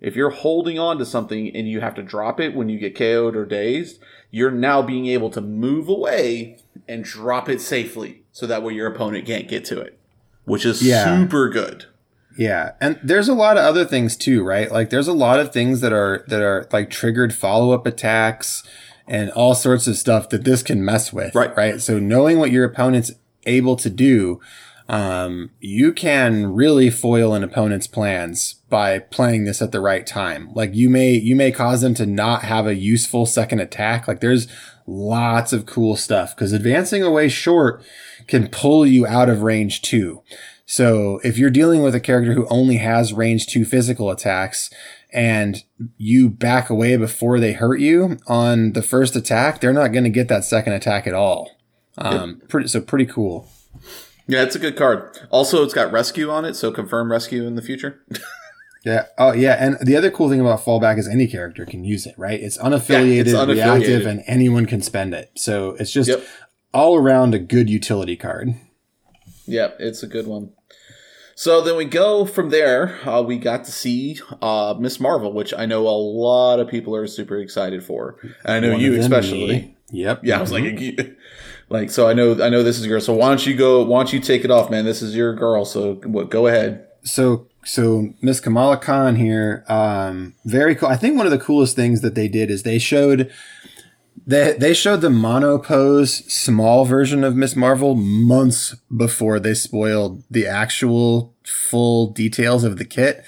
if 0.00 0.14
you're 0.14 0.30
holding 0.30 0.78
on 0.78 0.98
to 0.98 1.06
something 1.06 1.54
and 1.54 1.68
you 1.68 1.80
have 1.80 1.94
to 1.94 2.02
drop 2.02 2.38
it 2.40 2.54
when 2.54 2.68
you 2.68 2.78
get 2.78 2.96
KO'd 2.96 3.36
or 3.36 3.46
dazed, 3.46 4.00
you're 4.36 4.50
now 4.50 4.82
being 4.82 5.06
able 5.06 5.30
to 5.30 5.40
move 5.40 5.88
away 5.88 6.58
and 6.86 7.02
drop 7.04 7.48
it 7.48 7.58
safely 7.60 8.22
so 8.32 8.46
that 8.46 8.62
way 8.62 8.74
your 8.74 8.86
opponent 8.86 9.24
can't 9.26 9.48
get 9.48 9.64
to 9.64 9.80
it, 9.80 9.98
which 10.44 10.66
is 10.66 10.82
Yeah. 10.82 11.04
super 11.22 11.48
good. 11.48 11.86
Yeah, 12.38 12.72
and 12.82 12.98
there's 13.02 13.28
a 13.30 13.34
lot 13.34 13.56
of 13.56 13.64
other 13.64 13.86
things 13.86 14.14
too, 14.14 14.44
right? 14.44 14.70
Like 14.70 14.90
there's 14.90 15.08
a 15.08 15.14
lot 15.14 15.40
of 15.40 15.54
things 15.54 15.80
that 15.80 15.94
are 15.94 16.22
that 16.28 16.42
are 16.42 16.68
like 16.70 16.90
triggered 16.90 17.32
follow 17.34 17.72
up 17.72 17.86
attacks 17.86 18.62
and 19.08 19.30
all 19.30 19.54
sorts 19.54 19.86
of 19.86 19.96
stuff 19.96 20.28
that 20.28 20.44
this 20.44 20.62
can 20.62 20.84
mess 20.84 21.14
with, 21.14 21.34
Right. 21.34 21.56
Right. 21.56 21.80
So 21.80 21.98
knowing 21.98 22.38
what 22.38 22.50
your 22.50 22.64
opponent's 22.66 23.12
able 23.46 23.76
to 23.76 23.88
do, 23.88 24.38
um, 24.88 25.50
you 25.60 25.92
can 25.92 26.52
really 26.52 26.90
foil 26.90 27.34
an 27.34 27.42
opponent's 27.42 27.86
plans 27.86 28.54
by 28.68 29.00
playing 29.00 29.44
this 29.44 29.60
at 29.60 29.72
the 29.72 29.80
right 29.80 30.06
time. 30.06 30.52
Like 30.54 30.74
you 30.74 30.88
may 30.88 31.12
you 31.12 31.34
may 31.34 31.50
cause 31.50 31.80
them 31.80 31.94
to 31.94 32.06
not 32.06 32.42
have 32.42 32.66
a 32.66 32.74
useful 32.74 33.26
second 33.26 33.60
attack. 33.60 34.06
Like 34.06 34.20
there's 34.20 34.46
lots 34.86 35.52
of 35.52 35.66
cool 35.66 35.96
stuff 35.96 36.34
because 36.34 36.52
advancing 36.52 37.02
away 37.02 37.28
short 37.28 37.84
can 38.28 38.48
pull 38.48 38.86
you 38.86 39.06
out 39.06 39.28
of 39.28 39.42
range 39.42 39.82
too. 39.82 40.22
So 40.66 41.20
if 41.22 41.38
you're 41.38 41.50
dealing 41.50 41.82
with 41.82 41.94
a 41.94 42.00
character 42.00 42.34
who 42.34 42.46
only 42.48 42.76
has 42.76 43.12
range 43.12 43.46
two 43.46 43.64
physical 43.64 44.10
attacks 44.10 44.70
and 45.12 45.62
you 45.96 46.28
back 46.28 46.70
away 46.70 46.96
before 46.96 47.38
they 47.38 47.52
hurt 47.52 47.78
you 47.78 48.18
on 48.26 48.72
the 48.72 48.82
first 48.82 49.14
attack, 49.14 49.60
they're 49.60 49.72
not 49.72 49.92
going 49.92 50.04
to 50.04 50.10
get 50.10 50.28
that 50.28 50.44
second 50.44 50.72
attack 50.72 51.06
at 51.06 51.14
all. 51.14 51.52
Um, 51.98 52.42
pretty, 52.48 52.68
so 52.68 52.80
pretty 52.80 53.06
cool. 53.06 53.48
Yeah, 54.28 54.42
it's 54.42 54.56
a 54.56 54.58
good 54.58 54.76
card. 54.76 55.18
Also, 55.30 55.62
it's 55.62 55.74
got 55.74 55.92
rescue 55.92 56.30
on 56.30 56.44
it, 56.44 56.54
so 56.54 56.72
confirm 56.72 57.10
rescue 57.12 57.46
in 57.46 57.54
the 57.54 57.62
future. 57.62 58.02
Yeah. 58.84 59.06
Oh, 59.18 59.32
yeah. 59.32 59.56
And 59.58 59.76
the 59.84 59.96
other 59.96 60.12
cool 60.12 60.28
thing 60.30 60.40
about 60.40 60.60
fallback 60.60 60.96
is 60.96 61.08
any 61.08 61.26
character 61.26 61.66
can 61.66 61.82
use 61.82 62.06
it, 62.06 62.14
right? 62.16 62.38
It's 62.40 62.56
unaffiliated, 62.56 63.24
unaffiliated. 63.24 63.54
reactive, 63.56 64.06
and 64.06 64.22
anyone 64.28 64.64
can 64.64 64.80
spend 64.80 65.12
it. 65.12 65.32
So 65.34 65.70
it's 65.80 65.90
just 65.90 66.08
Yep. 66.08 66.24
all 66.72 66.96
around 66.96 67.34
a 67.34 67.40
good 67.40 67.68
utility 67.68 68.14
card. 68.14 68.54
Yeah, 69.44 69.70
it's 69.80 70.04
a 70.04 70.06
good 70.06 70.28
one. 70.28 70.50
So 71.34 71.60
then 71.62 71.76
we 71.76 71.84
go 71.84 72.24
from 72.26 72.50
there. 72.50 72.96
Uh, 73.04 73.22
we 73.22 73.38
got 73.38 73.64
to 73.64 73.72
see 73.72 74.20
uh, 74.40 74.76
Miss 74.78 75.00
Marvel, 75.00 75.32
which 75.32 75.52
I 75.52 75.66
know 75.66 75.88
a 75.88 75.90
lot 75.90 76.60
of 76.60 76.68
people 76.68 76.94
are 76.94 77.08
super 77.08 77.38
excited 77.38 77.82
for. 77.82 78.20
And 78.44 78.54
I 78.54 78.60
know 78.60 78.74
One 78.74 78.80
you 78.80 78.94
especially. 79.00 79.46
me. 79.48 79.76
Yep. 79.90 80.20
Yeah, 80.22 80.38
I 80.38 80.40
was 80.40 80.52
like, 80.52 80.62
like 81.68 81.90
so. 81.90 82.08
I 82.08 82.12
know, 82.12 82.42
I 82.42 82.48
know 82.48 82.62
this 82.62 82.78
is 82.78 82.86
your. 82.86 82.96
Girl. 82.96 83.00
So 83.00 83.14
why 83.14 83.28
don't 83.28 83.46
you 83.46 83.54
go? 83.54 83.82
Why 83.84 83.98
don't 83.98 84.12
you 84.12 84.20
take 84.20 84.44
it 84.44 84.50
off, 84.50 84.70
man? 84.70 84.84
This 84.84 85.02
is 85.02 85.14
your 85.14 85.34
girl. 85.34 85.64
So 85.64 85.94
what? 86.04 86.30
Go 86.30 86.46
ahead. 86.46 86.86
so 87.02 87.46
so 87.64 88.10
Miss 88.22 88.40
Kamala 88.40 88.76
Khan 88.76 89.16
here, 89.16 89.64
um, 89.68 90.34
very 90.44 90.74
cool. 90.76 90.88
I 90.88 90.96
think 90.96 91.16
one 91.16 91.26
of 91.26 91.32
the 91.32 91.38
coolest 91.38 91.74
things 91.74 92.00
that 92.02 92.14
they 92.14 92.28
did 92.28 92.50
is 92.50 92.62
they 92.62 92.78
showed 92.78 93.30
They 94.26 94.52
they 94.58 94.74
showed 94.74 95.00
the 95.02 95.10
mono 95.10 95.58
pose 95.58 96.24
small 96.32 96.84
version 96.84 97.22
of 97.24 97.36
Miss 97.36 97.54
Marvel 97.54 97.94
months 97.94 98.74
before 98.94 99.38
they 99.38 99.54
spoiled 99.54 100.22
the 100.30 100.46
actual 100.46 101.34
full 101.44 102.10
details 102.12 102.64
of 102.64 102.76
the 102.76 102.84
kit. 102.84 103.24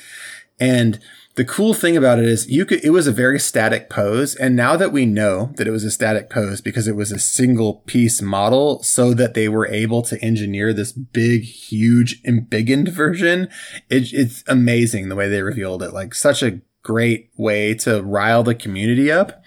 And 0.59 0.99
the 1.39 1.45
cool 1.45 1.73
thing 1.73 1.97
about 1.97 2.19
it 2.19 2.25
is 2.25 2.51
you 2.51 2.67
could 2.67 2.85
it 2.85 2.91
was 2.91 3.07
a 3.07 3.13
very 3.13 3.39
static 3.39 3.89
pose 3.89 4.35
and 4.35 4.57
now 4.57 4.77
that 4.77 4.91
we 4.91 5.07
know 5.07 5.53
that 5.55 5.69
it 5.69 5.71
was 5.71 5.85
a 5.85 5.91
static 5.91 6.29
pose 6.29 6.61
because 6.61 6.89
it 6.89 6.97
was 6.97 7.13
a 7.13 7.19
single 7.19 7.75
piece 7.87 8.21
model 8.21 8.83
so 8.83 9.15
that 9.15 9.35
they 9.35 9.49
were 9.49 9.69
able 9.69 10.03
to 10.03 10.21
engineer 10.21 10.73
this 10.73 10.91
big 10.91 11.45
huge 11.45 12.21
embiggened 12.25 12.89
version 12.89 13.49
it, 13.89 14.13
it's 14.13 14.43
amazing 14.49 15.09
the 15.09 15.15
way 15.15 15.29
they 15.29 15.43
revealed 15.43 15.83
it. 15.83 15.93
Like 15.93 16.15
such 16.15 16.43
a 16.43 16.61
great 16.83 17.31
way 17.37 17.75
to 17.75 18.03
rile 18.03 18.43
the 18.43 18.55
community 18.55 19.11
up. 19.13 19.43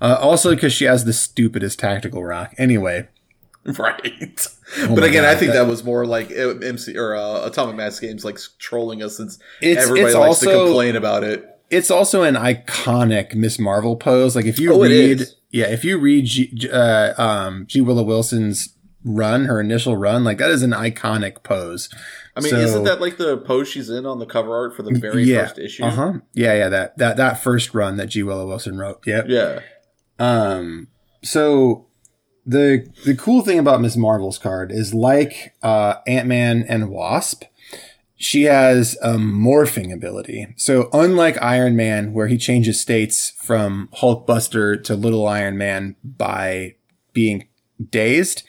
Uh, 0.00 0.18
also 0.20 0.54
because 0.54 0.72
she 0.72 0.84
has 0.84 1.04
the 1.04 1.12
stupidest 1.12 1.78
tactical 1.78 2.24
rock. 2.24 2.54
Anyway 2.58 3.08
Right. 3.78 4.46
Oh 4.78 4.94
but 4.94 5.04
again, 5.04 5.24
I 5.24 5.34
think 5.34 5.52
that- 5.52 5.64
that, 5.64 5.70
was 5.70 5.84
more 5.84 6.06
like 6.06 6.30
uh, 6.30 6.56
MC 6.58 6.96
or 6.96 7.14
uh, 7.14 7.46
Atomic 7.46 7.76
Mass 7.76 8.00
Games 8.00 8.24
like 8.24 8.38
trolling 8.58 9.02
us 9.02 9.16
since 9.16 9.38
It's- 9.60 9.84
everybody 9.84 10.06
it's 10.12 10.16
likes 10.16 10.38
to 10.40 10.46
complain 10.46 10.96
about 10.96 11.24
it. 11.24 11.44
it's 11.68 11.90
also 11.90 12.22
an 12.22 12.34
iconic 12.36 13.34
Miss 13.34 13.58
Marvel 13.58 13.96
pose. 13.96 14.34
Like 14.34 14.46
if 14.46 14.58
you 14.58 14.72
Oh, 14.72 14.80
read, 14.82 15.24
yeah, 15.50 15.66
if 15.66 15.84
you 15.84 15.98
read 15.98 16.24
G, 16.26 16.50
G- 16.54 16.70
uh, 16.70 17.20
um, 17.22 17.66
G 17.66 17.80
Willow 17.80 18.02
Wilson's 18.02 18.70
run, 19.04 19.44
her 19.46 19.60
initial 19.60 19.96
run, 19.96 20.24
like 20.24 20.38
that 20.38 20.50
is 20.50 20.62
an 20.62 20.70
iconic 20.72 21.42
pose. 21.42 21.88
I 22.36 22.40
mean, 22.40 22.50
So- 22.52 22.58
isn't 22.58 22.84
that 22.84 23.00
like 23.00 23.18
the 23.18 23.36
pose 23.38 23.68
she's 23.68 23.90
in 23.90 24.06
on 24.06 24.20
the 24.20 24.26
cover 24.26 24.54
art 24.56 24.74
for 24.74 24.82
the 24.82 24.98
very 24.98 25.24
yeah, 25.24 25.42
first 25.48 25.58
issue? 25.58 25.84
Uh 25.84 25.90
huh. 25.90 26.12
Yeah, 26.32 26.54
yeah. 26.54 26.68
That 26.70 26.96
that 26.98 27.16
that 27.18 27.42
first 27.42 27.74
run 27.74 27.98
that 27.98 28.06
G 28.06 28.22
Willow 28.22 28.46
Wilson 28.46 28.78
wrote. 28.78 29.06
Yep. 29.06 29.26
Yeah. 29.28 29.60
Um. 30.18 30.88
So 31.22 31.86
the 32.46 32.88
the 33.04 33.14
cool 33.14 33.42
thing 33.42 33.58
about 33.58 33.80
Miss 33.80 33.96
Marvel's 33.96 34.38
card 34.38 34.72
is 34.72 34.94
like 34.94 35.54
uh, 35.62 35.96
Ant 36.06 36.26
Man 36.26 36.64
and 36.68 36.90
Wasp. 36.90 37.44
She 38.16 38.42
has 38.42 38.98
a 39.02 39.14
morphing 39.14 39.92
ability. 39.92 40.52
So 40.56 40.90
unlike 40.92 41.40
Iron 41.40 41.74
Man, 41.74 42.12
where 42.12 42.26
he 42.26 42.36
changes 42.36 42.78
states 42.78 43.32
from 43.38 43.88
Hulkbuster 43.94 44.82
to 44.84 44.94
Little 44.94 45.26
Iron 45.26 45.56
Man 45.56 45.96
by 46.04 46.74
being 47.14 47.48
dazed, 47.90 48.42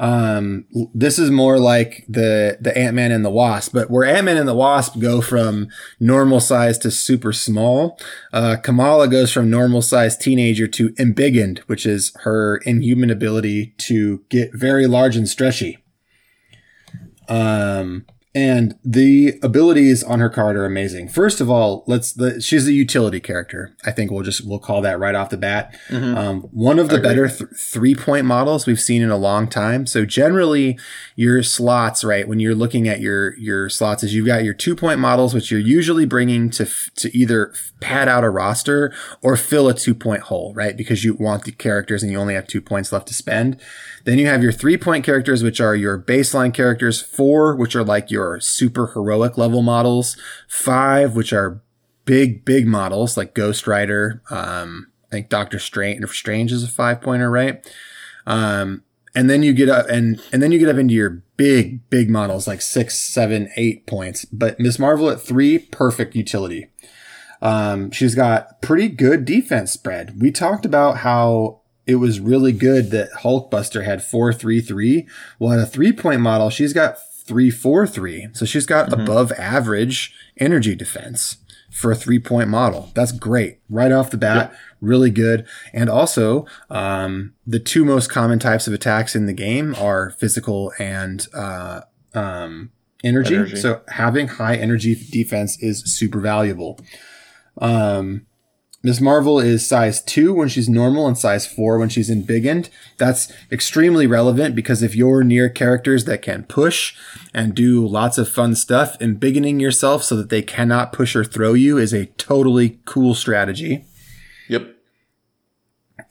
um, 0.00 0.64
this 0.94 1.18
is 1.18 1.30
more 1.30 1.58
like 1.58 2.06
the 2.08 2.56
the 2.58 2.76
Ant 2.76 2.94
Man 2.94 3.12
and 3.12 3.22
the 3.22 3.30
Wasp. 3.30 3.74
But 3.74 3.90
where 3.90 4.06
Ant 4.06 4.24
Man 4.24 4.38
and 4.38 4.48
the 4.48 4.54
Wasp 4.54 4.98
go 4.98 5.20
from 5.20 5.68
normal 6.00 6.40
size 6.40 6.78
to 6.78 6.90
super 6.90 7.34
small, 7.34 8.00
uh, 8.32 8.56
Kamala 8.56 9.08
goes 9.08 9.30
from 9.30 9.50
normal 9.50 9.82
size 9.82 10.16
teenager 10.16 10.66
to 10.68 10.88
embiggened, 10.98 11.58
which 11.66 11.84
is 11.84 12.12
her 12.20 12.56
inhuman 12.64 13.10
ability 13.10 13.74
to 13.76 14.24
get 14.30 14.54
very 14.54 14.86
large 14.86 15.16
and 15.16 15.28
stretchy. 15.28 15.76
Um, 17.28 18.06
and 18.34 18.76
the 18.84 19.38
abilities 19.42 20.04
on 20.04 20.20
her 20.20 20.30
card 20.30 20.54
are 20.56 20.64
amazing. 20.64 21.08
First 21.08 21.40
of 21.40 21.50
all, 21.50 21.82
let's 21.88 22.12
the, 22.12 22.40
she's 22.40 22.68
a 22.68 22.72
utility 22.72 23.18
character. 23.18 23.74
I 23.84 23.90
think 23.90 24.10
we'll 24.10 24.22
just 24.22 24.46
we'll 24.46 24.60
call 24.60 24.82
that 24.82 25.00
right 25.00 25.14
off 25.16 25.30
the 25.30 25.36
bat. 25.36 25.76
Mhm. 25.88 26.16
Um, 26.16 26.40
one 26.52 26.78
of 26.78 26.88
the 26.90 26.98
better 27.00 27.28
th- 27.28 27.50
three 27.56 27.94
point 27.96 28.26
models 28.26 28.66
we've 28.66 28.80
seen 28.80 29.02
in 29.02 29.10
a 29.10 29.16
long 29.16 29.48
time. 29.48 29.84
So 29.86 30.04
generally, 30.04 30.78
your 31.16 31.42
slots, 31.42 32.04
right, 32.04 32.28
when 32.28 32.38
you're 32.38 32.54
looking 32.54 32.86
at 32.88 33.00
your 33.00 33.36
your 33.36 33.68
slots, 33.68 34.04
is 34.04 34.14
you've 34.14 34.26
got 34.26 34.44
your 34.44 34.54
two 34.54 34.76
point 34.76 35.00
models, 35.00 35.34
which 35.34 35.50
you're 35.50 35.58
usually 35.58 36.04
bringing 36.06 36.50
to 36.50 36.62
f- 36.64 36.90
to 36.96 37.16
either 37.16 37.52
pad 37.80 38.08
out 38.08 38.22
a 38.22 38.30
roster 38.30 38.92
or 39.22 39.36
fill 39.36 39.68
a 39.68 39.74
two 39.74 39.94
point 39.94 40.22
hole, 40.22 40.52
right, 40.54 40.76
because 40.76 41.02
you 41.04 41.14
want 41.14 41.44
the 41.44 41.52
characters 41.52 42.02
and 42.02 42.12
you 42.12 42.18
only 42.18 42.34
have 42.34 42.46
two 42.46 42.60
points 42.60 42.92
left 42.92 43.08
to 43.08 43.14
spend. 43.14 43.56
Then 44.04 44.18
you 44.18 44.26
have 44.26 44.42
your 44.42 44.52
three 44.52 44.76
point 44.76 45.04
characters, 45.04 45.42
which 45.42 45.60
are 45.60 45.74
your 45.74 45.98
baseline 45.98 46.54
characters. 46.54 47.00
Four, 47.02 47.56
which 47.56 47.76
are 47.76 47.84
like 47.84 48.10
your 48.10 48.40
super 48.40 48.88
heroic 48.88 49.36
level 49.36 49.62
models. 49.62 50.16
Five, 50.48 51.14
which 51.14 51.32
are 51.32 51.62
big, 52.04 52.44
big 52.44 52.66
models 52.66 53.16
like 53.16 53.34
Ghost 53.34 53.66
Rider. 53.66 54.22
Um, 54.30 54.88
I 55.10 55.16
think 55.16 55.28
Doctor 55.28 55.58
Strange, 55.58 56.04
Strange 56.10 56.52
is 56.52 56.64
a 56.64 56.68
five 56.68 57.00
pointer, 57.00 57.30
right? 57.30 57.66
Um, 58.26 58.84
and 59.14 59.28
then 59.28 59.42
you 59.42 59.52
get 59.52 59.68
up 59.68 59.88
and, 59.88 60.22
and 60.32 60.42
then 60.42 60.52
you 60.52 60.58
get 60.58 60.68
up 60.68 60.76
into 60.76 60.94
your 60.94 61.22
big, 61.36 61.88
big 61.90 62.08
models 62.08 62.46
like 62.46 62.60
six, 62.60 62.98
seven, 62.98 63.50
eight 63.56 63.86
points. 63.86 64.24
But 64.26 64.60
Miss 64.60 64.78
Marvel 64.78 65.10
at 65.10 65.20
three, 65.20 65.58
perfect 65.58 66.14
utility. 66.14 66.68
Um, 67.42 67.90
she's 67.90 68.14
got 68.14 68.60
pretty 68.60 68.88
good 68.88 69.24
defense 69.24 69.72
spread. 69.72 70.20
We 70.20 70.30
talked 70.30 70.64
about 70.64 70.98
how 70.98 71.59
it 71.90 71.96
was 71.96 72.20
really 72.20 72.52
good 72.52 72.92
that 72.92 73.10
Hulkbuster 73.22 73.84
had 73.84 74.00
four, 74.04 74.32
three, 74.32 74.60
three. 74.60 75.08
Well, 75.40 75.52
at 75.52 75.58
a 75.58 75.66
three 75.66 75.92
point 75.92 76.20
model, 76.20 76.48
she's 76.48 76.72
got 76.72 76.96
three, 77.24 77.50
four, 77.50 77.84
three. 77.84 78.28
So 78.32 78.46
she's 78.46 78.64
got 78.64 78.92
above 78.92 79.32
average 79.32 80.14
energy 80.38 80.76
defense 80.76 81.38
for 81.72 81.90
a 81.90 81.96
three 81.96 82.20
point 82.20 82.48
model. 82.48 82.92
That's 82.94 83.10
great. 83.10 83.58
Right 83.68 83.90
off 83.90 84.12
the 84.12 84.16
bat, 84.16 84.54
really 84.80 85.10
good. 85.10 85.48
And 85.72 85.90
also, 85.90 86.46
um, 86.70 87.34
the 87.44 87.58
two 87.58 87.84
most 87.84 88.08
common 88.08 88.38
types 88.38 88.68
of 88.68 88.72
attacks 88.72 89.16
in 89.16 89.26
the 89.26 89.32
game 89.32 89.74
are 89.74 90.10
physical 90.10 90.72
and, 90.78 91.26
uh, 91.34 91.80
um, 92.14 92.70
energy. 93.02 93.34
Energy. 93.34 93.56
So 93.56 93.82
having 93.88 94.28
high 94.28 94.54
energy 94.54 94.94
defense 94.94 95.60
is 95.60 95.82
super 95.92 96.20
valuable. 96.20 96.78
Um, 97.58 98.26
Miss 98.82 98.98
Marvel 98.98 99.38
is 99.38 99.66
size 99.66 100.00
two 100.00 100.32
when 100.32 100.48
she's 100.48 100.68
normal 100.68 101.06
and 101.06 101.18
size 101.18 101.46
four 101.46 101.78
when 101.78 101.90
she's 101.90 102.08
embiggened. 102.08 102.70
That's 102.96 103.30
extremely 103.52 104.06
relevant 104.06 104.54
because 104.54 104.82
if 104.82 104.96
you're 104.96 105.22
near 105.22 105.50
characters 105.50 106.06
that 106.06 106.22
can 106.22 106.44
push 106.44 106.96
and 107.34 107.54
do 107.54 107.86
lots 107.86 108.16
of 108.16 108.28
fun 108.28 108.54
stuff, 108.54 108.98
embiggening 108.98 109.60
yourself 109.60 110.02
so 110.02 110.16
that 110.16 110.30
they 110.30 110.40
cannot 110.40 110.94
push 110.94 111.14
or 111.14 111.24
throw 111.24 111.52
you 111.52 111.76
is 111.76 111.92
a 111.92 112.06
totally 112.06 112.80
cool 112.86 113.14
strategy. 113.14 113.84
Yep. 114.48 114.76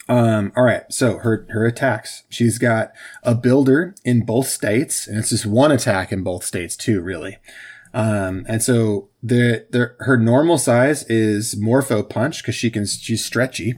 Um, 0.08 0.51
all 0.55 0.63
right, 0.63 0.84
so 0.91 1.19
her 1.19 1.47
her 1.49 1.65
attacks. 1.65 2.23
She's 2.29 2.58
got 2.58 2.91
a 3.23 3.36
builder 3.36 3.95
in 4.03 4.25
both 4.25 4.47
states, 4.47 5.08
and 5.08 5.17
it's 5.17 5.29
just 5.29 5.45
one 5.45 5.71
attack 5.71 6.12
in 6.12 6.23
both 6.23 6.43
states 6.43 6.75
too, 6.75 7.01
really. 7.01 7.38
Um, 7.93 8.45
and 8.47 8.62
so 8.62 9.10
the 9.23 9.65
the 9.69 9.95
her 9.99 10.17
normal 10.17 10.58
size 10.58 11.04
is 11.04 11.58
Morpho 11.58 12.04
Punch 12.04 12.41
because 12.41 12.56
she 12.56 12.69
can 12.69 12.86
she's 12.86 13.25
stretchy. 13.25 13.75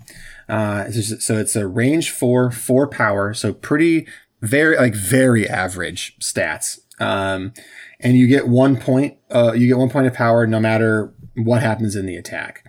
Uh, 0.50 0.92
so 0.92 1.38
it's 1.38 1.56
a 1.56 1.68
range 1.68 2.12
four, 2.12 2.52
four 2.52 2.88
power, 2.88 3.34
so 3.34 3.54
pretty 3.54 4.06
very 4.42 4.76
like 4.78 4.96
very 4.96 5.48
average 5.48 6.18
stats. 6.20 6.80
Um, 7.00 7.54
and 8.00 8.18
you 8.18 8.28
get 8.28 8.48
one 8.48 8.78
point. 8.78 9.18
Uh, 9.34 9.54
you 9.54 9.68
get 9.68 9.78
one 9.78 9.90
point 9.90 10.08
of 10.08 10.14
power 10.14 10.46
no 10.46 10.60
matter 10.60 11.14
what 11.36 11.62
happens 11.62 11.96
in 11.96 12.06
the 12.06 12.18
attack. 12.18 12.66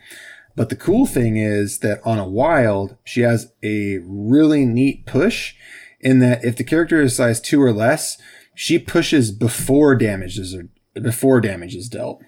But 0.54 0.68
the 0.68 0.76
cool 0.76 1.06
thing 1.06 1.38
is 1.38 1.78
that 1.78 2.00
on 2.04 2.18
a 2.18 2.28
wild, 2.28 2.96
she 3.04 3.22
has 3.22 3.52
a 3.62 3.98
really 4.04 4.64
neat 4.66 5.06
push 5.06 5.54
in 6.00 6.18
that 6.18 6.44
if 6.44 6.56
the 6.56 6.64
character 6.64 7.00
is 7.00 7.16
size 7.16 7.40
two 7.40 7.62
or 7.62 7.72
less, 7.72 8.18
she 8.54 8.78
pushes 8.78 9.30
before 9.30 9.94
damages 9.94 10.54
are 10.54 10.68
before 10.94 11.40
damage 11.40 11.74
is 11.74 11.88
dealt. 11.88 12.22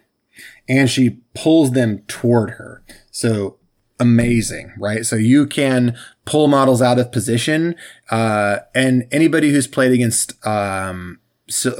And 0.69 0.91
she 0.91 1.21
pulls 1.35 1.73
them 1.73 2.01
toward 2.09 2.51
her. 2.51 2.83
So 3.11 3.59
amazing, 4.01 4.73
right? 4.79 5.07
So 5.07 5.17
you 5.17 5.47
can 5.47 5.97
pull 6.25 6.49
models 6.49 6.83
out 6.83 6.99
of 6.99 7.13
position. 7.13 7.77
Uh, 8.11 8.59
and 8.75 9.07
anybody 9.13 9.51
who's 9.51 9.67
played 9.67 9.93
against, 9.93 10.45
um, 10.47 11.21
so 11.49 11.73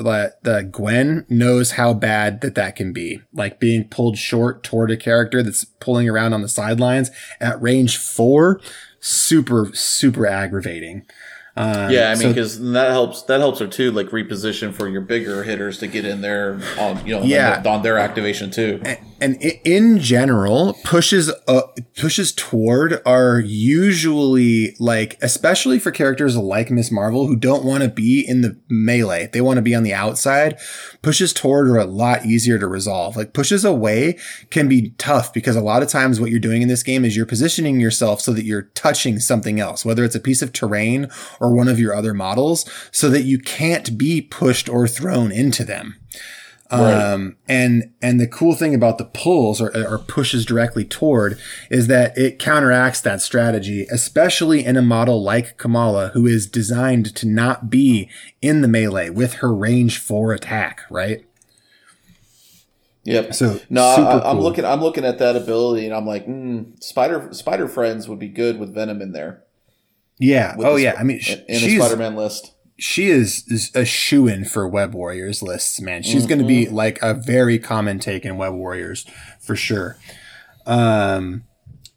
Gwen 0.71 1.25
knows 1.29 1.73
how 1.73 1.95
bad 1.95 2.41
that 2.43 2.55
that 2.55 2.77
can 2.77 2.93
be. 2.93 3.21
Like 3.33 3.59
being 3.59 3.89
pulled 3.89 4.19
short 4.19 4.63
toward 4.63 4.91
a 4.91 4.97
character 4.97 5.43
that's 5.43 5.65
pulling 5.65 6.09
around 6.09 6.35
on 6.35 6.43
the 6.43 6.49
sidelines 6.49 7.11
at 7.41 7.61
range 7.61 7.97
four, 7.97 8.61
super 9.01 9.71
super 9.73 10.27
aggravating. 10.27 11.07
Um, 11.57 11.91
Yeah, 11.93 12.07
I 12.11 12.15
mean, 12.15 12.23
so- 12.23 12.29
because 12.31 12.61
that 12.73 12.91
helps. 12.91 13.23
That 13.23 13.39
helps 13.41 13.61
her 13.61 13.67
too, 13.69 13.93
like 13.93 14.09
reposition 14.09 14.73
for 14.75 14.89
your 14.89 15.03
bigger 15.03 15.45
hitters 15.45 15.79
to 15.79 15.87
get 15.87 16.05
in 16.05 16.21
there 16.21 16.59
on 16.79 17.07
you 17.07 17.15
know 17.15 17.23
Yeah. 17.23 17.63
on 17.65 17.83
their 17.83 17.99
activation 17.99 18.51
too. 18.51 18.81
and 19.21 19.39
i- 19.43 19.61
in 19.65 20.01
general 20.01 20.77
pushes 20.85 21.31
uh, 21.47 21.63
pushes 21.97 22.33
toward 22.33 23.01
are 23.07 23.39
usually 23.39 24.75
like 24.81 25.17
especially 25.23 25.79
for 25.79 25.91
characters 25.93 26.37
like 26.37 26.69
miss 26.71 26.91
marvel 26.91 27.27
who 27.29 27.37
don't 27.37 27.65
want 27.65 27.83
to 27.85 27.89
be 27.89 28.25
in 28.27 28.41
the 28.41 28.57
melee 28.69 29.29
they 29.33 29.41
want 29.41 29.57
to 29.57 29.63
be 29.63 29.75
on 29.75 29.85
the 29.85 29.95
outside 29.95 30.59
pushes 31.01 31.33
toward 31.33 31.69
are 31.69 31.79
a 31.79 31.85
lot 31.85 32.27
easier 32.27 32.59
to 32.59 32.67
resolve 32.67 33.17
like 33.17 33.33
pushes 33.33 33.65
away 33.65 34.19
can 34.51 34.69
be 34.69 34.91
tough 34.99 35.33
because 35.33 35.55
a 35.55 35.61
lot 35.61 35.83
of 35.83 35.89
times 35.89 36.21
what 36.21 36.31
you're 36.31 36.41
doing 36.41 36.61
in 36.61 36.69
this 36.69 36.83
game 36.83 37.05
is 37.05 37.17
you're 37.17 37.25
positioning 37.25 37.79
yourself 37.81 38.21
so 38.21 38.33
that 38.33 38.45
you're 38.45 38.63
touching 38.75 39.21
something 39.21 39.61
else 39.61 39.85
whether 39.85 40.05
it's 40.05 40.17
a 40.17 40.21
piece 40.21 40.43
of 40.43 40.53
terrain 40.53 41.09
or 41.45 41.55
one 41.55 41.69
of 41.69 41.79
your 41.79 41.95
other 41.95 42.15
models 42.15 42.69
so 42.91 43.09
that 43.09 43.23
you 43.23 43.39
can't 43.39 43.97
be 43.99 44.21
pushed 44.21 44.69
or 44.69 44.89
thrown 44.89 45.31
into 45.31 45.65
them 45.65 45.97
Um, 46.71 47.37
and, 47.47 47.93
and 48.03 48.19
the 48.19 48.27
cool 48.27 48.55
thing 48.55 48.75
about 48.75 48.99
the 48.99 49.05
pulls 49.05 49.61
or, 49.61 49.71
or 49.77 49.99
pushes 49.99 50.45
directly 50.45 50.85
toward 50.85 51.39
is 51.71 51.87
that 51.87 52.17
it 52.19 52.39
counteracts 52.39 53.01
that 53.03 53.21
strategy, 53.21 53.87
especially 53.93 54.65
in 54.65 54.77
a 54.77 54.83
model 54.83 55.23
like 55.23 55.57
Kamala, 55.57 56.09
who 56.15 56.27
is 56.27 56.47
designed 56.49 57.15
to 57.17 57.29
not 57.29 57.71
be 57.71 58.09
in 58.43 58.63
the 58.63 58.69
melee 58.69 59.11
with 59.11 59.35
her 59.35 59.55
range 59.55 59.99
four 59.99 60.33
attack, 60.33 60.81
right? 60.91 61.25
Yep. 63.05 63.35
So 63.35 63.61
no, 63.69 63.83
I, 63.85 64.31
I'm 64.31 64.37
cool. 64.37 64.45
looking. 64.45 64.65
I'm 64.65 64.81
looking 64.81 65.05
at 65.05 65.19
that 65.19 65.37
ability, 65.37 65.85
and 65.85 65.95
I'm 65.95 66.07
like, 66.07 66.27
mm, 66.27 66.83
Spider 66.83 67.29
Spider 67.33 67.69
Friends 67.69 68.09
would 68.09 68.19
be 68.19 68.29
good 68.29 68.59
with 68.59 68.75
Venom 68.75 69.03
in 69.03 69.13
there. 69.13 69.44
Yeah. 70.25 70.55
Oh 70.59 70.75
the 70.77 70.83
yeah. 70.83 70.95
I 70.99 71.03
mean, 71.05 71.21
sh- 71.21 71.37
in 71.49 71.61
the 71.63 71.77
Spider 71.79 71.97
Man 71.97 72.17
list. 72.17 72.53
she 72.79 73.09
is, 73.09 73.45
is 73.49 73.71
a 73.75 73.85
shoe 73.85 74.27
in 74.27 74.45
for 74.45 74.67
Web 74.69 74.95
Warriors 74.95 75.43
lists, 75.43 75.81
man. 75.81 76.03
She's 76.03 76.27
going 76.27 76.41
to 76.41 76.45
be 76.47 76.67
Mm-hmm. 76.67 76.75
like 76.75 76.99
a 77.03 77.15
very 77.15 77.59
common 77.59 77.99
take 77.99 78.25
in 78.25 78.37
Web 78.37 78.55
Warriors 78.55 79.07
for 79.41 79.55
sure. 79.57 79.97
Um, 80.67 81.45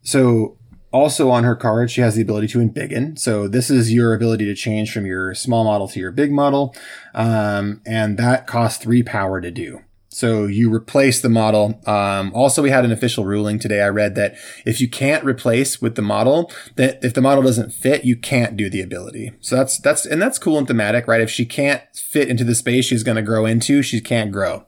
so 0.01 0.57
also 0.91 1.29
on 1.29 1.43
her 1.43 1.55
card, 1.55 1.91
she 1.91 2.01
has 2.01 2.15
the 2.15 2.21
ability 2.21 2.47
to 2.47 2.59
embiggen. 2.59 3.17
So 3.19 3.47
this 3.47 3.69
is 3.69 3.93
your 3.93 4.13
ability 4.13 4.45
to 4.45 4.55
change 4.55 4.91
from 4.91 5.05
your 5.05 5.33
small 5.35 5.63
model 5.65 5.87
to 5.89 5.99
your 5.99 6.11
big 6.11 6.31
model. 6.31 6.75
Um, 7.13 7.81
and 7.85 8.17
that 8.17 8.47
costs 8.47 8.81
three 8.83 9.03
power 9.03 9.41
to 9.41 9.51
do. 9.51 9.81
So 10.17 10.47
you 10.47 10.73
replace 10.73 11.21
the 11.21 11.29
model. 11.29 11.79
Um, 11.85 12.31
also, 12.33 12.63
we 12.63 12.71
had 12.71 12.83
an 12.83 12.91
official 12.91 13.23
ruling 13.23 13.59
today. 13.59 13.83
I 13.83 13.89
read 13.89 14.15
that 14.15 14.35
if 14.65 14.81
you 14.81 14.89
can't 14.89 15.23
replace 15.23 15.79
with 15.79 15.93
the 15.93 16.01
model, 16.01 16.51
that 16.75 16.97
if 17.03 17.13
the 17.13 17.21
model 17.21 17.43
doesn't 17.43 17.71
fit, 17.71 18.03
you 18.03 18.15
can't 18.15 18.57
do 18.57 18.67
the 18.67 18.81
ability. 18.81 19.33
So 19.41 19.55
that's 19.55 19.77
that's 19.77 20.07
and 20.07 20.19
that's 20.19 20.39
cool 20.39 20.57
and 20.57 20.65
thematic, 20.67 21.07
right? 21.07 21.21
If 21.21 21.29
she 21.29 21.45
can't 21.45 21.83
fit 21.93 22.29
into 22.29 22.43
the 22.43 22.55
space 22.55 22.85
she's 22.85 23.03
going 23.03 23.17
to 23.17 23.21
grow 23.21 23.45
into, 23.45 23.83
she 23.83 24.01
can't 24.01 24.31
grow. 24.31 24.65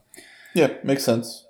Yeah, 0.54 0.74
makes 0.84 1.02
sense. 1.02 1.44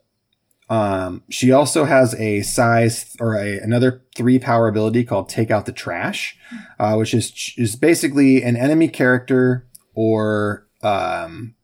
Um, 0.70 1.22
she 1.28 1.52
also 1.52 1.84
has 1.84 2.14
a 2.14 2.40
size 2.40 3.14
or 3.20 3.34
a, 3.36 3.58
another 3.58 4.02
three 4.16 4.38
power 4.38 4.66
ability 4.66 5.04
called 5.04 5.28
Take 5.28 5.50
Out 5.50 5.66
the 5.66 5.72
Trash, 5.72 6.38
uh, 6.78 6.94
which 6.94 7.12
is 7.12 7.52
is 7.58 7.76
basically 7.76 8.42
an 8.42 8.56
enemy 8.56 8.88
character 8.88 9.68
or 9.92 10.68
um, 10.82 11.54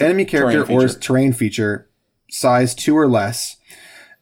enemy 0.00 0.24
character 0.24 0.70
or 0.70 0.88
terrain 0.88 1.32
feature, 1.32 1.88
size 2.30 2.74
two 2.74 2.96
or 2.96 3.08
less, 3.08 3.56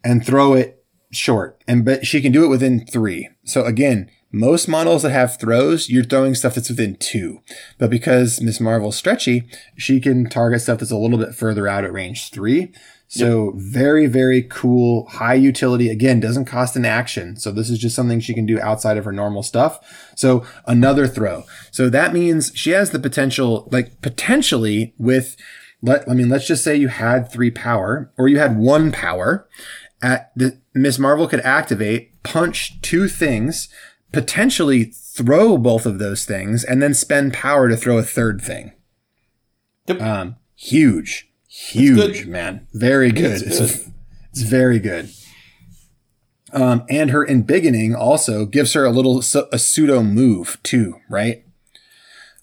and 0.05 0.25
throw 0.25 0.55
it 0.55 0.85
short. 1.11 1.63
And 1.67 1.85
but 1.85 2.07
she 2.07 2.21
can 2.21 2.33
do 2.33 2.45
it 2.45 2.49
within 2.49 2.87
three. 2.87 3.29
So 3.45 3.65
again, 3.65 4.11
most 4.31 4.69
models 4.69 5.03
that 5.03 5.11
have 5.11 5.39
throws, 5.39 5.89
you're 5.89 6.05
throwing 6.05 6.35
stuff 6.35 6.55
that's 6.55 6.69
within 6.69 6.97
two. 6.97 7.41
But 7.79 7.91
because 7.91 8.41
Miss 8.41 8.61
Marvel's 8.61 8.97
stretchy, 8.97 9.49
she 9.77 10.01
can 10.01 10.29
target 10.29 10.61
stuff 10.61 10.81
that's 10.81 10.91
a 10.91 10.97
little 10.97 11.19
bit 11.19 11.35
further 11.35 11.67
out 11.67 11.85
at 11.85 11.93
range 11.93 12.31
three. 12.31 12.73
So 13.11 13.55
very, 13.57 14.05
very 14.07 14.43
cool, 14.43 15.07
high 15.07 15.35
utility. 15.35 15.89
Again, 15.89 16.21
doesn't 16.21 16.45
cost 16.45 16.77
an 16.77 16.85
action. 16.85 17.37
So 17.37 17.51
this 17.51 17.71
is 17.71 17.79
just 17.79 17.97
something 17.97 18.21
she 18.21 18.35
can 18.35 18.45
do 18.45 18.61
outside 18.61 18.99
of 18.99 19.07
her 19.07 19.13
normal 19.13 19.43
stuff. 19.43 20.13
So 20.15 20.45
another 20.67 21.07
throw. 21.07 21.45
So 21.71 21.89
that 21.89 22.13
means 22.13 22.53
she 22.55 22.73
has 22.73 22.91
the 22.91 22.99
potential, 22.99 23.67
like 23.73 24.03
potentially 24.03 24.93
with, 24.99 25.39
let, 25.83 26.09
I 26.09 26.15
mean, 26.15 26.29
let's 26.29 26.47
just 26.47 26.65
say 26.65 26.77
you 26.77 26.89
had 26.89 27.31
three 27.31 27.51
power 27.51 28.13
or 28.19 28.29
you 28.29 28.39
had 28.39 28.59
one 28.59 28.91
power 28.93 29.49
at 30.03 30.33
the 30.37 30.61
Miss 30.75 30.99
Marvel 30.99 31.27
could 31.27 31.41
activate, 31.41 32.23
punch 32.23 32.81
two 32.83 33.09
things, 33.09 33.69
potentially 34.13 34.85
throw 34.85 35.59
both 35.59 35.87
of 35.87 35.99
those 35.99 36.25
things 36.25 36.65
and 36.65 36.83
then 36.83 36.95
spend 36.95 37.33
power 37.33 37.69
to 37.69 37.77
throw 37.77 37.99
a 37.99 38.03
third 38.03 38.41
thing. 38.41 38.73
Yep. 39.87 40.01
Um, 40.01 40.37
huge, 40.55 41.31
huge, 41.49 42.27
man. 42.27 42.67
Very 42.73 43.11
good. 43.11 43.43
It's 43.43 43.61
It's, 43.61 43.85
good. 43.85 43.95
it's 44.31 44.43
very 44.43 44.79
good. 44.79 45.11
Um, 46.53 46.85
and 46.89 47.11
her 47.11 47.27
embiggening 47.27 47.95
also 47.95 48.47
gives 48.47 48.73
her 48.73 48.85
a 48.85 48.91
little 48.91 49.19
a 49.19 49.59
pseudo 49.59 50.03
move 50.03 50.59
too, 50.63 50.95
right? 51.09 51.45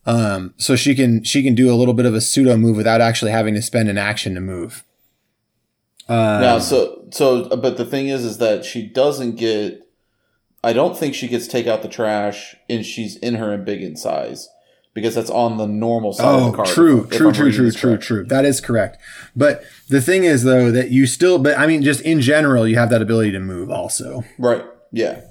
Um, 0.06 0.54
so 0.58 0.76
she 0.76 0.94
can 0.94 1.24
she 1.24 1.42
can 1.42 1.56
do 1.56 1.74
a 1.74 1.76
little 1.76 1.94
bit 1.96 2.06
of 2.06 2.14
a 2.14 2.22
pseudo 2.22 2.56
move 2.58 2.78
without 2.78 3.02
actually 3.02 3.32
having 3.32 3.56
to 3.56 3.62
spend 3.62 3.90
an 3.90 3.98
action 3.98 4.36
to 4.36 4.42
move. 4.42 4.84
Um, 6.08 6.42
now, 6.42 6.60
so 6.60 7.06
so, 7.12 7.50
but 7.56 7.78
the 7.78 7.86
thing 7.86 8.08
is, 8.10 8.24
is 8.24 8.38
that 8.38 8.64
she 8.66 8.86
doesn't 8.86 9.36
get. 9.38 9.82
I 10.64 10.74
don't 10.74 10.98
think 10.98 11.14
she 11.16 11.28
gets 11.28 11.48
take 11.48 11.68
out 11.68 11.82
the 11.82 11.88
trash, 11.88 12.56
and 12.70 12.86
she's 12.86 13.16
in 13.18 13.36
her 13.36 13.56
embiggen 13.58 13.98
size 13.98 14.50
because 14.94 15.14
that's 15.16 15.30
on 15.30 15.58
the 15.58 15.68
normal 15.68 16.14
side 16.14 16.26
of 16.26 16.42
Oh, 16.42 16.52
the 16.52 16.56
card. 16.58 16.68
true, 16.70 17.08
true, 17.08 17.28
I'm 17.28 17.34
true, 17.34 17.52
true, 17.52 17.72
true, 17.72 17.98
true. 17.98 18.24
That 18.26 18.46
is 18.46 18.62
correct. 18.62 18.98
But 19.36 19.64
the 19.90 20.02
thing 20.02 20.24
is, 20.24 20.44
though, 20.44 20.72
that 20.72 20.90
you 20.90 21.06
still, 21.06 21.38
but 21.38 21.58
I 21.58 21.68
mean, 21.68 21.82
just 21.84 22.02
in 22.02 22.22
general, 22.22 22.68
you 22.68 22.78
have 22.78 22.90
that 22.92 23.02
ability 23.02 23.32
to 23.32 23.40
move 23.40 23.70
also. 23.70 24.24
Right. 24.40 24.64
Yeah. 24.92 25.22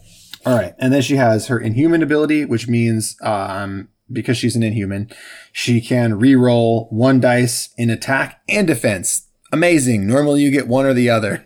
All 0.45 0.55
right. 0.57 0.75
And 0.79 0.93
then 0.93 1.01
she 1.03 1.16
has 1.16 1.47
her 1.47 1.59
inhuman 1.59 2.03
ability, 2.03 2.45
which 2.45 2.68
means, 2.68 3.16
um, 3.22 3.89
because 4.13 4.37
she's 4.37 4.57
an 4.57 4.63
inhuman, 4.63 5.11
she 5.53 5.81
can 5.81 6.19
re-roll 6.19 6.87
one 6.91 7.21
dice 7.21 7.71
in 7.77 7.91
attack 7.91 8.41
and 8.49 8.67
defense. 8.67 9.29
Amazing. 9.53 10.07
Normally 10.07 10.43
you 10.43 10.51
get 10.51 10.69
one 10.69 10.85
or 10.87 10.95
the 10.95 11.09
other. 11.11 11.45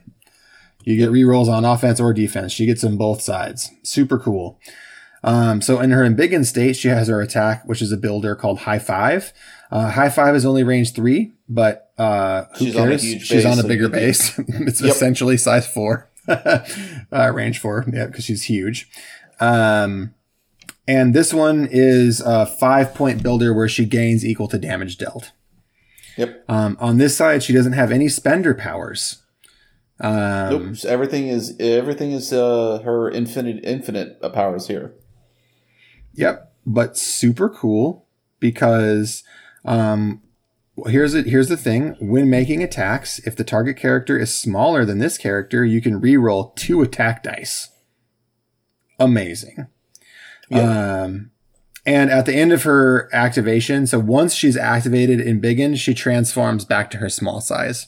You 0.84 0.96
get 0.96 1.10
re-rolls 1.10 1.48
on 1.48 1.64
offense 1.64 2.00
or 2.00 2.14
defense. 2.14 2.52
She 2.52 2.64
gets 2.66 2.80
them 2.82 2.96
both 2.96 3.20
sides. 3.20 3.70
Super 3.82 4.18
cool. 4.18 4.58
Um, 5.22 5.60
so 5.60 5.80
in 5.80 5.90
her 5.90 6.02
embiggen 6.08 6.46
state, 6.46 6.76
she 6.76 6.88
has 6.88 7.08
her 7.08 7.20
attack, 7.20 7.62
which 7.66 7.82
is 7.82 7.92
a 7.92 7.96
builder 7.96 8.34
called 8.34 8.60
High 8.60 8.78
Five. 8.78 9.32
Uh, 9.70 9.90
high 9.90 10.08
Five 10.08 10.34
is 10.36 10.46
only 10.46 10.62
range 10.64 10.94
three, 10.94 11.32
but 11.48 11.90
uh, 11.98 12.44
who 12.56 12.66
She's 12.66 12.74
cares? 12.74 13.02
huge 13.02 13.26
she's 13.26 13.42
base, 13.44 13.58
on 13.58 13.62
a 13.62 13.68
bigger 13.68 13.88
base. 13.88 14.38
it's 14.48 14.80
Yep. 14.80 14.90
essentially 14.92 15.36
size 15.36 15.66
four, 15.70 16.08
uh, 16.28 16.62
range 17.34 17.58
four. 17.58 17.84
Yeah, 17.92 18.06
because 18.06 18.24
she's 18.24 18.44
huge. 18.44 18.88
Um, 19.40 20.14
and 20.88 21.14
this 21.14 21.34
one 21.34 21.68
is 21.70 22.20
a 22.22 22.46
five 22.46 22.94
point 22.94 23.22
builder 23.22 23.52
where 23.52 23.68
she 23.68 23.84
gains 23.84 24.24
equal 24.24 24.48
to 24.48 24.58
damage 24.58 24.96
dealt. 24.96 25.32
Yep. 26.16 26.44
Um, 26.48 26.78
on 26.80 26.96
this 26.96 27.14
side, 27.14 27.42
she 27.42 27.52
doesn't 27.52 27.74
have 27.74 27.92
any 27.92 28.08
spender 28.08 28.54
powers. 28.54 29.22
Um, 30.00 30.50
Nope. 30.50 30.76
So 30.76 30.88
everything 30.88 31.28
is 31.28 31.54
everything 31.60 32.12
is 32.12 32.32
uh, 32.32 32.80
her 32.84 33.10
infinite 33.10 33.60
infinite 33.64 34.18
uh, 34.22 34.30
powers 34.30 34.66
here. 34.66 34.94
Yep, 36.14 36.52
but 36.66 36.96
super 36.96 37.50
cool 37.50 38.06
because 38.40 39.22
um, 39.66 40.22
here's 40.86 41.12
it. 41.12 41.26
Here's 41.26 41.48
the 41.48 41.56
thing: 41.56 41.96
when 42.00 42.30
making 42.30 42.62
attacks, 42.62 43.18
if 43.20 43.36
the 43.36 43.44
target 43.44 43.76
character 43.76 44.18
is 44.18 44.34
smaller 44.34 44.86
than 44.86 44.98
this 44.98 45.18
character, 45.18 45.64
you 45.66 45.82
can 45.82 46.00
re-roll 46.00 46.52
two 46.56 46.80
attack 46.80 47.22
dice. 47.22 47.68
Amazing. 48.98 49.66
Um, 50.52 51.30
and 51.86 52.10
at 52.10 52.26
the 52.26 52.34
end 52.34 52.52
of 52.52 52.64
her 52.64 53.08
activation, 53.14 53.86
so 53.86 53.98
once 53.98 54.34
she's 54.34 54.56
activated 54.56 55.20
embiggen, 55.20 55.76
she 55.76 55.94
transforms 55.94 56.64
back 56.64 56.90
to 56.92 56.98
her 56.98 57.08
small 57.08 57.40
size. 57.40 57.86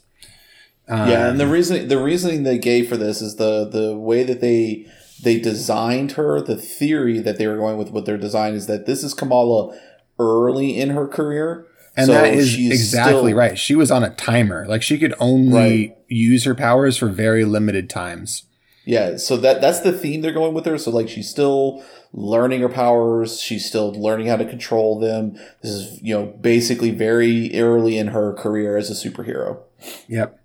Um, 0.89 1.09
yeah, 1.09 1.29
and 1.29 1.39
the 1.39 1.47
reason 1.47 1.87
the 1.89 1.99
reasoning 2.03 2.43
they 2.43 2.59
gave 2.59 2.89
for 2.89 2.97
this 2.97 3.23
is 3.23 3.37
the 3.37 3.69
the 3.69 3.97
way 3.97 4.23
that 4.25 4.41
they 4.41 4.87
they 5.23 5.39
designed 5.39 6.13
her. 6.13 6.41
The 6.41 6.57
theory 6.57 7.21
that 7.21 7.39
they 7.39 7.47
were 7.47 7.57
going 7.57 7.77
with 7.77 7.91
with 7.91 8.07
their 8.07 8.19
design 8.19 8.55
is 8.55 8.67
that 8.67 8.87
this 8.87 9.05
is 9.05 9.15
Kamala 9.15 9.79
early 10.19 10.79
in 10.79 10.91
her 10.91 11.07
career, 11.07 11.67
And 11.97 12.07
So 12.07 12.13
that 12.13 12.35
is 12.35 12.49
she's 12.51 12.73
exactly 12.73 13.31
still- 13.31 13.39
right. 13.39 13.59
She 13.59 13.75
was 13.75 13.91
on 13.91 14.03
a 14.05 14.11
timer. 14.11 14.67
Like 14.69 14.83
she 14.83 14.99
could 14.99 15.15
only 15.21 15.53
Right. 15.89 15.97
use 16.09 16.45
her 16.45 16.55
powers 16.55 16.97
for 16.97 17.09
very 17.09 17.45
limited 17.45 17.89
times. 17.91 18.45
Yeah, 18.85 19.19
so 19.19 19.37
that 19.37 19.61
that's 19.61 19.81
the 19.81 19.93
theme 19.93 20.23
they're 20.23 20.33
going 20.33 20.55
with 20.55 20.65
her. 20.65 20.79
So 20.79 20.91
like 20.91 21.09
she's 21.09 21.29
still 21.29 21.85
learning 22.13 22.61
her 22.63 22.69
powers, 22.69 23.41
she's 23.41 23.67
still 23.67 23.93
learning 23.93 24.27
how 24.27 24.37
to 24.37 24.45
control 24.45 24.99
them. 24.99 25.35
This 25.63 25.73
is, 25.73 26.03
you 26.03 26.15
know, 26.15 26.27
basically 26.27 26.91
very 26.91 27.57
early 27.59 27.99
in 27.99 28.09
her 28.09 28.33
career 28.33 28.77
as 28.77 28.91
a 28.91 29.09
superhero. 29.09 29.61
Yep. 30.09 30.41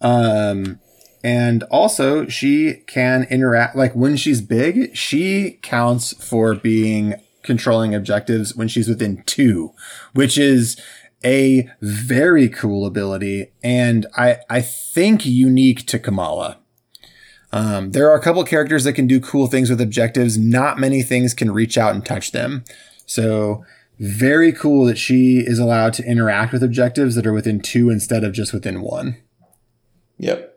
Um 0.00 0.78
and 1.24 1.62
also 1.64 2.28
she 2.28 2.84
can 2.86 3.24
interact 3.24 3.74
like 3.74 3.94
when 3.94 4.16
she's 4.16 4.40
big, 4.40 4.94
she 4.96 5.58
counts 5.62 6.12
for 6.24 6.54
being 6.54 7.14
controlling 7.42 7.94
objectives 7.94 8.54
when 8.54 8.68
she's 8.68 8.88
within 8.88 9.22
2, 9.24 9.72
which 10.12 10.38
is 10.38 10.80
a 11.24 11.68
very 11.80 12.48
cool 12.48 12.86
ability 12.86 13.52
and 13.64 14.06
I 14.16 14.36
I 14.50 14.60
think 14.60 15.24
unique 15.24 15.86
to 15.86 15.98
Kamala. 15.98 16.58
Um, 17.52 17.92
there 17.92 18.10
are 18.10 18.16
a 18.16 18.20
couple 18.22 18.42
characters 18.44 18.84
that 18.84 18.92
can 18.92 19.06
do 19.06 19.20
cool 19.20 19.46
things 19.46 19.70
with 19.70 19.80
objectives. 19.80 20.36
Not 20.36 20.78
many 20.78 21.02
things 21.02 21.32
can 21.34 21.50
reach 21.50 21.78
out 21.78 21.94
and 21.94 22.04
touch 22.04 22.32
them. 22.32 22.64
So 23.06 23.64
very 23.98 24.52
cool 24.52 24.84
that 24.86 24.98
she 24.98 25.38
is 25.38 25.58
allowed 25.58 25.92
to 25.94 26.04
interact 26.04 26.52
with 26.52 26.62
objectives 26.62 27.14
that 27.14 27.26
are 27.26 27.32
within 27.32 27.60
two 27.60 27.90
instead 27.90 28.22
of 28.22 28.32
just 28.32 28.52
within 28.52 28.82
one. 28.82 29.16
Yep. 30.18 30.54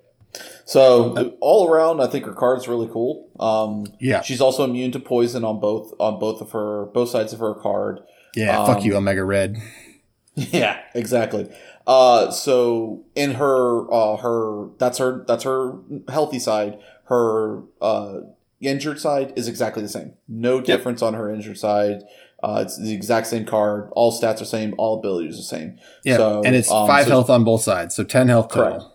So 0.66 1.36
all 1.42 1.70
around, 1.70 2.02
I 2.02 2.08
think 2.08 2.26
her 2.26 2.34
card's 2.34 2.68
really 2.68 2.88
cool. 2.88 3.30
Um, 3.40 3.86
Yeah. 4.00 4.22
she's 4.22 4.42
also 4.42 4.64
immune 4.64 4.92
to 4.94 5.00
poison 5.00 5.44
on 5.44 5.60
both 5.60 5.94
on 6.00 6.20
both 6.20 6.42
of 6.42 6.52
her 6.52 6.86
both 6.94 7.10
sides 7.10 7.34
of 7.34 7.40
her 7.40 7.54
card. 7.56 8.00
Yeah. 8.36 8.60
Um, 8.60 8.66
fuck 8.68 8.84
you, 8.84 8.96
Omega 8.96 9.24
Red. 9.24 9.58
Yeah, 10.34 10.80
exactly. 10.96 11.52
Uh, 11.88 12.32
so 12.32 13.04
in 13.16 13.36
her, 13.36 13.92
uh, 13.92 14.18
her 14.18 14.70
that's 14.78 14.98
her 15.00 15.24
that's 15.28 15.44
her 15.44 15.74
healthy 16.08 16.40
side. 16.40 16.80
Her 17.06 17.64
uh, 17.82 18.22
injured 18.60 19.00
side 19.00 19.34
is 19.36 19.48
exactly 19.48 19.82
the 19.82 19.90
same. 19.90 20.14
No 20.28 20.62
difference 20.62 21.02
on 21.02 21.14
her 21.14 21.34
injured 21.34 21.58
side. 21.58 22.04
Uh, 22.44 22.64
it's 22.66 22.78
the 22.78 22.94
exact 22.94 23.28
same 23.28 23.46
card. 23.46 23.90
All 23.92 24.12
stats 24.12 24.42
are 24.42 24.46
same. 24.46 24.74
All 24.78 24.98
abilities 25.00 25.38
are 25.40 25.44
same. 25.44 25.78
Yeah, 26.04 26.18
So, 26.18 26.42
and 26.44 26.56
it's 26.56 26.72
um, 26.72 26.88
five 26.88 27.06
so- 27.06 27.12
health 27.12 27.30
on 27.30 27.44
both 27.44 27.62
sides, 27.62 27.96
so 27.96 28.04
ten 28.04 28.28
health 28.28 28.50
total. 28.50 28.80
Correct. 28.80 28.86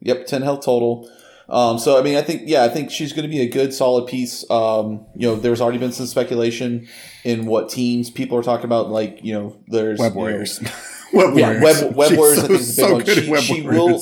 Yep, 0.00 0.26
ten 0.26 0.42
health 0.42 0.64
total. 0.64 1.10
Um, 1.48 1.78
so 1.78 1.98
I 1.98 2.02
mean, 2.02 2.16
I 2.16 2.22
think 2.22 2.42
yeah, 2.46 2.64
I 2.64 2.68
think 2.68 2.90
she's 2.90 3.12
going 3.12 3.24
to 3.24 3.28
be 3.28 3.40
a 3.40 3.48
good, 3.48 3.74
solid 3.74 4.06
piece. 4.06 4.48
Um, 4.50 5.04
you 5.14 5.28
know, 5.28 5.36
there's 5.36 5.60
already 5.60 5.78
been 5.78 5.92
some 5.92 6.06
speculation 6.06 6.88
in 7.24 7.46
what 7.46 7.68
teams 7.68 8.08
people 8.10 8.38
are 8.38 8.42
talking 8.42 8.64
about. 8.64 8.90
Like 8.90 9.20
you 9.22 9.34
know, 9.34 9.56
there's 9.66 9.98
Web 9.98 10.12
you 10.12 10.14
know, 10.14 10.20
Warriors. 10.20 10.60
Web 11.12 11.36
yeah, 11.36 11.62
Web, 11.62 11.94
Web 11.94 12.16
Warriors. 12.16 12.38
so- 12.38 12.44
I 12.44 12.48
think 12.48 12.60
is 12.60 12.78
a 12.78 12.82
big 12.82 12.86
so 12.88 12.92
one. 12.94 13.04
good 13.04 13.24
She, 13.24 13.30
Web 13.30 13.42
she 13.42 13.62
will. 13.62 14.00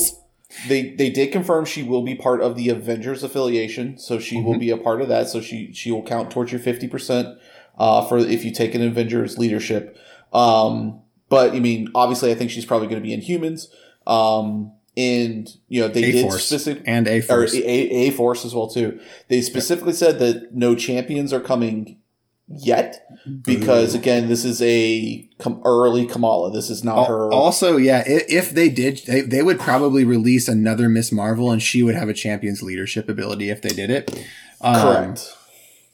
They 0.69 0.91
they 0.91 1.11
did 1.11 1.31
confirm 1.33 1.65
she 1.65 1.83
will 1.83 2.03
be 2.03 2.15
part 2.17 2.41
of 2.43 2.57
the 2.57 2.69
Avengers 2.71 3.23
affiliation, 3.23 3.99
so 3.99 4.19
she 4.19 4.41
will 4.41 4.55
Mhm. 4.55 4.61
be 4.61 4.71
a 4.71 4.77
part 4.77 5.01
of 5.01 5.09
that. 5.09 5.29
So 5.29 5.41
she 5.41 5.71
she 5.73 5.91
will 5.93 6.03
count 6.03 6.31
towards 6.31 6.51
your 6.53 6.61
fifty 6.61 6.89
percent 6.89 7.29
uh, 7.79 8.05
for 8.07 8.19
if 8.19 8.45
you 8.45 8.51
take 8.51 8.75
an 8.75 8.83
Avengers 8.83 9.39
leadership. 9.39 9.97
Um, 10.33 11.01
but 11.29 11.53
I 11.53 11.61
mean, 11.61 11.89
obviously, 11.95 12.31
I 12.33 12.35
think 12.35 12.51
she's 12.51 12.65
probably 12.65 12.89
going 12.89 13.01
to 13.01 13.07
be 13.07 13.13
in 13.15 13.21
Inhumans. 13.21 13.67
Um, 14.07 14.73
and 14.97 15.49
you 15.69 15.81
know, 15.81 15.89
they 15.89 16.03
A 16.05 16.13
did 16.13 16.33
specific 16.33 16.83
and 16.85 17.07
A 17.07 17.19
or 17.19 17.23
Force. 17.23 17.55
a, 17.55 17.63
A-Force 18.09 18.45
as 18.45 18.53
well 18.55 18.67
too. 18.69 18.99
They 19.29 19.41
specifically 19.41 19.93
said 19.93 20.19
that 20.19 20.53
no 20.55 20.75
champions 20.75 21.33
are 21.33 21.41
coming 21.41 21.97
yet 22.51 23.07
because 23.43 23.95
again, 23.95 24.29
this 24.29 24.45
is 24.45 24.61
a 24.61 25.29
early 25.65 26.07
Kamala. 26.07 26.51
This 26.51 26.71
is 26.71 26.83
not 26.83 27.07
her. 27.07 27.33
Also, 27.33 27.77
yeah, 27.77 28.03
if 28.07 28.51
they 28.51 28.69
did, 28.69 29.01
they, 29.07 29.21
they 29.21 29.43
would 29.43 29.61
probably 29.61 30.05
release 30.05 30.49
another 30.49 30.89
Miss 30.89 31.13
Marvel, 31.13 31.51
and 31.51 31.63
she 31.63 31.83
would 31.83 31.95
have 31.95 32.09
a 32.09 32.15
champion's 32.15 32.63
leadership 32.63 33.09
ability 33.09 33.51
if 33.51 33.63
they 33.63 33.71
did 33.71 33.91
it. 33.91 34.27
Um, 34.61 34.75
correct. 34.83 35.37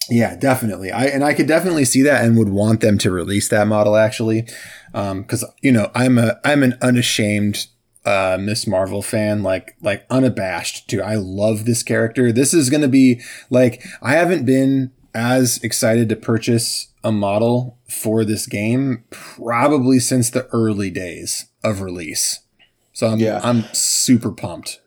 Yeah, 0.09 0.36
definitely. 0.36 0.92
I 0.92 1.07
and 1.07 1.24
I 1.24 1.34
could 1.34 1.48
definitely 1.48 1.84
see 1.84 2.02
that, 2.02 2.24
and 2.24 2.38
would 2.38 2.48
want 2.48 2.80
them 2.80 2.96
to 2.98 3.11
release 3.11 3.48
that 3.48 3.66
model 3.66 3.96
actually, 3.96 4.46
because 4.92 5.44
you 5.62 5.72
know 5.72 5.90
I'm 5.94 6.16
a 6.16 6.38
I'm 6.44 6.62
an 6.62 6.78
unashamed 6.80 7.66
uh, 8.04 8.38
Miss 8.40 8.66
Marvel 8.66 9.02
fan, 9.02 9.42
like 9.42 9.76
like 9.82 10.07
unabashed 10.09 10.88
too. 10.88 11.02
I 11.02 11.16
love 11.16 11.64
this 11.64 11.82
character. 11.82 12.30
This 12.30 12.54
is 12.54 12.70
going 12.70 12.82
to 12.82 12.88
be 12.88 13.20
like 13.50 13.84
I 14.00 14.12
haven't 14.12 14.46
been 14.46 14.92
as 15.16 15.58
excited 15.64 16.10
to 16.10 16.14
purchase 16.16 16.88
a 17.02 17.10
model 17.10 17.78
for 17.88 18.22
this 18.24 18.46
game 18.46 19.02
probably 19.10 19.98
since 19.98 20.28
the 20.28 20.46
early 20.48 20.90
days 20.90 21.46
of 21.64 21.80
release. 21.80 22.40
So 22.92 23.06
I'm 23.08 23.18
Yeah. 23.18 23.40
I'm 23.42 23.62
super 23.72 24.30
pumped. 24.30 24.80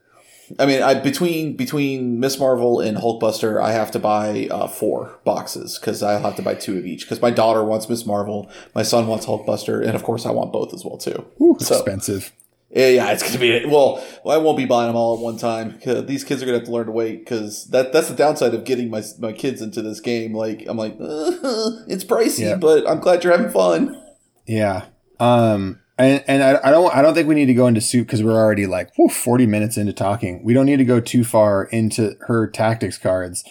I 0.60 0.66
mean, 0.66 0.82
I 0.82 0.94
between 0.96 1.56
between 1.56 2.20
Miss 2.20 2.40
Marvel 2.40 2.80
and 2.80 2.98
Hulkbuster, 2.98 3.62
I 3.62 3.72
have 3.72 3.92
to 3.92 4.00
buy 4.00 4.48
uh, 4.50 4.68
four 4.68 5.20
boxes 5.24 5.78
because 5.80 6.02
I 6.04 6.20
have 6.20 6.36
to 6.38 6.42
buy 6.42 6.56
two 6.56 6.78
of 6.78 6.86
each. 6.86 7.02
Because 7.06 7.22
my 7.22 7.30
daughter 7.32 7.64
wants 7.64 7.88
Miss 7.90 8.06
Marvel, 8.06 8.50
my 8.74 8.82
son 8.84 9.08
wants 9.08 9.26
Hulkbuster, 9.28 9.84
and 9.86 9.96
of 9.96 10.04
course, 10.04 10.26
I 10.26 10.32
want 10.32 10.52
both 10.52 10.74
as 10.74 10.84
well 10.86 10.98
too. 10.98 11.26
Whew, 11.38 11.58
So- 11.60 11.76
expensive. 11.76 12.32
Yeah, 12.72 12.90
yeah, 12.90 13.12
it's 13.12 13.24
gonna 13.24 13.40
be 13.40 13.66
well. 13.66 14.04
I 14.30 14.38
won't 14.38 14.58
be 14.58 14.66
buying 14.66 14.88
them 14.88 14.96
all 14.96 15.16
at 15.16 15.22
one 15.22 15.38
time. 15.38 15.80
These 16.06 16.24
kids 16.24 16.44
are 16.44 16.46
gonna 16.46 16.60
have 16.60 16.68
to 16.68 16.72
learn 16.72 16.86
to 16.86 16.92
wait 16.92 17.20
because 17.26 17.66
that 17.72 17.92
that's 17.92 18.10
the 18.10 18.16
downside 18.16 18.54
of 18.54 18.64
getting 18.64 18.92
my 18.92 19.02
my 19.20 19.32
kids 19.34 19.62
into 19.62 19.82
this 19.82 20.00
game. 20.00 20.36
Like 20.36 20.66
I'm 20.68 20.78
like, 20.78 20.96
it's 21.00 22.04
pricey, 22.04 22.42
Yeah. 22.42 22.56
but 22.58 22.88
I'm 22.88 23.00
glad 23.00 23.24
you're 23.24 23.36
having 23.36 23.52
fun. 23.52 24.00
Yeah. 24.48 24.86
Um 25.20 25.80
and, 25.98 26.24
and 26.28 26.44
I, 26.44 26.60
I 26.64 26.72
don't 26.72 26.96
I 26.96 27.02
don't 27.02 27.14
think 27.16 27.28
we 27.28 27.36
need 27.36 27.48
to 27.48 27.54
go 27.54 27.68
into 27.68 27.82
soup 27.82 28.06
because 28.08 28.22
we're 28.24 28.38
already 28.38 28.68
like 28.68 28.92
whew, 28.96 29.10
40 29.10 29.48
minutes 29.48 29.76
into 29.78 29.92
talking. 29.92 30.44
We 30.44 30.54
don't 30.54 30.66
need 30.68 30.78
to 30.78 30.86
go 30.86 31.00
too 31.00 31.24
far 31.24 31.66
into 31.66 32.16
her 32.28 32.48
tactics 32.48 32.98
cards. 32.98 33.44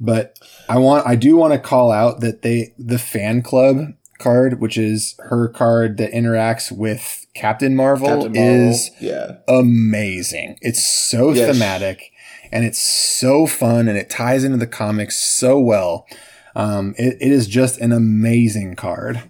But 0.00 0.38
I 0.68 0.78
want 0.78 1.06
I 1.06 1.14
do 1.14 1.36
want 1.36 1.52
to 1.52 1.60
call 1.60 1.92
out 1.92 2.20
that 2.20 2.42
they 2.42 2.74
the 2.78 2.98
fan 2.98 3.42
club 3.42 3.92
card, 4.22 4.60
which 4.60 4.78
is 4.78 5.14
her 5.18 5.48
card 5.48 5.96
that 5.98 6.12
interacts 6.12 6.70
with 6.72 7.26
Captain 7.34 7.74
Marvel, 7.76 8.08
Captain 8.08 8.32
Marvel, 8.32 8.70
is 8.70 8.90
yeah, 9.00 9.36
amazing. 9.48 10.56
It's 10.60 10.86
so 10.86 11.32
Yes. 11.32 11.52
thematic 11.52 12.10
and 12.50 12.64
it's 12.64 12.80
so 12.80 13.46
fun 13.46 13.88
and 13.88 13.96
it 13.98 14.10
ties 14.10 14.44
into 14.44 14.58
the 14.58 14.66
comics 14.66 15.18
so 15.18 15.58
well. 15.58 16.06
Um, 16.54 16.94
it, 16.98 17.16
it 17.20 17.32
is 17.32 17.46
just 17.46 17.78
an 17.80 17.92
amazing 17.92 18.76
card. 18.76 19.22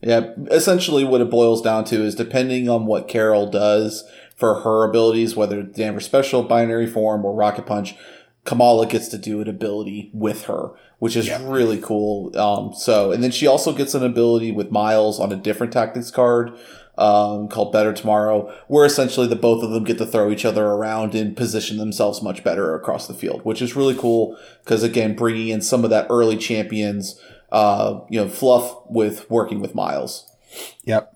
yeah. 0.00 0.32
Essentially, 0.50 1.04
what 1.04 1.20
it 1.20 1.30
boils 1.30 1.62
down 1.62 1.84
to 1.84 2.02
is 2.02 2.14
depending 2.16 2.68
on 2.68 2.86
what 2.86 3.06
Carol 3.08 3.48
does 3.50 4.04
for 4.36 4.60
her 4.60 4.84
abilities, 4.88 5.36
whether 5.36 5.62
Danvers 5.62 6.04
Special, 6.04 6.42
Binary 6.42 6.86
Form, 6.88 7.24
or 7.24 7.32
Rocket 7.34 7.66
Punch, 7.66 7.94
Kamala 8.44 8.86
gets 8.86 9.08
to 9.08 9.18
do 9.18 9.40
an 9.40 9.48
ability 9.48 10.10
with 10.12 10.44
her, 10.44 10.70
which 10.98 11.16
is 11.16 11.26
Yeah. 11.26 11.40
really 11.44 11.78
cool. 11.78 12.36
Um, 12.38 12.72
so, 12.74 13.12
and 13.12 13.22
then 13.22 13.30
she 13.30 13.46
also 13.46 13.72
gets 13.72 13.94
an 13.94 14.04
ability 14.04 14.52
with 14.52 14.70
Miles 14.70 15.20
on 15.20 15.32
a 15.32 15.36
different 15.36 15.72
tactics 15.72 16.10
card 16.10 16.52
um, 16.98 17.48
called 17.48 17.72
Better 17.72 17.92
Tomorrow, 17.92 18.50
where 18.68 18.86
essentially 18.86 19.26
the 19.26 19.36
both 19.36 19.62
of 19.62 19.70
them 19.70 19.84
get 19.84 19.98
to 19.98 20.06
throw 20.06 20.30
each 20.30 20.46
other 20.46 20.64
around 20.64 21.14
and 21.14 21.36
position 21.36 21.76
themselves 21.76 22.22
much 22.22 22.42
better 22.42 22.74
across 22.74 23.06
the 23.06 23.12
field, 23.14 23.42
which 23.44 23.60
is 23.60 23.76
really 23.76 23.94
cool 23.94 24.34
because 24.64 24.82
again, 24.82 25.14
bringing 25.14 25.48
in 25.48 25.60
some 25.60 25.84
of 25.84 25.90
that 25.90 26.06
early 26.08 26.38
champions, 26.38 27.20
uh, 27.52 28.00
you 28.08 28.18
know, 28.18 28.28
fluff 28.28 28.74
with 28.88 29.30
working 29.30 29.60
with 29.60 29.74
Miles. 29.74 30.24
Yep. 30.84 31.12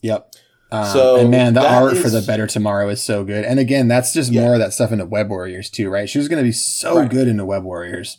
Yep. 0.00 0.32
Um, 0.70 0.86
So, 0.86 1.16
and 1.16 1.30
man, 1.30 1.52
the 1.52 1.60
art 1.60 1.98
for 1.98 2.08
the 2.08 2.22
Better 2.22 2.46
Tomorrow 2.46 2.88
is 2.88 3.02
so 3.02 3.22
good. 3.24 3.44
And 3.44 3.60
again, 3.60 3.88
that's 3.88 4.14
just 4.14 4.32
Yeah. 4.32 4.40
more 4.44 4.54
of 4.54 4.60
that 4.60 4.72
stuff 4.72 4.92
into 4.92 5.04
Web 5.04 5.28
Warriors 5.28 5.68
too, 5.68 5.90
right? 5.90 6.08
She 6.08 6.16
was 6.16 6.28
going 6.28 6.38
to 6.42 6.48
be 6.48 6.52
so 6.52 6.96
Right. 7.00 7.10
good 7.10 7.28
into 7.28 7.44
Web 7.44 7.64
Warriors. 7.64 8.16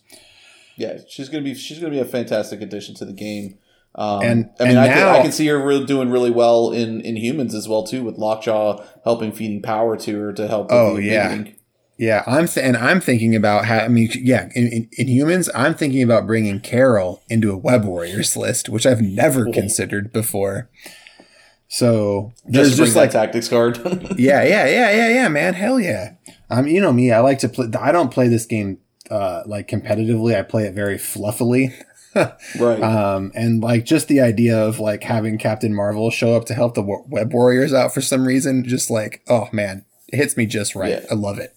Yeah, 0.77 0.97
she's 1.07 1.29
gonna 1.29 1.43
be 1.43 1.53
she's 1.55 1.79
gonna 1.79 1.91
be 1.91 1.99
a 1.99 2.05
fantastic 2.05 2.61
addition 2.61 2.95
to 2.95 3.05
the 3.05 3.13
game. 3.13 3.57
Um, 3.95 4.21
And- 4.23 4.49
I 4.59 4.63
mean, 4.63 4.71
and 4.71 4.79
I, 4.79 4.87
can, 4.87 5.07
I 5.07 5.21
can 5.21 5.31
see 5.31 5.45
her 5.47 5.59
really 5.63 5.85
doing 5.85 6.09
really 6.09 6.31
well 6.31 6.71
in 6.71 6.99
in 7.01 7.15
Inhumans 7.15 7.53
as 7.53 7.67
well 7.69 7.83
too, 7.83 8.03
with 8.03 8.17
Lockjaw 8.17 8.83
helping 9.03 9.31
feeding 9.31 9.61
power 9.61 9.95
to 9.97 10.19
her 10.19 10.33
to 10.33 10.47
help. 10.47 10.67
Oh, 10.71 10.95
the 10.95 11.03
yeah. 11.03 11.29
mating. 11.35 11.55
Yeah, 11.95 12.23
I'm 12.25 12.47
th- 12.47 12.65
and 12.65 12.75
I'm 12.75 12.99
thinking 12.99 13.35
about 13.35 13.65
how 13.65 13.77
I 13.77 13.87
mean, 13.87 14.09
yeah, 14.15 14.49
in, 14.55 14.67
in, 14.67 14.89
in 14.97 15.07
Inhumans, 15.07 15.47
I'm 15.53 15.75
thinking 15.75 16.01
about 16.01 16.25
bringing 16.25 16.59
Carol 16.59 17.21
into 17.29 17.51
a 17.51 17.55
Web 17.57 17.85
Warriors 17.85 18.35
list, 18.35 18.67
which 18.67 18.87
I've 18.87 18.99
never 19.01 19.43
Cool. 19.43 19.53
considered 19.53 20.11
before. 20.11 20.69
So 21.67 22.33
just, 22.45 22.53
there's 22.53 22.77
just 22.77 22.93
that 22.95 22.99
like 22.99 23.11
tactics 23.11 23.47
card. 23.47 23.77
yeah, 24.17 24.43
yeah, 24.43 24.65
yeah, 24.67 24.91
yeah, 24.91 25.09
yeah, 25.09 25.27
man. 25.27 25.53
Hell 25.53 25.79
yeah. 25.79 26.15
Um, 26.49 26.67
you 26.67 26.81
know 26.81 26.91
me, 26.93 27.11
I 27.11 27.19
like 27.19 27.39
to 27.39 27.49
play. 27.49 27.67
I 27.79 27.91
don't 27.91 28.11
play 28.11 28.27
this 28.27 28.45
game 28.45 28.79
uh 29.09 29.43
like 29.45 29.67
competitively. 29.67 30.37
I 30.37 30.43
play 30.43 30.65
it 30.65 30.73
very 30.73 30.97
fluffily. 30.97 31.73
right. 32.59 32.81
Um, 32.81 33.31
and 33.33 33.61
like 33.61 33.85
just 33.85 34.07
the 34.07 34.21
idea 34.21 34.57
of 34.57 34.79
like 34.79 35.03
having 35.03 35.37
Captain 35.37 35.73
Marvel 35.73 36.11
show 36.11 36.35
up 36.35 36.45
to 36.45 36.53
help 36.53 36.75
the 36.75 36.83
wa- 36.83 37.03
Web 37.07 37.33
Warriors 37.33 37.73
out 37.73 37.93
for 37.93 38.01
some 38.01 38.25
reason, 38.25 38.63
just 38.63 38.89
like 38.89 39.23
oh 39.27 39.49
man, 39.51 39.85
it 40.09 40.17
hits 40.17 40.37
me 40.37 40.45
just 40.45 40.75
right. 40.75 41.01
Yeah. 41.01 41.05
I 41.09 41.15
love 41.15 41.39
it. 41.39 41.55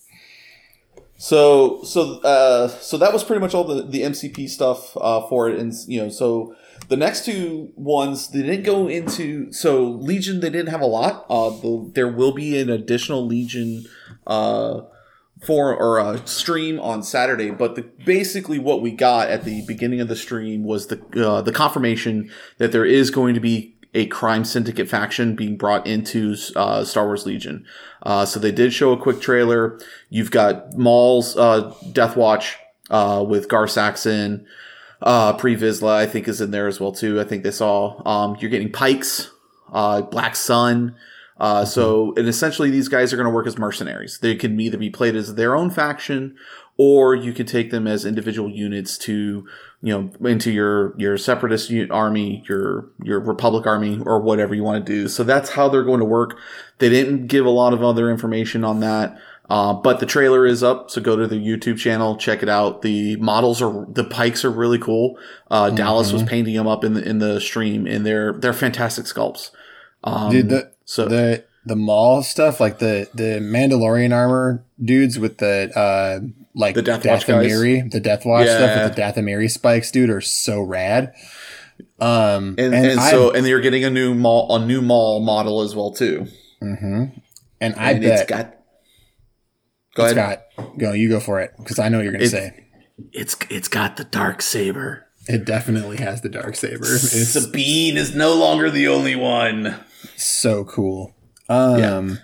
So 1.18 1.82
so 1.84 2.20
uh, 2.20 2.68
so 2.68 2.98
that 2.98 3.12
was 3.12 3.24
pretty 3.24 3.40
much 3.40 3.54
all 3.54 3.64
the 3.64 3.82
the 3.82 4.02
MCP 4.02 4.48
stuff 4.48 4.96
uh, 4.96 5.26
for 5.28 5.48
it, 5.48 5.58
and 5.58 5.72
you 5.86 6.02
know 6.02 6.08
so 6.08 6.54
the 6.88 6.96
next 6.96 7.24
two 7.24 7.72
ones 7.74 8.28
they 8.28 8.42
didn't 8.42 8.64
go 8.64 8.86
into 8.86 9.50
so 9.52 9.84
Legion 9.84 10.40
they 10.40 10.50
didn't 10.50 10.68
have 10.68 10.82
a 10.82 10.86
lot. 10.86 11.24
Uh, 11.30 11.50
the, 11.50 11.90
there 11.94 12.08
will 12.08 12.32
be 12.32 12.60
an 12.60 12.68
additional 12.68 13.26
Legion 13.26 13.86
uh, 14.26 14.82
for 15.44 15.74
or 15.74 15.98
a 15.98 16.26
stream 16.26 16.80
on 16.80 17.02
Saturday, 17.02 17.50
but 17.50 17.74
the, 17.74 17.82
basically 17.82 18.58
what 18.58 18.80
we 18.80 18.90
got 18.90 19.28
at 19.28 19.44
the 19.44 19.64
beginning 19.66 20.00
of 20.00 20.08
the 20.08 20.16
stream 20.16 20.64
was 20.64 20.86
the 20.86 21.00
uh, 21.28 21.42
the 21.42 21.52
confirmation 21.52 22.30
that 22.58 22.72
there 22.72 22.84
is 22.84 23.10
going 23.10 23.34
to 23.34 23.40
be 23.40 23.76
a 23.94 24.06
crime 24.06 24.44
syndicate 24.44 24.88
faction 24.88 25.34
being 25.34 25.56
brought 25.56 25.86
into 25.86 26.36
uh, 26.54 26.84
Star 26.84 27.06
Wars 27.06 27.24
Legion. 27.26 27.64
Uh, 28.02 28.26
so 28.26 28.38
they 28.38 28.52
did 28.52 28.72
show 28.72 28.92
a 28.92 28.96
quick 28.96 29.20
trailer. 29.20 29.78
You've 30.10 30.30
got 30.30 30.76
Maul's 30.76 31.36
uh, 31.36 31.74
Death 31.92 32.16
Watch 32.16 32.58
uh, 32.90 33.24
with 33.26 33.48
Gar 33.48 33.66
Saxon. 33.66 34.46
Uh, 35.00 35.34
Pre 35.34 35.56
Vizsla, 35.56 35.94
I 35.94 36.06
think, 36.06 36.28
is 36.28 36.40
in 36.40 36.50
there 36.50 36.66
as 36.66 36.80
well 36.80 36.92
too. 36.92 37.20
I 37.20 37.24
think 37.24 37.42
they 37.42 37.50
saw. 37.50 38.02
Um, 38.06 38.36
you're 38.40 38.50
getting 38.50 38.72
Pikes, 38.72 39.30
uh, 39.72 40.02
Black 40.02 40.36
Sun. 40.36 40.96
Uh, 41.38 41.64
so, 41.64 42.14
and 42.16 42.26
essentially, 42.26 42.70
these 42.70 42.88
guys 42.88 43.12
are 43.12 43.16
going 43.16 43.26
to 43.26 43.34
work 43.34 43.46
as 43.46 43.58
mercenaries. 43.58 44.18
They 44.20 44.34
can 44.36 44.58
either 44.58 44.78
be 44.78 44.90
played 44.90 45.14
as 45.14 45.34
their 45.34 45.54
own 45.54 45.70
faction, 45.70 46.34
or 46.78 47.14
you 47.14 47.32
could 47.32 47.46
take 47.46 47.70
them 47.70 47.86
as 47.86 48.06
individual 48.06 48.50
units 48.50 48.96
to, 48.98 49.46
you 49.82 49.92
know, 49.92 50.28
into 50.28 50.50
your 50.50 50.94
your 50.98 51.18
separatist 51.18 51.70
army, 51.90 52.42
your 52.48 52.88
your 53.02 53.20
Republic 53.20 53.66
army, 53.66 54.00
or 54.04 54.20
whatever 54.20 54.54
you 54.54 54.62
want 54.62 54.84
to 54.84 54.92
do. 54.92 55.08
So 55.08 55.24
that's 55.24 55.50
how 55.50 55.68
they're 55.68 55.84
going 55.84 56.00
to 56.00 56.06
work. 56.06 56.38
They 56.78 56.88
didn't 56.88 57.26
give 57.26 57.44
a 57.44 57.50
lot 57.50 57.74
of 57.74 57.82
other 57.82 58.10
information 58.10 58.64
on 58.64 58.80
that. 58.80 59.18
Uh, 59.48 59.74
but 59.74 60.00
the 60.00 60.06
trailer 60.06 60.44
is 60.44 60.62
up, 60.64 60.90
so 60.90 61.00
go 61.00 61.14
to 61.14 61.26
the 61.26 61.36
YouTube 61.36 61.78
channel, 61.78 62.16
check 62.16 62.42
it 62.42 62.48
out. 62.48 62.82
The 62.82 63.14
models 63.16 63.62
are 63.62 63.86
the 63.88 64.02
pikes 64.02 64.44
are 64.44 64.50
really 64.50 64.78
cool. 64.78 65.18
Uh, 65.50 65.70
Dallas 65.70 66.12
was 66.12 66.24
painting 66.24 66.54
them 66.54 66.66
up 66.66 66.82
in 66.82 66.94
the 66.94 67.08
in 67.08 67.18
the 67.18 67.40
stream, 67.40 67.86
and 67.86 68.04
they're 68.04 68.32
they're 68.32 68.52
fantastic 68.52 69.04
sculpts. 69.04 69.50
Um, 70.02 70.32
Dude, 70.32 70.48
the 70.48 70.72
so 70.86 71.06
the 71.06 71.44
the 71.66 71.76
Maul 71.76 72.22
stuff, 72.22 72.58
like 72.60 72.78
the 72.78 73.08
the 73.12 73.40
Mandalorian 73.42 74.14
armor 74.14 74.64
dudes 74.82 75.18
with 75.18 75.36
the 75.38 75.70
uh 75.76 76.20
like 76.54 76.74
The 76.74 76.80
Death 76.82 77.04
Watch? 77.04 77.26
The 77.26 78.00
Death 78.02 78.24
Watch 78.24 78.46
stuff 78.46 78.84
with 78.86 78.96
the 78.96 79.02
Dathomiri 79.02 79.50
spikes, 79.50 79.90
dude, 79.90 80.08
are 80.08 80.22
so 80.22 80.62
rad. 80.62 81.12
Um, 82.00 82.54
and, 82.58 82.74
and, 82.74 82.86
and, 82.86 83.00
so 83.00 83.30
and 83.32 83.44
they're 83.44 83.60
getting 83.60 83.84
a 83.84 83.90
new 83.90 84.14
Maul 84.14 84.54
a 84.56 84.64
new 84.64 84.80
Maul 84.80 85.20
model 85.20 85.60
as 85.60 85.74
well 85.74 85.92
too. 85.92 86.26
Mhm. 86.62 87.20
and 87.60 87.74
I 87.74 87.90
and 87.92 88.02
bet 88.02 88.20
it's 88.20 88.30
got. 88.30 88.54
Go 89.94 90.04
it's 90.06 90.12
ahead. 90.16 90.42
got 90.56 90.78
go. 90.78 90.92
You 90.92 91.08
go 91.10 91.20
for 91.20 91.40
it 91.40 91.52
because 91.58 91.78
I 91.78 91.88
know 91.88 91.98
what 91.98 92.04
you're 92.04 92.12
gonna 92.12 92.24
It- 92.24 92.30
say. 92.30 92.62
It's 93.12 93.36
it's 93.50 93.68
got 93.68 93.96
the 93.98 94.04
dark 94.04 94.40
saber. 94.40 95.06
It 95.28 95.44
definitely 95.44 95.96
has 95.98 96.22
the 96.22 96.28
dark 96.30 96.54
saber. 96.56 96.84
It's 96.86 97.30
Sabine 97.32 97.96
is 97.98 98.14
no 98.14 98.34
longer 98.34 98.70
the 98.70 98.88
only 98.88 99.16
one. 99.16 99.76
So 100.16 100.64
cool. 100.64 101.14
Um, 101.48 102.18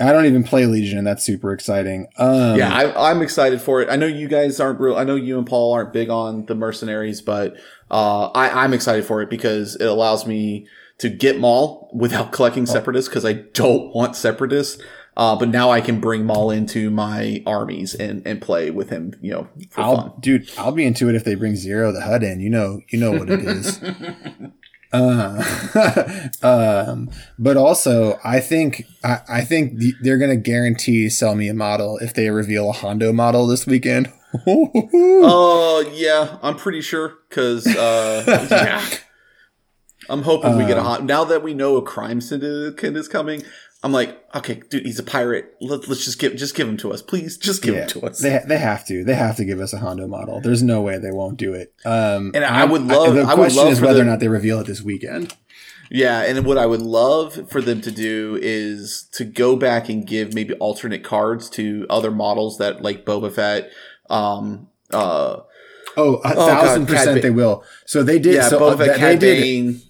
I 0.00 0.12
don't 0.12 0.26
even 0.26 0.44
play 0.44 0.66
Legion, 0.66 0.98
and 0.98 1.06
that's 1.06 1.24
super 1.24 1.52
exciting. 1.52 2.08
Um, 2.18 2.56
yeah, 2.58 2.74
I, 2.74 3.10
I'm 3.10 3.22
excited 3.22 3.60
for 3.60 3.80
it. 3.80 3.88
I 3.88 3.96
know 3.96 4.06
you 4.06 4.28
guys 4.28 4.60
aren't 4.60 4.80
real. 4.80 4.96
I 4.96 5.04
know 5.04 5.14
you 5.14 5.38
and 5.38 5.46
Paul 5.46 5.72
aren't 5.72 5.92
big 5.92 6.10
on 6.10 6.46
the 6.46 6.54
mercenaries, 6.54 7.22
but 7.22 7.56
uh, 7.90 8.26
I, 8.28 8.64
I'm 8.64 8.72
excited 8.72 9.04
for 9.04 9.22
it 9.22 9.30
because 9.30 9.76
it 9.76 9.86
allows 9.86 10.26
me 10.26 10.66
to 10.98 11.08
get 11.08 11.38
Maul 11.38 11.90
without 11.94 12.32
collecting 12.32 12.66
separatists 12.66 13.08
because 13.08 13.24
I 13.24 13.34
don't 13.34 13.94
want 13.94 14.16
separatists. 14.16 14.82
Uh, 15.16 15.36
but 15.36 15.48
now 15.48 15.70
I 15.70 15.80
can 15.80 16.00
bring 16.00 16.24
Maul 16.24 16.50
into 16.50 16.90
my 16.90 17.40
armies 17.46 17.94
and, 17.94 18.26
and 18.26 18.42
play 18.42 18.72
with 18.72 18.90
him, 18.90 19.14
you 19.22 19.30
know, 19.30 19.48
for 19.70 19.80
I'll, 19.80 19.96
fun. 19.96 20.12
dude, 20.18 20.50
I'll 20.58 20.72
be 20.72 20.84
into 20.84 21.08
it 21.08 21.14
if 21.14 21.22
they 21.22 21.36
bring 21.36 21.52
Ziro 21.52 21.92
the 21.92 22.00
Hutt 22.00 22.24
in. 22.24 22.40
You 22.40 22.50
know, 22.50 22.80
you 22.88 22.98
know 22.98 23.12
what 23.12 23.30
it 23.30 23.38
is. 23.38 23.80
uh, 24.94 26.28
um, 26.42 27.10
but 27.38 27.56
also, 27.56 28.18
I 28.24 28.40
think 28.40 28.84
I, 29.02 29.20
I 29.28 29.40
think 29.42 29.80
they're 30.02 30.18
gonna 30.18 30.36
guarantee 30.36 31.08
sell 31.08 31.34
me 31.34 31.48
a 31.48 31.54
model 31.54 31.98
if 31.98 32.14
they 32.14 32.30
reveal 32.30 32.70
a 32.70 32.72
Hondo 32.72 33.12
model 33.12 33.46
this 33.46 33.66
weekend. 33.66 34.12
Oh 35.26 35.88
yeah, 35.94 36.38
I'm 36.42 36.56
pretty 36.56 36.80
sure 36.80 37.18
because 37.28 37.66
uh, 37.68 38.46
yeah, 38.50 38.84
I'm 40.08 40.22
hoping 40.22 40.56
we 40.58 40.64
get 40.64 40.76
a 40.76 40.80
Um, 40.80 40.86
hot. 40.86 41.04
Now 41.04 41.24
that 41.24 41.42
we 41.42 41.54
know 41.54 41.76
a 41.76 41.82
crime 41.82 42.20
syndicate 42.20 42.96
is 42.96 43.06
coming, 43.08 43.44
I'm 43.84 43.92
like, 43.92 44.18
okay, 44.34 44.62
dude, 44.70 44.86
he's 44.86 44.98
a 44.98 45.02
pirate. 45.02 45.54
Let, 45.60 45.86
let's 45.88 46.04
just 46.06 46.18
give 46.18 46.34
just 46.36 46.54
give 46.56 46.66
him 46.66 46.78
to 46.78 46.90
us, 46.92 47.02
please. 47.02 47.36
Just 47.36 47.62
give 47.62 47.74
yeah, 47.74 47.82
him 47.82 47.88
to 47.88 48.06
us. 48.06 48.18
they 48.18 48.40
they 48.48 48.56
have 48.58 48.86
to. 48.86 49.04
They 49.04 49.14
have 49.14 49.36
to 49.36 49.44
give 49.44 49.60
us 49.60 49.72
a 49.74 49.78
Hondo 49.78 50.06
model. 50.08 50.40
There's 50.40 50.62
no 50.62 50.80
way 50.80 50.96
they 50.98 51.12
won't 51.12 51.36
do 51.36 51.52
it. 51.52 51.74
Um, 51.84 52.32
And 52.34 52.44
I 52.46 52.64
would 52.64 52.80
love- 52.82 53.14
the 53.14 53.20
I 53.20 53.34
would 53.34 53.34
question 53.34 53.62
love 53.64 53.72
is 53.72 53.80
whether 53.82 53.98
them- 53.98 54.08
or 54.08 54.10
not 54.12 54.20
they 54.20 54.28
reveal 54.28 54.58
it 54.60 54.66
this 54.66 54.80
weekend. 54.82 55.36
Yeah, 55.90 56.22
and 56.22 56.46
what 56.46 56.56
I 56.56 56.64
would 56.64 56.80
love 56.80 57.50
for 57.50 57.60
them 57.60 57.82
to 57.82 57.90
do 57.90 58.38
is 58.40 59.06
to 59.12 59.24
go 59.26 59.54
back 59.54 59.90
and 59.90 60.06
give 60.06 60.32
maybe 60.32 60.54
alternate 60.54 61.04
cards 61.04 61.50
to 61.50 61.86
other 61.90 62.10
models 62.10 62.56
that 62.56 62.80
like 62.82 63.04
Boba 63.04 63.30
Fett. 63.30 63.70
Um, 64.08 64.68
uh, 64.92 65.40
Oh, 65.96 66.14
a 66.16 66.18
Oh, 66.18 66.20
God, 66.22 66.34
thousand 66.34 66.86
Cad 66.86 66.96
percent 66.96 67.22
they 67.22 67.30
will. 67.30 67.62
So 67.86 68.02
they 68.02 68.18
did. 68.18 68.34
yeah, 68.34 68.48
so 68.48 68.58
Boba 68.58 68.72
uh, 68.72 68.76
Fett, 68.78 68.86
that- 68.86 68.94
they 68.94 68.98
Cad 69.12 69.18
did. 69.20 69.40
Bane. 69.42 69.82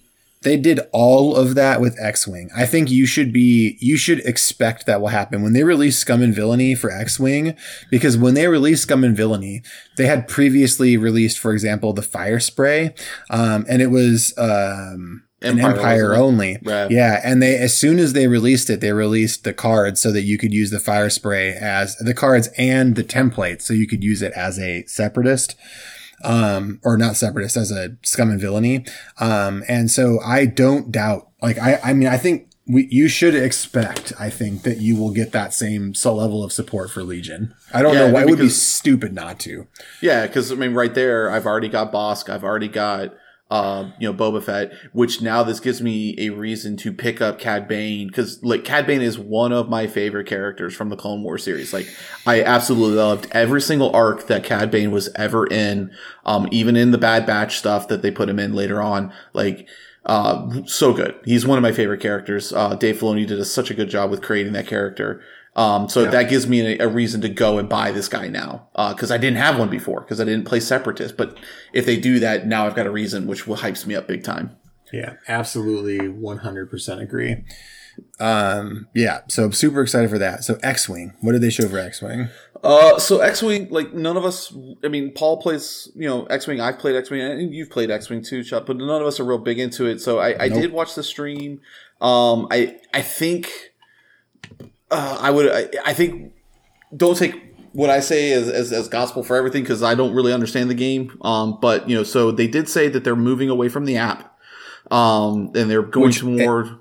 They 0.45 0.57
did 0.57 0.79
all 0.91 1.35
of 1.35 1.55
that 1.55 1.81
with 1.81 1.97
X-wing. 1.99 2.51
I 2.55 2.67
think 2.67 2.91
you 2.91 3.07
should 3.07 3.33
be. 3.33 3.77
You 3.81 3.97
should 3.97 4.19
expect 4.19 4.85
that 4.85 5.01
will 5.01 5.07
happen 5.07 5.41
when 5.41 5.53
they 5.53 5.63
release 5.63 5.97
Scum 5.97 6.21
and 6.21 6.35
Villainy 6.35 6.75
for 6.75 6.91
X-wing, 6.91 7.55
because 7.89 8.15
when 8.15 8.35
they 8.35 8.47
released 8.47 8.83
Scum 8.83 9.03
and 9.03 9.17
Villainy, 9.17 9.63
they 9.97 10.05
had 10.05 10.27
previously 10.27 10.97
released, 10.97 11.39
for 11.39 11.51
example, 11.51 11.93
the 11.93 12.03
Fire 12.03 12.39
Spray, 12.39 12.93
um, 13.31 13.65
and 13.67 13.81
it 13.81 13.87
was 13.87 14.37
um, 14.37 15.23
an 15.41 15.59
Empire, 15.59 15.71
Empire 15.71 16.13
only. 16.13 16.59
Right. 16.63 16.91
Yeah, 16.91 17.21
and 17.23 17.41
they 17.41 17.57
as 17.57 17.75
soon 17.75 17.97
as 17.97 18.13
they 18.13 18.27
released 18.27 18.69
it, 18.69 18.81
they 18.81 18.93
released 18.93 19.45
the 19.45 19.53
cards 19.53 19.99
so 19.99 20.11
that 20.11 20.21
you 20.21 20.37
could 20.37 20.53
use 20.53 20.69
the 20.69 20.79
fire 20.79 21.09
spray 21.09 21.53
as 21.53 21.95
the 21.95 22.13
cards 22.13 22.49
and 22.55 22.95
the 22.95 23.03
template, 23.03 23.63
so 23.63 23.73
you 23.73 23.87
could 23.87 24.03
use 24.03 24.21
it 24.21 24.33
as 24.33 24.59
a 24.59 24.85
separatist, 24.85 25.55
um, 26.23 26.79
or 26.83 26.97
not 26.97 27.15
separatist 27.15 27.57
as 27.57 27.71
a 27.71 27.97
scum 28.03 28.29
and 28.29 28.39
villainy. 28.39 28.85
Um, 29.19 29.63
and 29.67 29.89
so 29.91 30.19
I 30.25 30.45
don't 30.45 30.91
doubt. 30.91 31.29
Like 31.41 31.59
I, 31.59 31.79
I 31.83 31.93
mean, 31.93 32.07
I 32.07 32.17
think 32.17 32.49
we 32.67 32.87
you 32.89 33.07
should 33.07 33.35
expect. 33.35 34.13
I 34.19 34.29
think 34.29 34.63
that 34.63 34.77
you 34.79 34.95
will 34.95 35.11
get 35.11 35.31
that 35.33 35.53
same 35.53 35.93
so 35.93 36.15
level 36.15 36.43
of 36.43 36.51
support 36.51 36.89
for 36.89 37.03
Legion. 37.03 37.53
I 37.73 37.81
don't 37.83 37.93
Yeah, 37.93 38.07
know 38.07 38.13
why 38.13 38.21
it 38.23 38.29
would 38.29 38.39
be 38.39 38.49
stupid 38.49 39.13
not 39.13 39.39
to. 39.41 39.67
Yeah, 40.01 40.25
because 40.25 40.51
I 40.51 40.55
mean, 40.55 40.73
right 40.73 40.93
there, 40.93 41.29
I've 41.29 41.45
already 41.45 41.69
got 41.69 41.91
Bossk. 41.91 42.29
I've 42.29 42.43
already 42.43 42.67
got, 42.67 43.13
um, 43.51 43.93
you 43.99 44.11
know, 44.11 44.17
Boba 44.17 44.43
Fett. 44.43 44.71
Which 44.91 45.21
now 45.21 45.43
this 45.43 45.59
gives 45.59 45.81
me 45.81 46.15
a 46.17 46.29
reason 46.29 46.77
to 46.77 46.91
pick 46.91 47.21
up 47.21 47.39
Cad 47.39 47.67
Bane 47.67 48.07
because 48.07 48.43
like 48.43 48.63
Cad 48.63 48.87
Bane 48.87 49.01
is 49.01 49.19
one 49.19 49.51
of 49.51 49.69
my 49.69 49.87
favorite 49.87 50.27
characters 50.27 50.75
from 50.75 50.89
the 50.89 50.95
Clone 50.95 51.23
Wars 51.23 51.43
series. 51.43 51.73
Like, 51.73 51.87
I 52.25 52.41
absolutely 52.41 52.97
loved 52.97 53.27
every 53.31 53.61
single 53.61 53.95
arc 53.95 54.27
that 54.27 54.43
Cad 54.43 54.71
Bane 54.71 54.91
was 54.91 55.09
ever 55.15 55.45
in. 55.47 55.91
Um, 56.25 56.47
even 56.51 56.75
in 56.75 56.91
the 56.91 56.97
Bad 56.97 57.25
Batch 57.25 57.57
stuff 57.57 57.87
that 57.87 58.01
they 58.01 58.11
put 58.11 58.29
him 58.29 58.39
in 58.39 58.53
later 58.53 58.81
on. 58.81 59.13
Like. 59.33 59.67
Uh, 60.07 60.61
so 60.67 60.93
good. 60.93 61.15
He's 61.25 61.47
one 61.47 61.57
of 61.57 61.63
my 61.63 61.71
favorite 61.71 61.99
characters. 61.99 62.53
Uh, 62.53 62.75
Dave 62.75 62.99
Filoni 62.99 63.25
did 63.25 63.39
a, 63.39 63.43
such 63.43 63.71
a 63.71 63.73
good 63.73 63.89
job 63.89 64.11
with 64.11 64.21
creating 64.21 64.53
that 64.53 64.67
character. 64.67 65.19
Um, 65.55 65.87
so 65.87 66.03
Yeah. 66.03 66.09
that 66.11 66.29
gives 66.29 66.47
me 66.47 66.77
a, 66.77 66.85
a 66.85 66.87
reason 66.87 67.21
to 67.21 67.29
go 67.29 67.57
and 67.57 67.69
buy 67.69 67.91
this 67.91 68.09
guy 68.09 68.27
now. 68.27 68.67
Uh, 68.75 68.93
cause 68.93 69.09
I 69.11 69.17
didn't 69.17 69.37
have 69.37 69.57
one 69.57 69.69
before 69.69 70.01
because 70.01 70.19
I 70.19 70.25
didn't 70.25 70.45
play 70.45 70.59
Separatist. 70.59 71.15
But 71.15 71.37
if 71.73 71.85
they 71.85 71.97
do 71.97 72.19
that, 72.19 72.45
now 72.45 72.65
I've 72.65 72.75
got 72.75 72.85
a 72.87 72.91
reason, 72.91 73.25
which 73.27 73.47
will 73.47 73.57
hypes 73.57 73.85
me 73.85 73.95
up 73.95 74.07
big 74.07 74.23
time. 74.23 74.55
Yeah, 74.93 75.13
absolutely, 75.27 76.07
one 76.09 76.37
hundred 76.39 76.69
percent 76.69 77.01
agree. 77.01 77.43
Um, 78.19 78.87
yeah, 78.93 79.21
so 79.29 79.45
I'm 79.45 79.51
super 79.53 79.81
excited 79.81 80.09
for 80.09 80.17
that. 80.19 80.43
So 80.43 80.59
X-wing, 80.61 81.13
what 81.21 81.31
did 81.31 81.41
they 81.41 81.49
show 81.49 81.67
for 81.67 81.79
X-wing? 81.79 82.29
Uh, 82.63 82.97
so 82.97 83.19
X-Wing, 83.19 83.67
like 83.69 83.93
none 83.93 84.17
of 84.17 84.25
us, 84.25 84.53
I 84.83 84.87
mean, 84.87 85.11
Paul 85.13 85.41
plays, 85.41 85.89
you 85.95 86.07
know, 86.07 86.25
X-Wing, 86.25 86.59
I've 86.59 86.79
played 86.79 86.95
X-Wing, 86.95 87.21
and 87.21 87.53
you've 87.53 87.69
played 87.69 87.91
X-Wing 87.91 88.23
too, 88.23 88.43
Chuck, 88.43 88.65
but 88.65 88.77
none 88.77 89.01
of 89.01 89.07
us 89.07 89.19
are 89.19 89.23
real 89.23 89.37
big 89.37 89.59
into 89.59 89.85
it. 89.85 90.01
So 90.01 90.19
I, 90.19 90.45
I 90.45 90.47
Nope. 90.47 90.61
did 90.61 90.71
watch 90.71 90.95
the 90.95 91.03
stream. 91.03 91.61
Um, 92.01 92.47
I, 92.51 92.77
I 92.93 93.01
think, 93.01 93.51
uh, 94.91 95.17
I 95.19 95.31
would, 95.31 95.51
I, 95.51 95.69
I 95.85 95.93
think, 95.93 96.33
don't 96.95 97.17
take 97.17 97.35
what 97.73 97.89
I 97.89 97.99
say 97.99 98.31
as, 98.31 98.47
as, 98.47 98.71
as 98.71 98.87
gospel 98.87 99.23
for 99.23 99.35
everything 99.35 99.63
because 99.63 99.83
I 99.83 99.95
don't 99.95 100.13
really 100.13 100.31
understand 100.31 100.69
the 100.69 100.75
game. 100.75 101.17
Um, 101.21 101.57
but 101.61 101.89
you 101.89 101.95
know, 101.95 102.03
so 102.03 102.31
they 102.31 102.47
did 102.47 102.69
say 102.69 102.87
that 102.89 103.03
they're 103.03 103.15
moving 103.15 103.49
away 103.49 103.69
from 103.69 103.85
the 103.85 103.97
app. 103.97 104.31
Um, 104.91 105.51
and 105.55 105.69
they're 105.69 105.81
going 105.81 106.07
Which- 106.07 106.19
to 106.19 106.25
more. 106.25 106.79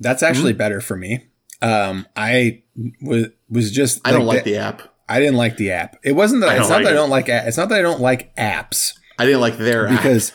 That's 0.00 0.22
actually 0.22 0.52
better 0.52 0.80
for 0.80 0.96
me. 0.96 1.26
Um, 1.62 2.06
I 2.14 2.62
was 3.00 3.28
was 3.48 3.70
just 3.70 4.06
I 4.06 4.12
don't 4.12 4.26
like 4.26 4.44
the 4.44 4.58
app. 4.58 4.82
I 5.08 5.20
didn't 5.20 5.36
like 5.36 5.56
the 5.56 5.70
app. 5.70 5.96
It 6.04 6.12
wasn't 6.12 6.42
that 6.42 6.50
I 6.50 6.56
it's 6.58 6.68
don't 6.68 6.70
like 6.70 6.84
that 6.84 6.90
I 6.90 6.94
don't 6.94 7.10
like 7.10 7.28
it's 7.28 7.56
not 7.56 7.70
that 7.70 7.78
I 7.78 7.82
don't 7.82 8.00
like 8.00 8.34
apps 8.36 8.92
I 9.18 9.24
didn't 9.24 9.40
like 9.40 9.56
their 9.56 9.86
app. 9.86 9.96
because 9.96 10.32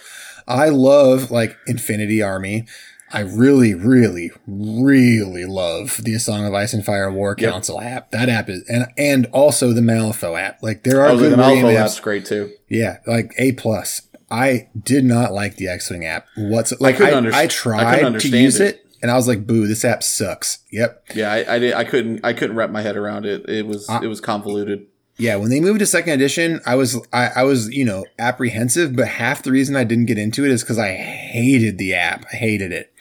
I 0.47 0.69
love 0.69 1.29
like 1.29 1.55
Infinity 1.67 2.23
Army. 2.23 2.65
I 3.13 3.19
really, 3.21 3.73
really, 3.73 4.31
really 4.47 5.45
love 5.45 5.99
the 6.03 6.17
Song 6.19 6.45
of 6.45 6.53
Ice 6.53 6.73
and 6.73 6.85
Fire 6.85 7.11
War 7.11 7.35
Yep. 7.37 7.51
Council 7.51 7.81
app. 7.81 8.11
That 8.11 8.29
app 8.29 8.49
is 8.49 8.63
and 8.69 8.87
and 8.97 9.25
also 9.27 9.73
the 9.73 9.81
Malifaux 9.81 10.39
app. 10.39 10.61
Like 10.63 10.83
there 10.83 11.01
are 11.01 11.09
Oh, 11.09 11.17
the 11.17 11.29
good 11.29 11.37
Marine 11.37 11.63
Malifaux 11.65 11.75
apps. 11.77 12.01
great 12.01 12.25
too. 12.25 12.51
Yeah, 12.69 12.97
like 13.07 13.33
A 13.37 13.51
plus. 13.53 14.03
I 14.29 14.69
did 14.81 15.03
not 15.03 15.33
like 15.33 15.57
the 15.57 15.67
X 15.67 15.89
Wing 15.89 16.05
app. 16.05 16.25
What's 16.37 16.71
like 16.79 16.95
couldn't 16.97 17.13
I, 17.13 17.29
underst- 17.29 17.33
I, 17.33 17.43
I 17.43 17.47
tried 17.47 18.19
to 18.21 18.27
use 18.37 18.59
it. 18.61 18.75
it. 18.75 18.85
and 19.01 19.11
I 19.11 19.15
was 19.15 19.27
like, 19.27 19.45
"Boo, 19.45 19.67
this 19.67 19.83
app 19.83 20.03
sucks." 20.03 20.59
Yep. 20.71 21.03
Yeah, 21.15 21.31
I, 21.33 21.55
I, 21.55 21.59
did, 21.59 21.73
I 21.73 21.83
couldn't 21.83 22.21
I 22.23 22.31
couldn't 22.31 22.55
wrap 22.55 22.69
my 22.69 22.81
head 22.81 22.95
around 22.95 23.25
it. 23.25 23.49
It 23.49 23.67
was 23.67 23.89
it 24.01 24.07
was 24.07 24.21
convoluted. 24.21 24.87
Yeah, 25.21 25.35
when 25.35 25.51
they 25.51 25.59
moved 25.59 25.81
to 25.81 25.85
second 25.85 26.13
edition, 26.13 26.61
I 26.65 26.73
was 26.73 26.99
I, 27.13 27.27
I 27.27 27.43
was 27.43 27.69
you 27.69 27.85
know 27.85 28.05
apprehensive, 28.17 28.95
but 28.95 29.07
half 29.07 29.43
the 29.43 29.51
reason 29.51 29.75
I 29.75 29.83
didn't 29.83 30.07
get 30.07 30.17
into 30.17 30.43
it 30.43 30.49
is 30.49 30.63
because 30.63 30.79
I 30.79 30.93
hated 30.93 31.77
the 31.77 31.93
app. 31.93 32.25
I 32.33 32.37
hated 32.37 32.71
it. 32.71 32.91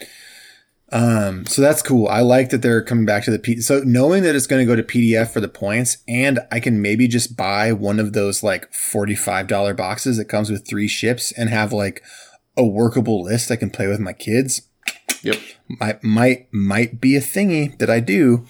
Um, 0.92 1.46
so 1.46 1.62
that's 1.62 1.80
cool. 1.80 2.08
I 2.08 2.20
like 2.20 2.50
that 2.50 2.60
they're 2.60 2.84
coming 2.84 3.06
back 3.06 3.24
to 3.24 3.30
the 3.30 3.38
P. 3.38 3.62
So 3.62 3.80
knowing 3.86 4.22
that 4.24 4.36
it's 4.36 4.46
going 4.46 4.60
to 4.60 4.70
go 4.70 4.76
to 4.76 4.82
PDF 4.82 5.30
for 5.30 5.40
the 5.40 5.48
points, 5.48 5.96
and 6.06 6.40
I 6.52 6.60
can 6.60 6.82
maybe 6.82 7.08
just 7.08 7.38
buy 7.38 7.72
one 7.72 7.98
of 7.98 8.12
those 8.12 8.42
like 8.42 8.70
forty 8.74 9.14
five 9.14 9.46
dollar 9.46 9.72
boxes 9.72 10.18
that 10.18 10.26
comes 10.26 10.50
with 10.50 10.68
three 10.68 10.88
ships 10.88 11.32
and 11.32 11.48
have 11.48 11.72
like 11.72 12.02
a 12.54 12.66
workable 12.66 13.22
list 13.22 13.50
I 13.50 13.56
can 13.56 13.70
play 13.70 13.86
with 13.86 13.98
my 13.98 14.12
kids. 14.12 14.68
Yep. 15.22 15.38
Might 15.68 16.04
might 16.04 16.52
might 16.52 17.00
be 17.00 17.16
a 17.16 17.20
thingy 17.20 17.78
that 17.78 17.88
I 17.88 18.00
do. 18.00 18.44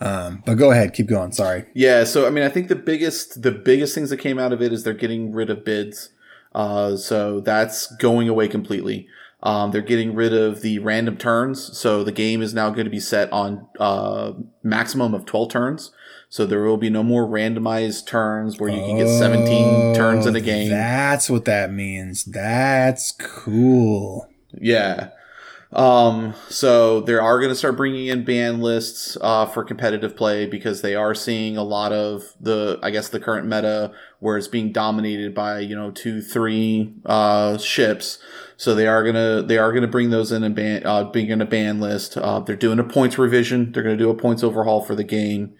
Um, 0.00 0.42
but 0.44 0.54
go 0.54 0.70
ahead, 0.72 0.92
keep 0.92 1.06
going. 1.06 1.32
Sorry. 1.32 1.66
Yeah, 1.74 2.04
so 2.04 2.26
I 2.26 2.30
mean, 2.30 2.44
I 2.44 2.48
think 2.48 2.68
the 2.68 2.76
biggest 2.76 3.42
the 3.42 3.52
biggest 3.52 3.94
things 3.94 4.10
that 4.10 4.18
came 4.18 4.38
out 4.38 4.52
of 4.52 4.60
it 4.60 4.72
is 4.72 4.82
they're 4.82 4.92
getting 4.94 5.32
rid 5.32 5.50
of 5.50 5.64
bids. 5.64 6.10
Uh, 6.54 6.96
so 6.96 7.40
that's 7.40 7.94
going 7.96 8.28
away 8.28 8.48
completely. 8.48 9.08
Um, 9.42 9.72
they're 9.72 9.82
getting 9.82 10.14
rid 10.14 10.32
of 10.32 10.62
the 10.62 10.78
random 10.78 11.16
turns, 11.16 11.76
so 11.76 12.02
the 12.02 12.12
game 12.12 12.40
is 12.40 12.54
now 12.54 12.70
going 12.70 12.86
to 12.86 12.90
be 12.90 13.00
set 13.00 13.30
on 13.32 13.66
uh, 13.78 14.32
maximum 14.62 15.14
of 15.14 15.26
twelve 15.26 15.50
turns. 15.50 15.92
So 16.30 16.46
there 16.46 16.62
will 16.62 16.78
be 16.78 16.90
no 16.90 17.02
more 17.02 17.26
randomized 17.26 18.06
turns 18.06 18.58
where 18.58 18.70
you 18.70 18.80
can 18.80 18.96
get 18.96 19.08
seventeen 19.08 19.94
turns 19.94 20.26
in 20.26 20.34
a 20.34 20.40
game. 20.40 20.70
That's 20.70 21.30
what 21.30 21.44
that 21.44 21.72
means. 21.72 22.24
That's 22.24 23.12
cool. 23.12 24.28
Yeah. 24.52 25.10
Um, 25.74 26.34
so 26.48 27.00
they 27.00 27.14
are 27.14 27.40
going 27.40 27.50
to 27.50 27.56
start 27.56 27.76
bringing 27.76 28.06
in 28.06 28.24
ban 28.24 28.60
lists 28.60 29.18
uh, 29.20 29.44
for 29.44 29.64
competitive 29.64 30.16
play 30.16 30.46
because 30.46 30.82
they 30.82 30.94
are 30.94 31.16
seeing 31.16 31.56
a 31.56 31.64
lot 31.64 31.92
of 31.92 32.32
the, 32.40 32.78
I 32.80 32.90
guess, 32.90 33.08
the 33.08 33.18
current 33.18 33.48
meta 33.48 33.92
where 34.20 34.38
it's 34.38 34.46
being 34.46 34.70
dominated 34.70 35.34
by 35.34 35.58
you 35.58 35.74
know 35.74 35.90
two, 35.90 36.22
three 36.22 36.94
uh, 37.04 37.58
ships. 37.58 38.20
So 38.56 38.74
they 38.76 38.86
are 38.86 39.02
gonna 39.02 39.42
they 39.42 39.58
are 39.58 39.72
gonna 39.72 39.88
bring 39.88 40.10
those 40.10 40.30
in 40.30 40.44
and 40.44 40.54
ban, 40.54 40.86
uh, 40.86 41.04
being 41.04 41.30
in 41.30 41.40
a 41.40 41.46
ban 41.46 41.80
list. 41.80 42.16
Uh, 42.16 42.38
they're 42.38 42.54
doing 42.54 42.78
a 42.78 42.84
points 42.84 43.18
revision. 43.18 43.72
They're 43.72 43.82
gonna 43.82 43.96
do 43.96 44.10
a 44.10 44.14
points 44.14 44.44
overhaul 44.44 44.80
for 44.80 44.94
the 44.94 45.04
game. 45.04 45.54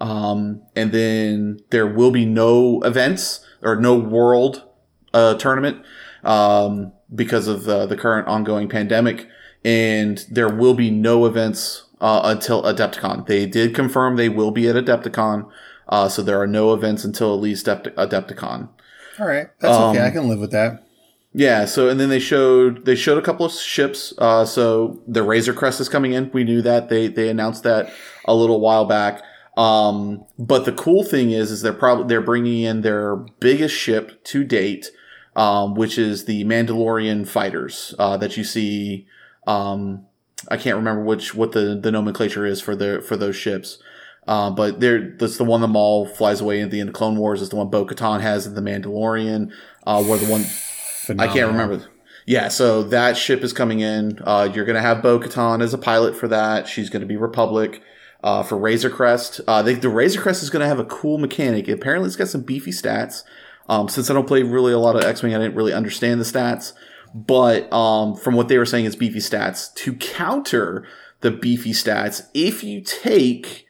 Um, 0.00 0.62
and 0.74 0.92
then 0.92 1.60
there 1.68 1.86
will 1.86 2.10
be 2.10 2.24
no 2.24 2.80
events 2.82 3.46
or 3.60 3.76
no 3.76 3.98
world 3.98 4.64
uh, 5.12 5.34
tournament 5.34 5.84
um, 6.24 6.92
because 7.14 7.46
of 7.46 7.64
the, 7.64 7.84
the 7.86 7.96
current 7.96 8.26
ongoing 8.26 8.70
pandemic 8.70 9.28
and 9.64 10.24
there 10.30 10.48
will 10.48 10.74
be 10.74 10.90
no 10.90 11.26
events 11.26 11.84
uh, 12.00 12.20
until 12.24 12.62
Adepticon. 12.62 13.26
They 13.26 13.46
did 13.46 13.74
confirm 13.74 14.16
they 14.16 14.28
will 14.28 14.50
be 14.50 14.68
at 14.68 14.76
Adepticon, 14.76 15.48
uh, 15.88 16.08
so 16.08 16.22
there 16.22 16.40
are 16.40 16.46
no 16.46 16.72
events 16.72 17.04
until 17.04 17.34
at 17.34 17.40
least 17.40 17.66
Adept- 17.66 17.96
Adepticon. 17.96 18.68
All 19.18 19.26
right, 19.26 19.48
that's 19.60 19.76
um, 19.76 19.96
okay. 19.96 20.06
I 20.06 20.10
can 20.10 20.28
live 20.28 20.40
with 20.40 20.52
that. 20.52 20.84
Yeah. 21.34 21.64
So 21.64 21.88
and 21.88 21.98
then 21.98 22.08
they 22.08 22.18
showed 22.18 22.84
they 22.84 22.94
showed 22.94 23.18
a 23.18 23.22
couple 23.22 23.46
of 23.46 23.52
ships. 23.52 24.12
Uh, 24.18 24.44
so 24.44 25.00
the 25.06 25.22
Razor 25.22 25.54
Crest 25.54 25.80
is 25.80 25.88
coming 25.88 26.12
in. 26.12 26.30
We 26.32 26.44
knew 26.44 26.62
that 26.62 26.88
they 26.88 27.08
they 27.08 27.28
announced 27.28 27.62
that 27.62 27.92
a 28.26 28.34
little 28.34 28.60
while 28.60 28.84
back. 28.84 29.22
Um, 29.56 30.24
but 30.38 30.64
the 30.64 30.72
cool 30.72 31.04
thing 31.04 31.30
is, 31.30 31.50
is 31.50 31.62
they're 31.62 31.72
probably 31.72 32.06
they're 32.06 32.20
bringing 32.20 32.62
in 32.62 32.82
their 32.82 33.16
biggest 33.16 33.74
ship 33.74 34.22
to 34.24 34.44
date, 34.44 34.90
um, 35.36 35.74
which 35.74 35.98
is 35.98 36.24
the 36.24 36.44
Mandalorian 36.44 37.26
fighters 37.26 37.94
uh, 37.98 38.16
that 38.18 38.36
you 38.36 38.44
see 38.44 39.06
um, 39.46 40.06
I 40.48 40.56
can't 40.56 40.76
remember 40.76 41.04
which 41.04 41.34
what 41.34 41.52
the, 41.52 41.78
the 41.80 41.90
nomenclature 41.90 42.46
is 42.46 42.60
for 42.60 42.74
the 42.74 43.02
for 43.06 43.16
those 43.16 43.36
ships. 43.36 43.78
Uh, 44.26 44.50
but 44.50 44.78
there, 44.78 45.16
that's 45.18 45.36
the 45.36 45.44
one 45.44 45.60
the 45.60 45.68
Maul 45.68 46.06
flies 46.06 46.40
away 46.40 46.60
at 46.62 46.70
the 46.70 46.78
end 46.78 46.88
of 46.88 46.94
Clone 46.94 47.16
Wars. 47.16 47.42
Is 47.42 47.48
the 47.48 47.56
one 47.56 47.70
Bo 47.70 47.84
Katan 47.84 48.20
has 48.20 48.46
in 48.46 48.54
the 48.54 48.60
Mandalorian. 48.60 49.52
Uh, 49.84 50.02
where 50.04 50.18
the 50.18 50.30
one 50.30 50.44
Phenomenal. 51.02 51.30
I 51.30 51.36
can't 51.36 51.50
remember. 51.50 51.86
Yeah, 52.26 52.46
so 52.46 52.84
that 52.84 53.16
ship 53.16 53.42
is 53.42 53.52
coming 53.52 53.80
in. 53.80 54.20
Uh, 54.22 54.48
you're 54.54 54.64
going 54.64 54.76
to 54.76 54.82
have 54.82 55.02
Bo 55.02 55.18
Katan 55.18 55.60
as 55.60 55.74
a 55.74 55.78
pilot 55.78 56.14
for 56.14 56.28
that. 56.28 56.68
She's 56.68 56.88
going 56.90 57.00
to 57.00 57.06
be 57.06 57.16
Republic. 57.16 57.82
Uh, 58.22 58.44
for 58.44 58.56
Razor 58.56 58.88
Crest, 58.88 59.40
uh, 59.48 59.62
they, 59.62 59.74
the 59.74 59.88
Razor 59.88 60.20
Crest 60.20 60.44
is 60.44 60.50
going 60.50 60.60
to 60.60 60.68
have 60.68 60.78
a 60.78 60.84
cool 60.84 61.18
mechanic. 61.18 61.66
Apparently, 61.66 62.06
it's 62.06 62.14
got 62.14 62.28
some 62.28 62.42
beefy 62.42 62.70
stats. 62.70 63.24
Um, 63.68 63.88
since 63.88 64.10
I 64.10 64.14
don't 64.14 64.28
play 64.28 64.44
really 64.44 64.72
a 64.72 64.78
lot 64.78 64.94
of 64.94 65.02
X 65.02 65.24
Wing, 65.24 65.34
I 65.34 65.38
didn't 65.38 65.56
really 65.56 65.72
understand 65.72 66.20
the 66.20 66.24
stats. 66.24 66.72
But 67.14 67.72
um, 67.72 68.14
from 68.14 68.34
what 68.34 68.48
they 68.48 68.58
were 68.58 68.66
saying, 68.66 68.86
it's 68.86 68.96
beefy 68.96 69.18
stats. 69.18 69.72
To 69.74 69.94
counter 69.94 70.86
the 71.20 71.30
beefy 71.30 71.72
stats, 71.72 72.26
if 72.34 72.64
you 72.64 72.80
take, 72.80 73.66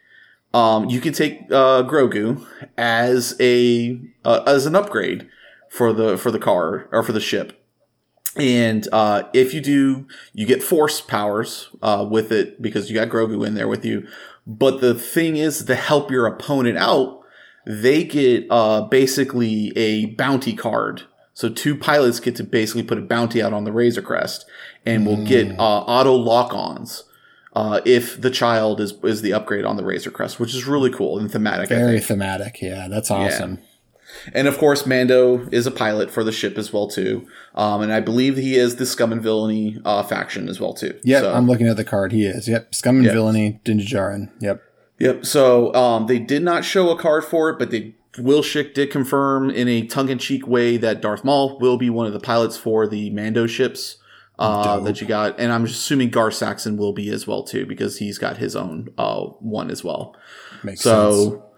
um, 0.55 0.89
you 0.89 1.01
can 1.01 1.13
take 1.13 1.41
uh, 1.51 1.83
Grogu 1.83 2.47
as 2.77 3.37
a 3.41 4.01
uh, 4.25 4.43
as 4.47 4.67
an 4.67 4.77
upgrade 4.77 5.29
for 5.69 5.93
the 5.93 6.17
for 6.17 6.31
the 6.31 6.39
car 6.39 6.89
or 6.93 7.03
for 7.03 7.13
the 7.13 7.21
ship. 7.21 7.59
And 8.37 8.89
uh, 8.93 9.25
if 9.35 9.53
you 9.53 9.61
do, 9.61 10.07
you 10.33 10.47
get 10.47 10.63
force 10.63 11.01
powers 11.01 11.69
uh, 11.83 12.07
with 12.09 12.33
it 12.33 12.63
because 12.63 12.89
you 12.89 12.95
got 12.95 13.09
Grogu 13.09 13.47
in 13.47 13.55
there 13.55 13.69
with 13.69 13.85
you. 13.85 14.07
But 14.47 14.81
the 14.81 14.95
thing 14.95 15.37
is, 15.37 15.65
to 15.65 15.75
help 15.75 16.11
your 16.11 16.27
opponent 16.27 16.79
out, 16.79 17.21
they 17.67 18.05
get 18.05 18.47
uh, 18.51 18.83
basically 18.83 19.73
a 19.77 20.07
bounty 20.07 20.55
card 20.55 21.03
so 21.43 21.49
two 21.49 21.77
pilots 21.77 22.21
get 22.21 22.37
to 22.37 22.45
basically 22.45 22.85
put 22.85 22.99
a 22.99 23.01
bounty 23.01 23.43
out 23.43 23.53
on 23.53 23.65
the 23.65 23.73
Razor 23.73 24.01
Crest, 24.01 24.47
and 24.87 25.05
will 25.05 25.27
get 25.27 25.49
mm. 25.49 25.59
uh, 25.59 25.63
auto 25.63 26.15
lock-ons 26.15 27.03
uh, 27.55 27.81
if 27.85 28.21
the 28.21 28.31
child 28.31 28.81
is 28.81 28.93
is 29.03 29.23
the 29.23 29.33
upgrade 29.33 29.65
on 29.65 29.77
the 29.77 29.85
Razor 29.85 30.13
Crest, 30.13 30.39
which 30.39 30.55
is 30.55 30.69
really 30.69 30.89
cool 30.89 31.19
and 31.19 31.29
thematic. 31.29 31.69
Very 31.69 31.99
thematic, 31.99 32.63
yeah, 32.63 32.87
that's 32.87 33.11
awesome. 33.11 33.59
Yeah. 33.59 34.31
And 34.35 34.47
of 34.47 34.57
course, 34.57 34.87
Mando 34.87 35.49
is 35.51 35.67
a 35.67 35.73
pilot 35.73 36.13
for 36.13 36.23
the 36.23 36.31
ship 36.31 36.57
as 36.57 36.73
well 36.73 36.87
too, 36.87 37.27
um, 37.57 37.83
and 37.83 37.93
I 37.93 37.99
believe 37.99 38.37
he 38.37 38.55
is 38.55 38.77
the 38.77 38.87
Scum 38.87 39.11
and 39.11 39.21
Villainy 39.21 39.81
uh, 39.85 40.05
faction 40.05 40.49
as 40.49 40.61
well 40.61 40.75
too. 40.75 40.97
Yep, 41.03 41.23
so. 41.23 41.35
I'm 41.35 41.49
looking 41.49 41.67
at 41.67 41.77
the 41.77 41.83
card. 41.85 42.13
He 42.13 42.25
is. 42.25 42.47
Yep, 42.47 42.73
Scum 42.73 42.99
and 42.99 43.05
yep. 43.07 43.15
Villainy, 43.15 43.61
Din 43.65 43.81
Djarin. 43.81 44.31
Yep. 44.39 44.63
Yep. 45.01 45.27
So 45.27 45.75
um, 45.75 46.07
they 46.07 46.21
did 46.21 46.45
not 46.45 46.65
show 46.65 46.91
a 46.91 46.97
card 46.97 47.25
for 47.25 47.51
it, 47.51 47.59
but 47.59 47.73
they 47.73 47.97
Will 48.19 48.43
Shick 48.43 48.75
did 48.75 48.91
confirm 48.91 49.51
in 49.51 49.69
a 49.69 49.87
tongue-in-cheek 49.87 50.47
way 50.47 50.77
that 50.77 51.01
Darth 51.01 51.25
Maul 51.25 51.59
will 51.59 51.79
be 51.79 51.89
one 51.89 52.07
of 52.07 52.13
the 52.13 52.21
pilots 52.21 52.57
for 52.57 52.87
the 52.87 53.11
Mando 53.11 53.47
ships 53.47 53.97
uh, 54.39 54.81
that 54.81 55.01
you 55.01 55.07
got, 55.07 55.39
and 55.39 55.53
I'm 55.53 55.65
assuming 55.65 56.11
Gar 56.11 56.31
Saxon 56.31 56.77
will 56.77 56.93
be 56.93 57.09
as 57.11 57.27
well 57.27 57.43
too 57.43 57.65
because 57.65 57.99
he's 57.99 58.19
got 58.19 58.39
his 58.39 58.57
own 58.57 58.89
uh, 58.99 59.23
one 59.23 59.71
as 59.71 59.85
well. 59.85 60.17
Makes 60.63 60.81
so, 60.81 61.13
sense. 61.13 61.33
So 61.33 61.53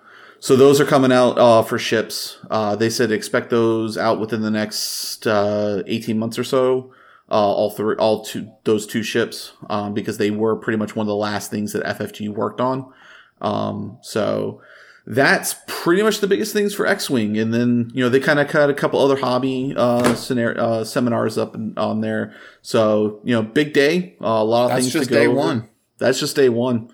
So 0.44 0.56
those 0.56 0.78
are 0.78 0.84
coming 0.84 1.10
out 1.10 1.38
uh, 1.38 1.62
for 1.62 1.78
ships. 1.78 2.36
Uh, 2.50 2.76
they 2.76 2.90
said 2.90 3.10
expect 3.10 3.48
those 3.48 3.96
out 3.96 4.20
within 4.20 4.42
the 4.42 4.50
next 4.50 5.26
uh, 5.26 5.82
18 5.86 6.18
months 6.18 6.38
or 6.38 6.44
so. 6.44 6.92
Uh, 7.30 7.36
all 7.36 7.70
three, 7.70 7.96
all 7.96 8.22
two, 8.22 8.52
those 8.64 8.86
two 8.86 9.02
ships, 9.02 9.54
um, 9.70 9.94
because 9.94 10.18
they 10.18 10.30
were 10.30 10.54
pretty 10.54 10.76
much 10.76 10.94
one 10.94 11.04
of 11.04 11.08
the 11.08 11.16
last 11.16 11.50
things 11.50 11.72
that 11.72 11.82
FFG 11.84 12.28
worked 12.28 12.60
on. 12.60 12.92
Um, 13.40 13.96
so 14.02 14.60
that's 15.06 15.56
pretty 15.66 16.02
much 16.02 16.20
the 16.20 16.26
biggest 16.26 16.52
things 16.52 16.74
for 16.74 16.86
X-wing. 16.86 17.36
And 17.36 17.52
then 17.52 17.90
you 17.94 18.02
know 18.02 18.08
they 18.08 18.20
kind 18.20 18.40
of 18.40 18.48
cut 18.48 18.70
a 18.70 18.74
couple 18.74 19.00
other 19.00 19.16
hobby 19.16 19.74
uh, 19.76 20.14
scenario, 20.14 20.62
uh, 20.62 20.84
seminars 20.84 21.36
up 21.36 21.54
in, 21.54 21.74
on 21.76 22.00
there. 22.00 22.34
So 22.62 23.20
you 23.24 23.34
know, 23.34 23.42
big 23.42 23.72
day, 23.72 24.16
uh, 24.20 24.26
a 24.26 24.44
lot 24.44 24.64
of 24.64 24.70
that's 24.70 24.92
things 24.92 25.06
to 25.06 25.12
go. 25.12 25.20
Day 25.20 25.26
over. 25.26 25.36
one. 25.36 25.68
That's 25.98 26.18
just 26.18 26.36
day 26.36 26.48
one. 26.48 26.90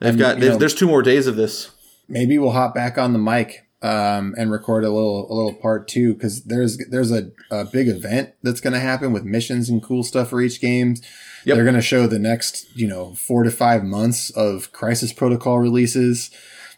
They've 0.00 0.10
and, 0.10 0.18
got. 0.18 0.40
They've, 0.40 0.52
know, 0.52 0.58
there's 0.58 0.74
two 0.74 0.88
more 0.88 1.02
days 1.02 1.26
of 1.26 1.36
this. 1.36 1.70
Maybe 2.08 2.38
we'll 2.38 2.50
hop 2.50 2.74
back 2.74 2.98
on 2.98 3.12
the 3.12 3.18
mic 3.18 3.64
um, 3.84 4.34
and 4.38 4.50
record 4.50 4.82
a 4.84 4.90
little 4.90 5.30
a 5.30 5.34
little 5.34 5.54
part 5.54 5.86
two 5.86 6.14
because 6.14 6.44
there's 6.44 6.78
there's 6.88 7.12
a, 7.12 7.30
a 7.50 7.64
big 7.66 7.86
event 7.86 8.30
that's 8.42 8.60
going 8.60 8.72
to 8.72 8.80
happen 8.80 9.12
with 9.12 9.24
missions 9.24 9.68
and 9.68 9.82
cool 9.82 10.02
stuff 10.02 10.30
for 10.30 10.40
each 10.40 10.60
game. 10.60 10.96
Yep. 11.44 11.56
They're 11.56 11.64
going 11.64 11.76
to 11.76 11.82
show 11.82 12.06
the 12.06 12.18
next 12.18 12.74
you 12.74 12.88
know 12.88 13.14
four 13.14 13.44
to 13.44 13.50
five 13.50 13.84
months 13.84 14.30
of 14.30 14.72
Crisis 14.72 15.12
Protocol 15.12 15.60
releases. 15.60 16.30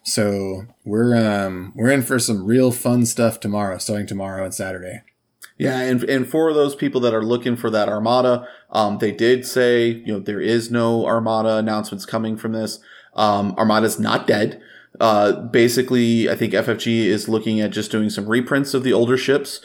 So 0.07 0.67
we're 0.85 1.17
um 1.17 1.73
we're 1.75 1.91
in 1.91 2.03
for 2.03 2.21
some 2.21 2.47
real 2.47 2.71
fun 2.71 3.05
stuff 3.07 3.41
tomorrow, 3.41 3.77
starting 3.79 4.07
tomorrow 4.07 4.45
and 4.45 4.55
Saturday. 4.55 5.03
Yeah, 5.59 5.81
and 5.81 6.03
and 6.05 6.29
for 6.29 6.53
those 6.53 6.77
people 6.77 7.01
that 7.01 7.13
are 7.13 7.25
looking 7.25 7.57
for 7.57 7.71
that 7.71 7.89
Armada, 7.89 8.47
um, 8.71 8.99
they 8.99 9.11
did 9.11 9.45
say 9.45 9.89
you 9.89 10.13
know 10.13 10.21
there 10.21 10.41
is 10.41 10.71
no 10.71 11.05
Armada 11.07 11.57
announcements 11.57 12.07
coming 12.07 12.37
from 12.37 12.53
this. 12.53 12.79
Um, 13.15 13.53
Armada's 13.59 13.99
not 13.99 14.29
dead. 14.29 14.63
Uh, 15.01 15.33
basically, 15.33 16.31
I 16.31 16.37
think 16.37 16.53
FFG 16.53 17.07
is 17.07 17.29
looking 17.29 17.61
at 17.61 17.73
just 17.73 17.91
doing 17.91 18.09
some 18.09 18.29
reprints 18.29 18.75
of 18.75 18.85
the 18.85 18.93
older 18.93 19.17
ships, 19.17 19.61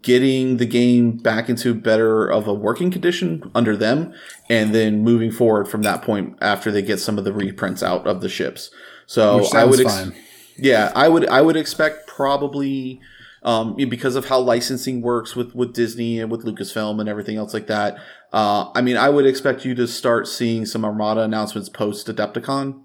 getting 0.00 0.56
the 0.56 0.66
game 0.66 1.18
back 1.18 1.50
into 1.50 1.74
better 1.74 2.26
of 2.26 2.48
a 2.48 2.54
working 2.54 2.90
condition 2.90 3.50
under 3.54 3.76
them, 3.76 4.14
and 4.48 4.74
then 4.74 5.02
moving 5.02 5.30
forward 5.30 5.68
from 5.68 5.82
that 5.82 6.00
point 6.02 6.36
after 6.40 6.72
they 6.72 6.82
get 6.82 6.98
some 6.98 7.18
of 7.18 7.24
the 7.24 7.32
reprints 7.32 7.82
out 7.82 8.06
of 8.06 8.22
the 8.22 8.28
ships. 8.28 8.70
So 9.06 9.46
I 9.54 9.64
would, 9.64 9.80
ex- 9.80 10.10
yeah, 10.56 10.92
I 10.94 11.08
would, 11.08 11.28
I 11.28 11.42
would 11.42 11.56
expect 11.56 12.06
probably 12.06 13.00
um, 13.42 13.74
because 13.74 14.16
of 14.16 14.26
how 14.26 14.38
licensing 14.38 15.02
works 15.02 15.34
with 15.34 15.54
with 15.54 15.74
Disney 15.74 16.20
and 16.20 16.30
with 16.30 16.44
Lucasfilm 16.44 17.00
and 17.00 17.08
everything 17.08 17.36
else 17.36 17.52
like 17.52 17.66
that. 17.66 17.98
Uh, 18.32 18.70
I 18.74 18.80
mean, 18.80 18.96
I 18.96 19.08
would 19.08 19.26
expect 19.26 19.64
you 19.64 19.74
to 19.74 19.86
start 19.86 20.28
seeing 20.28 20.64
some 20.64 20.84
Armada 20.84 21.22
announcements 21.22 21.68
post 21.68 22.06
Adepticon 22.06 22.80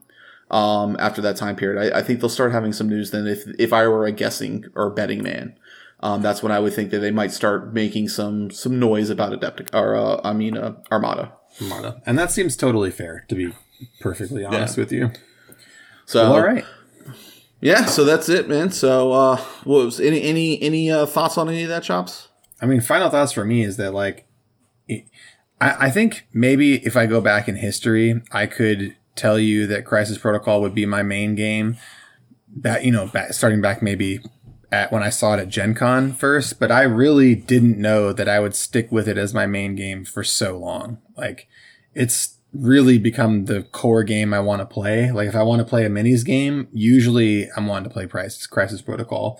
um, 0.49 0.97
after 0.99 1.22
that 1.22 1.38
time 1.38 1.55
period. 1.55 1.93
I, 1.93 1.99
I, 1.99 2.03
think 2.03 2.20
they'll 2.20 2.30
start 2.30 2.51
having 2.51 2.74
some 2.74 2.89
news 2.89 3.11
then. 3.11 3.28
If 3.28 3.43
if 3.59 3.72
I 3.72 3.88
were 3.88 4.05
a 4.05 4.11
guessing 4.11 4.65
or 4.76 4.89
betting 4.89 5.22
man, 5.24 5.57
um, 5.99 6.22
that's 6.22 6.41
when 6.41 6.51
I 6.51 6.59
would 6.59 6.74
think 6.74 6.89
that 6.91 6.99
they 6.99 7.11
might 7.11 7.32
start 7.32 7.74
making 7.74 8.09
some 8.09 8.49
some 8.49 8.80
noise 8.80 9.09
about 9.09 9.34
Adeptic 9.34 9.70
or 9.74 9.95
uh, 9.95 10.22
I 10.24 10.34
mean 10.34 10.57
uh, 10.57 10.76
Armada. 10.91 11.34
Armada, 11.61 12.01
and 12.05 12.18
that 12.18 12.32
seems 12.32 12.55
totally 12.55 12.91
fair 12.91 13.26
to 13.30 13.36
be 13.36 13.53
perfectly 13.99 14.43
honest 14.43 14.78
yeah. 14.78 14.82
with 14.82 14.91
you. 14.91 15.11
So 16.08 16.24
well, 16.24 16.34
all 16.36 16.41
right. 16.41 16.66
Yeah, 17.60 17.86
so 17.86 18.05
that's 18.05 18.30
it, 18.30 18.47
man. 18.47 18.72
So 18.72 19.12
uh 19.12 19.38
what 19.66 19.86
was 19.86 19.99
any 19.99 20.24
any 20.24 20.60
any 20.62 20.89
uh, 20.89 21.05
thoughts 21.05 21.38
on 21.38 21.49
any 21.49 21.64
of 21.64 21.70
that 21.70 21.84
chops? 21.84 22.30
I 22.62 22.66
mean, 22.66 22.82
final 22.82 23.10
thoughts 23.10 23.34
for 23.34 23.45
me 23.45 23.64
is 23.64 23.78
that 23.78 23.93
like 23.93 24.26
I, 24.89 25.03
I 25.60 25.89
think 25.91 26.28
maybe 26.34 26.86
if 26.86 26.95
I 26.95 27.05
go 27.05 27.20
back 27.20 27.47
in 27.47 27.58
history, 27.58 28.22
I 28.32 28.45
could 28.45 28.95
tell 29.16 29.38
you 29.38 29.68
that 29.68 29.86
Crisis 29.86 30.18
Protocol 30.18 30.62
would 30.62 30.74
be 30.74 30.86
my 30.86 31.03
main 31.03 31.36
game. 31.36 31.78
That 32.55 32.86
you 32.86 32.91
know, 32.91 33.08
back, 33.08 33.34
starting 33.34 33.62
back 33.62 33.82
maybe 33.82 34.22
at 34.72 34.91
when 34.91 35.03
I 35.03 35.10
saw 35.10 35.34
it 35.34 35.39
at 35.39 35.49
Gen 35.49 35.74
Con 35.74 36.14
first, 36.14 36.60
but 36.60 36.72
I 36.72 36.84
really 36.84 37.36
didn't 37.36 37.78
know 37.78 38.14
that 38.14 38.30
I 38.30 38.39
would 38.39 38.55
stick 38.55 38.91
with 38.91 39.08
it 39.08 39.18
as 39.18 39.34
my 39.34 39.45
main 39.45 39.76
game 39.76 40.05
for 40.05 40.24
so 40.24 40.58
long. 40.58 40.99
Like 41.18 41.47
it's 41.93 42.36
really 42.53 42.97
become 42.97 43.45
the 43.45 43.63
core 43.63 44.03
game 44.03 44.33
I 44.33 44.39
want 44.39 44.61
to 44.61 44.65
play. 44.65 45.11
Like 45.11 45.27
if 45.27 45.35
I 45.35 45.43
want 45.43 45.59
to 45.59 45.65
play 45.65 45.85
a 45.85 45.89
minis 45.89 46.25
game, 46.25 46.67
usually 46.71 47.49
I'm 47.55 47.67
wanting 47.67 47.89
to 47.89 47.93
play 47.93 48.07
Crisis, 48.07 48.47
Crisis 48.47 48.81
Protocol. 48.81 49.39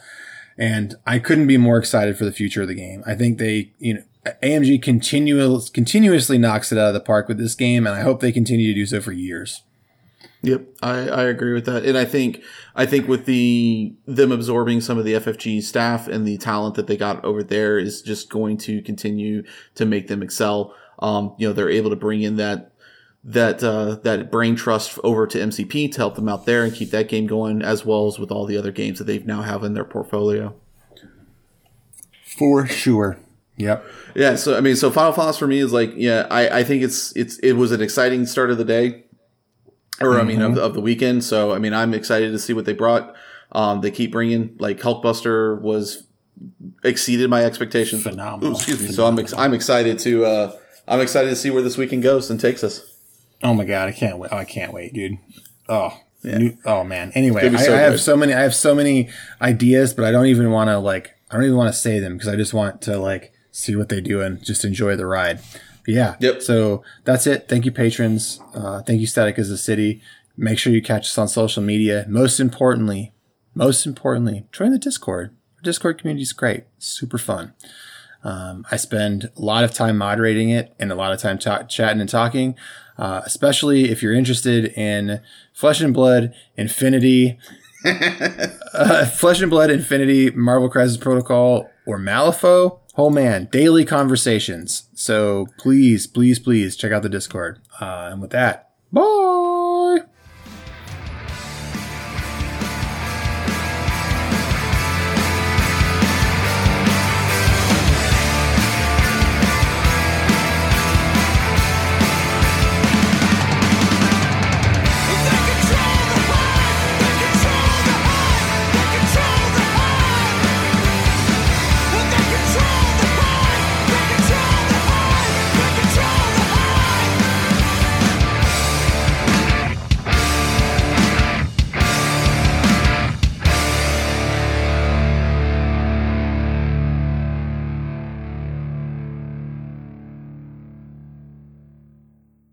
And 0.58 0.96
I 1.06 1.20
couldn't 1.20 1.48
be 1.48 1.58
more 1.58 1.78
excited 1.78 2.18
for 2.18 2.26
the 2.26 2.32
future 2.32 2.64
of 2.64 2.68
the 2.68 2.76
game. 2.76 3.04
I 3.06 3.16
think 3.16 3.38
they, 3.38 3.74
you 3.78 3.96
know, 3.96 4.04
AMG 4.44 4.82
continuous, 4.82 5.70
continuously 5.70 6.38
knocks 6.38 6.72
it 6.72 6.78
out 6.78 6.90
of 6.90 6.94
the 6.94 7.00
park 7.00 7.28
with 7.28 7.38
this 7.38 7.56
game, 7.56 7.86
and 7.86 7.96
I 7.96 8.02
hope 8.02 8.20
they 8.20 8.32
continue 8.32 8.68
to 8.68 8.74
do 8.74 8.86
so 8.86 9.00
for 9.00 9.12
years. 9.12 9.64
Yep, 10.44 10.68
I, 10.82 11.10
I 11.10 11.24
agree 11.24 11.54
with 11.54 11.66
that, 11.66 11.84
and 11.84 11.98
I 11.98 12.06
think 12.06 12.44
I 12.76 12.86
think 12.86 13.08
with 13.08 13.26
the 13.26 13.96
them 14.06 14.32
absorbing 14.32 14.82
some 14.82 14.98
of 14.98 15.06
the 15.06 15.14
FFG 15.14 15.64
staff 15.64 16.08
and 16.08 16.28
the 16.28 16.38
talent 16.38 16.76
that 16.76 16.88
they 16.88 16.96
got 16.96 17.24
over 17.26 17.44
there 17.44 17.80
is 17.80 18.02
just 18.02 18.30
going 18.30 18.58
to 18.60 18.82
continue 18.82 19.44
to 19.76 19.86
make 19.86 20.08
them 20.08 20.22
excel. 20.22 20.76
Um, 21.00 21.34
you 21.38 21.48
know, 21.48 21.54
they're 21.54 21.70
able 21.70 21.90
to 21.90 21.96
bring 21.96 22.22
in 22.22 22.36
that 22.38 22.72
that 23.24 23.64
uh, 23.64 23.96
that 24.04 24.32
brain 24.32 24.56
trust 24.56 25.00
over 25.04 25.28
to 25.28 25.38
MCP 25.38 25.92
to 25.92 25.98
help 25.98 26.16
them 26.16 26.30
out 26.30 26.46
there 26.46 26.64
and 26.64 26.74
keep 26.74 26.92
that 26.92 27.10
game 27.10 27.28
going, 27.28 27.62
as 27.62 27.86
well 27.86 28.08
as 28.08 28.20
with 28.20 28.32
all 28.32 28.46
the 28.46 28.58
other 28.58 28.72
games 28.72 29.00
that 29.00 29.06
they 29.06 29.20
now 29.20 29.42
have 29.42 29.64
in 29.64 29.74
their 29.74 29.84
portfolio. 29.84 30.56
For 32.24 32.68
sure. 32.68 33.18
Yep. 33.58 33.86
Yeah. 34.16 34.36
So 34.36 34.56
I 34.56 34.62
mean, 34.62 34.76
so 34.76 34.92
Final 34.92 35.14
Floss 35.14 35.38
for 35.38 35.48
me 35.48 35.60
is 35.60 35.74
like, 35.74 35.94
yeah, 35.96 36.28
I, 36.30 36.60
I 36.60 36.64
think 36.64 36.84
it's 36.84 37.16
it's 37.16 37.38
it 37.40 37.54
was 37.54 37.72
an 37.72 37.82
exciting 37.82 38.26
start 38.26 38.52
of 38.52 38.58
the 38.58 38.66
day 38.66 39.06
or 40.00 40.10
mm-hmm. 40.10 40.20
I 40.20 40.24
mean 40.24 40.42
of 40.42 40.56
the, 40.56 40.62
of 40.62 40.74
the 40.74 40.82
weekend. 40.82 41.24
So 41.24 41.54
I 41.54 41.60
mean, 41.60 41.74
I'm 41.74 41.94
excited 41.94 42.32
to 42.32 42.40
see 42.40 42.54
what 42.54 42.66
they 42.66 42.74
brought. 42.74 43.16
Um, 43.52 43.82
they 43.82 43.92
keep 43.92 44.12
bringing 44.12 44.56
like 44.60 44.80
Hulkbuster 44.80 45.60
was 45.62 46.04
exceeded 46.84 47.30
my 47.30 47.44
expectations. 47.44 48.04
Phenomenal. 48.04 48.52
Ooh, 48.52 48.56
excuse 48.56 48.80
me. 48.80 48.88
Phenomenal. 48.88 48.96
So 48.96 49.08
I'm 49.08 49.20
ex- 49.20 49.34
I'm 49.34 49.54
excited 49.54 50.00
to 50.00 50.26
uh, 50.26 50.60
I'm 50.88 51.02
excited 51.02 51.30
to 51.30 51.36
see 51.36 51.50
where 51.50 51.64
this 51.64 51.78
weekend 51.78 52.04
goes 52.04 52.30
and 52.30 52.40
takes 52.40 52.64
us. 52.64 52.94
Oh 53.44 53.54
my 53.54 53.66
god, 53.66 53.90
I 53.90 53.92
can't 53.92 54.18
wait! 54.18 54.32
Oh, 54.32 54.38
I 54.38 54.46
can't 54.46 54.74
wait, 54.74 54.94
dude. 54.94 55.18
Oh, 55.70 56.00
yeah. 56.24 56.38
new, 56.38 56.58
oh 56.66 56.84
man. 56.84 57.12
Anyway, 57.14 57.48
I, 57.48 57.56
so 57.58 57.76
I 57.76 57.80
have 57.80 58.00
so 58.00 58.18
many 58.18 58.34
I 58.34 58.42
have 58.42 58.56
so 58.56 58.74
many 58.74 59.10
ideas, 59.42 59.94
but 59.94 60.06
I 60.06 60.12
don't 60.12 60.28
even 60.28 60.52
want 60.52 60.70
to 60.70 60.80
like 60.80 61.16
I 61.30 61.36
don't 61.36 61.46
even 61.46 61.58
want 61.58 61.74
to 61.74 61.80
say 61.80 62.00
them 62.00 62.14
because 62.14 62.28
I 62.28 62.36
just 62.36 62.54
want 62.54 62.82
to 62.84 62.98
like 62.98 63.34
see 63.52 63.76
what 63.76 63.90
they 63.90 64.02
do 64.02 64.22
and 64.22 64.44
just 64.44 64.64
enjoy 64.64 64.96
the 64.96 65.06
ride 65.06 65.40
yeah. 65.88 66.18
Yep. 66.20 66.42
So 66.44 66.84
that's 67.06 67.26
it. 67.26 67.48
Thank 67.48 67.66
you, 67.66 67.72
patrons. 67.72 68.40
Uh, 68.54 68.84
thank 68.84 69.00
you, 69.00 69.08
Static 69.08 69.40
as 69.40 69.50
a 69.50 69.58
City. 69.58 70.02
Make 70.36 70.60
sure 70.60 70.72
you 70.72 70.82
catch 70.82 71.08
us 71.08 71.18
on 71.18 71.28
social 71.28 71.64
media. 71.64 72.06
Most 72.08 72.40
importantly, 72.40 73.14
most 73.56 73.88
importantly, 73.88 74.46
join 74.52 74.72
the 74.72 74.78
Discord. 74.78 75.34
Our 75.56 75.62
Discord 75.64 75.98
community 75.98 76.24
is 76.24 76.34
great. 76.34 76.66
super 76.78 77.18
fun. 77.18 77.54
Um, 78.24 78.66
I 78.70 78.76
spend 78.76 79.32
a 79.38 79.42
lot 79.42 79.64
of 79.64 79.74
time 79.74 79.98
moderating 79.98 80.50
it 80.50 80.76
and 80.78 80.92
a 80.92 80.96
lot 80.96 81.14
of 81.14 81.22
time 81.22 81.40
ta- 81.40 81.64
chatting 81.64 82.02
and 82.02 82.10
talking, 82.10 82.56
uh, 82.98 83.22
especially 83.26 83.90
if 83.90 84.02
you're 84.02 84.14
interested 84.14 84.66
in 84.78 85.22
Flesh 85.54 85.82
and 85.82 85.94
Blood, 85.94 86.34
Infinity, 86.56 87.40
uh, 87.86 89.06
Flesh 89.06 89.42
and 89.42 89.50
Blood, 89.50 89.70
Infinity, 89.70 90.32
Marvel 90.32 90.70
Crisis 90.70 90.98
Protocol, 90.98 91.70
or 91.86 92.00
Malifaux. 92.00 92.80
Oh 92.98 93.10
man, 93.10 93.48
daily 93.52 93.86
conversations. 93.86 94.90
So 94.96 95.48
please, 95.60 96.08
please, 96.08 96.40
please 96.40 96.76
check 96.76 96.92
out 96.92 97.04
the 97.04 97.10
Discord. 97.10 97.62
Uh, 97.80 98.10
and 98.12 98.22
with 98.22 98.32
that, 98.32 98.72
bye. 98.92 100.00